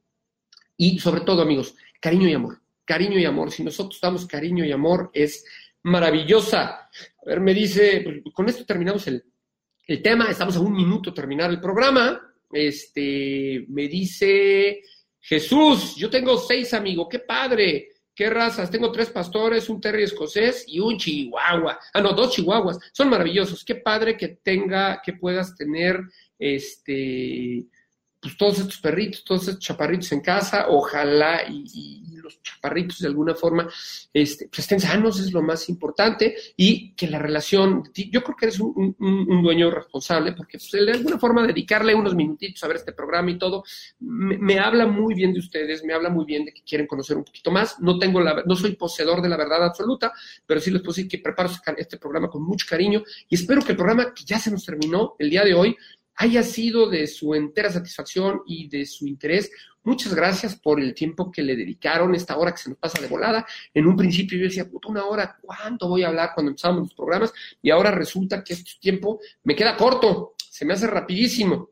Y 0.77 0.99
sobre 0.99 1.21
todo, 1.21 1.43
amigos, 1.43 1.77
cariño 2.01 2.29
y 2.29 2.35
amor. 2.35 2.61
Cariño 2.85 3.19
y 3.19 3.25
amor. 3.25 3.53
Si 3.53 3.63
nosotros 3.63 4.01
damos 4.01 4.27
cariño 4.27 4.65
y 4.65 4.73
amor, 4.73 5.11
es 5.15 5.45
maravillosa. 5.85 6.65
A 6.65 7.25
ver, 7.25 7.41
me 7.41 7.55
dice, 7.55 8.23
con 8.33 8.49
esto 8.49 8.65
terminamos 8.65 9.07
el, 9.07 9.25
el 9.87 10.03
tema. 10.03 10.29
Estamos 10.29 10.57
a 10.57 10.61
un 10.61 10.73
minuto 10.73 11.15
terminar 11.15 11.51
el 11.51 11.61
programa. 11.61 12.21
Este, 12.51 13.65
me 13.69 13.89
dice 13.89 14.83
Jesús, 15.27 15.97
yo 15.97 16.11
tengo 16.11 16.37
seis 16.37 16.75
amigos, 16.75 17.09
qué 17.11 17.19
padre. 17.19 17.89
¿Qué 18.15 18.31
razas? 18.31 18.71
Tengo 18.71 18.93
tres 18.93 19.11
pastores, 19.11 19.69
un 19.69 19.81
terrier 19.81 20.05
escocés 20.05 20.65
y 20.69 20.79
un 20.79 20.97
chihuahua. 20.97 21.81
Ah, 21.93 22.01
no, 22.01 22.13
dos 22.13 22.31
chihuahuas. 22.31 22.79
Son 22.93 23.09
maravillosos. 23.09 23.65
Qué 23.65 23.75
padre 23.75 24.17
que 24.17 24.29
tenga, 24.29 25.03
que 25.05 25.15
puedas 25.15 25.57
tener 25.57 26.01
este, 26.39 27.65
pues 28.25 28.39
todos 28.39 28.59
estos 28.59 28.79
perritos, 28.79 29.23
todos 29.23 29.49
estos 29.49 29.59
chaparritos 29.59 30.11
en 30.13 30.21
casa. 30.21 30.67
Ojalá 30.71 31.43
y 31.47 32.15
los 32.25 32.43
chaparritos 32.43 32.99
de 32.99 33.09
alguna 33.09 33.35
forma 33.35 33.69
este, 34.13 34.49
pues 34.49 34.61
estén 34.61 34.81
sanos, 34.81 35.21
es 35.21 35.33
lo 35.33 35.43
más 35.43 35.69
importante, 35.69 36.35
y 36.57 36.93
que 36.95 37.07
la 37.07 37.19
relación, 37.19 37.85
yo 37.95 38.25
creo 38.25 38.37
que 38.37 38.47
eres 38.47 38.59
un, 38.59 38.97
dueño 39.43 39.71
responsable, 39.71 40.33
porque 40.33 40.59
pues, 40.59 40.87
de 40.87 40.93
alguna 40.93 41.19
forma 41.19 41.47
dedicarle 41.47 41.95
unos 41.95 42.15
minutitos 42.15 42.65
a 42.65 42.69
ver 42.69 42.79
este 42.79 42.93
programa 42.93 43.31
y 43.31 43.39
todo, 43.39 43.63
me, 44.01 44.59
habla 44.59 44.87
muy 44.87 45.15
bien 45.15 45.33
de 45.33 45.41
ustedes, 45.41 45.85
me 45.85 45.93
habla 45.93 46.09
muy 46.09 46.25
bien 46.25 46.45
de 46.45 46.53
que 46.53 46.63
quieren 46.63 46.87
conocer 46.87 47.17
un 47.17 47.25
poquito 47.25 47.51
más. 47.51 47.79
No 47.81 47.99
tengo 47.99 48.21
la, 48.21 48.43
no 48.47 48.57
soy 48.57 48.75
poseedor 48.75 49.21
de 49.21 49.29
la 49.29 49.37
verdad 49.37 49.65
absoluta, 49.65 50.13
pero 50.47 50.61
sí 50.61 50.71
les 50.71 50.81
puedo 50.81 50.95
decir 50.95 51.09
que 51.09 51.19
preparo 51.19 51.51
este 51.77 51.99
programa 51.99 52.29
con 52.29 52.43
mucho 52.43 52.67
cariño 52.69 53.03
y 53.29 53.35
espero 53.35 53.63
que 53.63 53.73
el 53.73 53.77
programa 53.77 54.15
que 54.15 54.25
ya 54.25 54.39
se 54.39 54.51
nos 54.51 54.65
terminó 54.65 55.15
el 55.19 55.31
día 55.31 55.45
de 55.45 55.55
hoy 55.55 55.77
haya 56.17 56.43
sido 56.43 56.89
de 56.89 57.07
su 57.07 57.35
entera 57.35 57.71
satisfacción 57.71 58.43
y 58.47 58.69
de 58.69 58.87
su 58.87 59.07
interés. 59.07 59.51
Muchas 59.83 60.15
gracias 60.15 60.57
por 60.57 60.81
el 60.81 60.95
tiempo 60.95 61.31
que 61.31 61.43
le 61.43 61.57
dedicaron, 61.57 62.15
esta 62.15 62.37
hora 62.37 62.53
que 62.53 62.59
se 62.59 62.71
nos 62.71 62.79
pasa 62.79 63.01
de 63.01 63.09
volada. 63.09 63.47
En 63.73 63.87
un 63.87 63.97
principio 63.97 64.39
yo 64.39 64.45
decía, 64.45 64.69
puta, 64.69 64.89
una 64.89 65.05
hora, 65.05 65.37
¿cuánto 65.41 65.89
voy 65.89 66.03
a 66.03 66.09
hablar 66.09 66.31
cuando 66.35 66.51
empezamos 66.51 66.81
los 66.81 66.95
programas? 66.95 67.33
Y 67.61 67.71
ahora 67.71 67.91
resulta 67.91 68.43
que 68.43 68.55
este 68.55 68.73
tiempo 68.81 69.21
me 69.43 69.55
queda 69.55 69.77
corto, 69.77 70.35
se 70.51 70.65
me 70.65 70.75
hace 70.75 70.87
rapidísimo. 70.87 71.71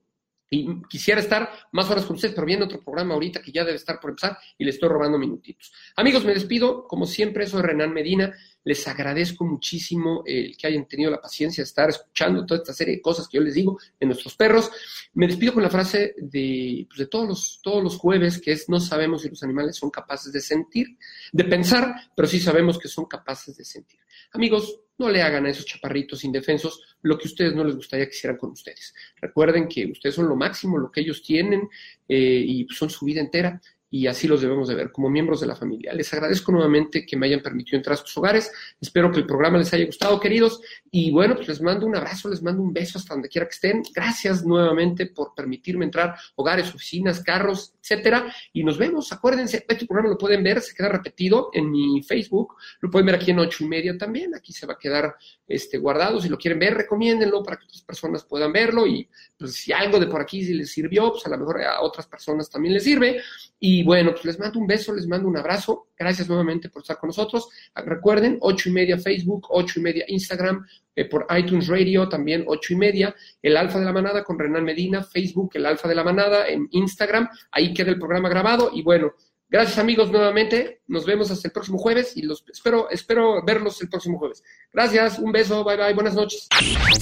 Y 0.50 0.82
quisiera 0.82 1.18
estar 1.18 1.50
más 1.72 1.88
horas 1.88 2.04
con 2.04 2.16
ustedes, 2.16 2.34
pero 2.34 2.46
viene 2.46 2.64
otro 2.64 2.82
programa 2.82 3.14
ahorita 3.14 3.40
que 3.40 3.50
ya 3.50 3.64
debe 3.64 3.76
estar 3.76 3.98
por 3.98 4.10
empezar 4.10 4.36
y 4.58 4.64
le 4.64 4.70
estoy 4.70 4.90
robando 4.90 5.18
minutitos. 5.18 5.72
Amigos, 5.96 6.26
me 6.26 6.34
despido. 6.34 6.86
Como 6.86 7.06
siempre, 7.06 7.46
soy 7.46 7.62
Renan 7.62 7.94
Medina. 7.94 8.34
Les 8.64 8.86
agradezco 8.86 9.44
muchísimo 9.44 10.22
el 10.24 10.56
que 10.56 10.66
hayan 10.66 10.86
tenido 10.86 11.10
la 11.10 11.20
paciencia 11.20 11.62
de 11.62 11.66
estar 11.66 11.90
escuchando 11.90 12.46
toda 12.46 12.60
esta 12.60 12.72
serie 12.72 12.96
de 12.96 13.02
cosas 13.02 13.28
que 13.28 13.38
yo 13.38 13.42
les 13.42 13.54
digo 13.54 13.78
en 13.98 14.08
nuestros 14.08 14.36
perros. 14.36 14.70
Me 15.14 15.26
despido 15.26 15.54
con 15.54 15.62
la 15.62 15.70
frase 15.70 16.14
de, 16.18 16.86
pues, 16.88 16.98
de 16.98 17.06
todos, 17.06 17.28
los, 17.28 17.60
todos 17.62 17.82
los 17.82 17.96
jueves, 17.96 18.40
que 18.40 18.52
es 18.52 18.68
no 18.68 18.80
sabemos 18.80 19.22
si 19.22 19.28
los 19.28 19.42
animales 19.42 19.76
son 19.76 19.90
capaces 19.90 20.32
de 20.32 20.40
sentir, 20.40 20.96
de 21.32 21.44
pensar, 21.44 21.94
pero 22.14 22.28
sí 22.28 22.38
sabemos 22.38 22.78
que 22.78 22.88
son 22.88 23.06
capaces 23.06 23.56
de 23.56 23.64
sentir. 23.64 24.00
Amigos, 24.32 24.80
no 24.98 25.10
le 25.10 25.22
hagan 25.22 25.46
a 25.46 25.50
esos 25.50 25.66
chaparritos 25.66 26.22
indefensos 26.22 26.96
lo 27.02 27.18
que 27.18 27.26
ustedes 27.26 27.54
no 27.54 27.64
les 27.64 27.74
gustaría 27.74 28.06
que 28.06 28.14
hicieran 28.14 28.38
con 28.38 28.52
ustedes. 28.52 28.94
Recuerden 29.20 29.66
que 29.66 29.86
ustedes 29.86 30.14
son 30.14 30.28
lo 30.28 30.36
máximo, 30.36 30.78
lo 30.78 30.90
que 30.90 31.00
ellos 31.00 31.22
tienen 31.22 31.68
eh, 32.08 32.44
y 32.46 32.66
son 32.70 32.88
su 32.88 33.04
vida 33.04 33.20
entera 33.20 33.60
y 33.92 34.06
así 34.06 34.26
los 34.26 34.40
debemos 34.40 34.68
de 34.68 34.74
ver 34.74 34.90
como 34.90 35.10
miembros 35.10 35.42
de 35.42 35.46
la 35.46 35.54
familia. 35.54 35.92
Les 35.92 36.10
agradezco 36.14 36.50
nuevamente 36.50 37.04
que 37.04 37.14
me 37.14 37.26
hayan 37.26 37.42
permitido 37.42 37.76
entrar 37.76 37.92
a 37.92 37.96
sus 37.98 38.16
hogares. 38.16 38.50
Espero 38.80 39.12
que 39.12 39.18
el 39.18 39.26
programa 39.26 39.58
les 39.58 39.70
haya 39.74 39.84
gustado, 39.84 40.18
queridos. 40.18 40.62
Y 40.90 41.10
bueno, 41.10 41.36
pues 41.36 41.46
les 41.46 41.60
mando 41.60 41.84
un 41.84 41.94
abrazo, 41.94 42.30
les 42.30 42.42
mando 42.42 42.62
un 42.62 42.72
beso 42.72 42.96
hasta 42.96 43.12
donde 43.12 43.28
quiera 43.28 43.46
que 43.46 43.52
estén. 43.52 43.82
Gracias 43.94 44.46
nuevamente 44.46 45.04
por 45.06 45.34
permitirme 45.34 45.84
entrar 45.84 46.14
hogares, 46.36 46.74
oficinas, 46.74 47.22
carros, 47.22 47.74
etcétera. 47.82 48.34
Y 48.54 48.64
nos 48.64 48.78
vemos. 48.78 49.12
Acuérdense, 49.12 49.66
este 49.68 49.84
programa 49.84 50.08
lo 50.08 50.16
pueden 50.16 50.42
ver, 50.42 50.62
se 50.62 50.74
queda 50.74 50.88
repetido 50.88 51.50
en 51.52 51.70
mi 51.70 52.02
Facebook. 52.02 52.54
Lo 52.80 52.90
pueden 52.90 53.04
ver 53.04 53.16
aquí 53.16 53.30
en 53.30 53.40
ocho 53.40 53.62
y 53.62 53.68
media 53.68 53.98
también. 53.98 54.34
Aquí 54.34 54.54
se 54.54 54.64
va 54.64 54.72
a 54.72 54.78
quedar 54.78 55.16
este, 55.46 55.76
guardado. 55.76 56.18
Si 56.18 56.30
lo 56.30 56.38
quieren 56.38 56.58
ver, 56.58 56.72
recomiéndenlo 56.72 57.42
para 57.42 57.58
que 57.58 57.66
otras 57.66 57.82
personas 57.82 58.24
puedan 58.24 58.54
verlo. 58.54 58.86
Y 58.86 59.06
pues 59.36 59.52
si 59.52 59.70
algo 59.70 60.00
de 60.00 60.06
por 60.06 60.22
aquí 60.22 60.42
les 60.54 60.72
sirvió, 60.72 61.12
pues 61.12 61.26
a 61.26 61.28
lo 61.28 61.36
mejor 61.36 61.60
a 61.60 61.82
otras 61.82 62.06
personas 62.06 62.48
también 62.48 62.72
les 62.72 62.84
sirve. 62.84 63.20
Y 63.60 63.81
bueno, 63.82 64.12
pues 64.12 64.24
les 64.24 64.38
mando 64.38 64.58
un 64.58 64.66
beso, 64.66 64.94
les 64.94 65.06
mando 65.06 65.28
un 65.28 65.36
abrazo. 65.36 65.88
Gracias 65.98 66.28
nuevamente 66.28 66.68
por 66.68 66.82
estar 66.82 66.98
con 66.98 67.08
nosotros. 67.08 67.48
Recuerden, 67.74 68.38
ocho 68.40 68.68
y 68.68 68.72
media 68.72 68.98
Facebook, 68.98 69.46
ocho 69.50 69.80
y 69.80 69.82
media 69.82 70.04
Instagram, 70.08 70.66
eh, 70.94 71.04
por 71.06 71.26
iTunes 71.36 71.68
Radio 71.68 72.08
también 72.08 72.44
ocho 72.46 72.72
y 72.74 72.76
media. 72.76 73.14
El 73.40 73.56
Alfa 73.56 73.78
de 73.78 73.84
la 73.84 73.92
Manada 73.92 74.24
con 74.24 74.38
Renan 74.38 74.64
Medina, 74.64 75.02
Facebook, 75.02 75.52
el 75.54 75.66
Alfa 75.66 75.88
de 75.88 75.94
la 75.94 76.04
Manada 76.04 76.48
en 76.48 76.68
Instagram. 76.70 77.28
Ahí 77.50 77.72
queda 77.72 77.90
el 77.90 77.98
programa 77.98 78.28
grabado. 78.28 78.70
Y 78.72 78.82
bueno, 78.82 79.14
Gracias 79.52 79.78
amigos 79.78 80.10
nuevamente. 80.10 80.80
Nos 80.88 81.04
vemos 81.04 81.30
hasta 81.30 81.46
el 81.46 81.52
próximo 81.52 81.76
jueves 81.76 82.16
y 82.16 82.22
los 82.22 82.42
espero, 82.50 82.88
espero 82.88 83.44
verlos 83.44 83.82
el 83.82 83.90
próximo 83.90 84.18
jueves. 84.18 84.42
Gracias, 84.72 85.18
un 85.18 85.30
beso, 85.30 85.62
bye 85.62 85.76
bye, 85.76 85.92
buenas 85.92 86.14
noches. 86.14 86.48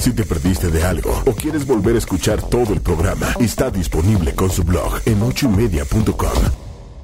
Si 0.00 0.12
te 0.12 0.24
perdiste 0.24 0.68
de 0.68 0.82
algo 0.82 1.22
o 1.26 1.32
quieres 1.32 1.64
volver 1.64 1.94
a 1.94 1.98
escuchar 1.98 2.42
todo 2.50 2.74
el 2.74 2.80
programa, 2.80 3.28
está 3.38 3.70
disponible 3.70 4.34
con 4.34 4.50
su 4.50 4.64
blog 4.64 5.00
en 5.06 5.22
ochoymedia.com. 5.22 6.69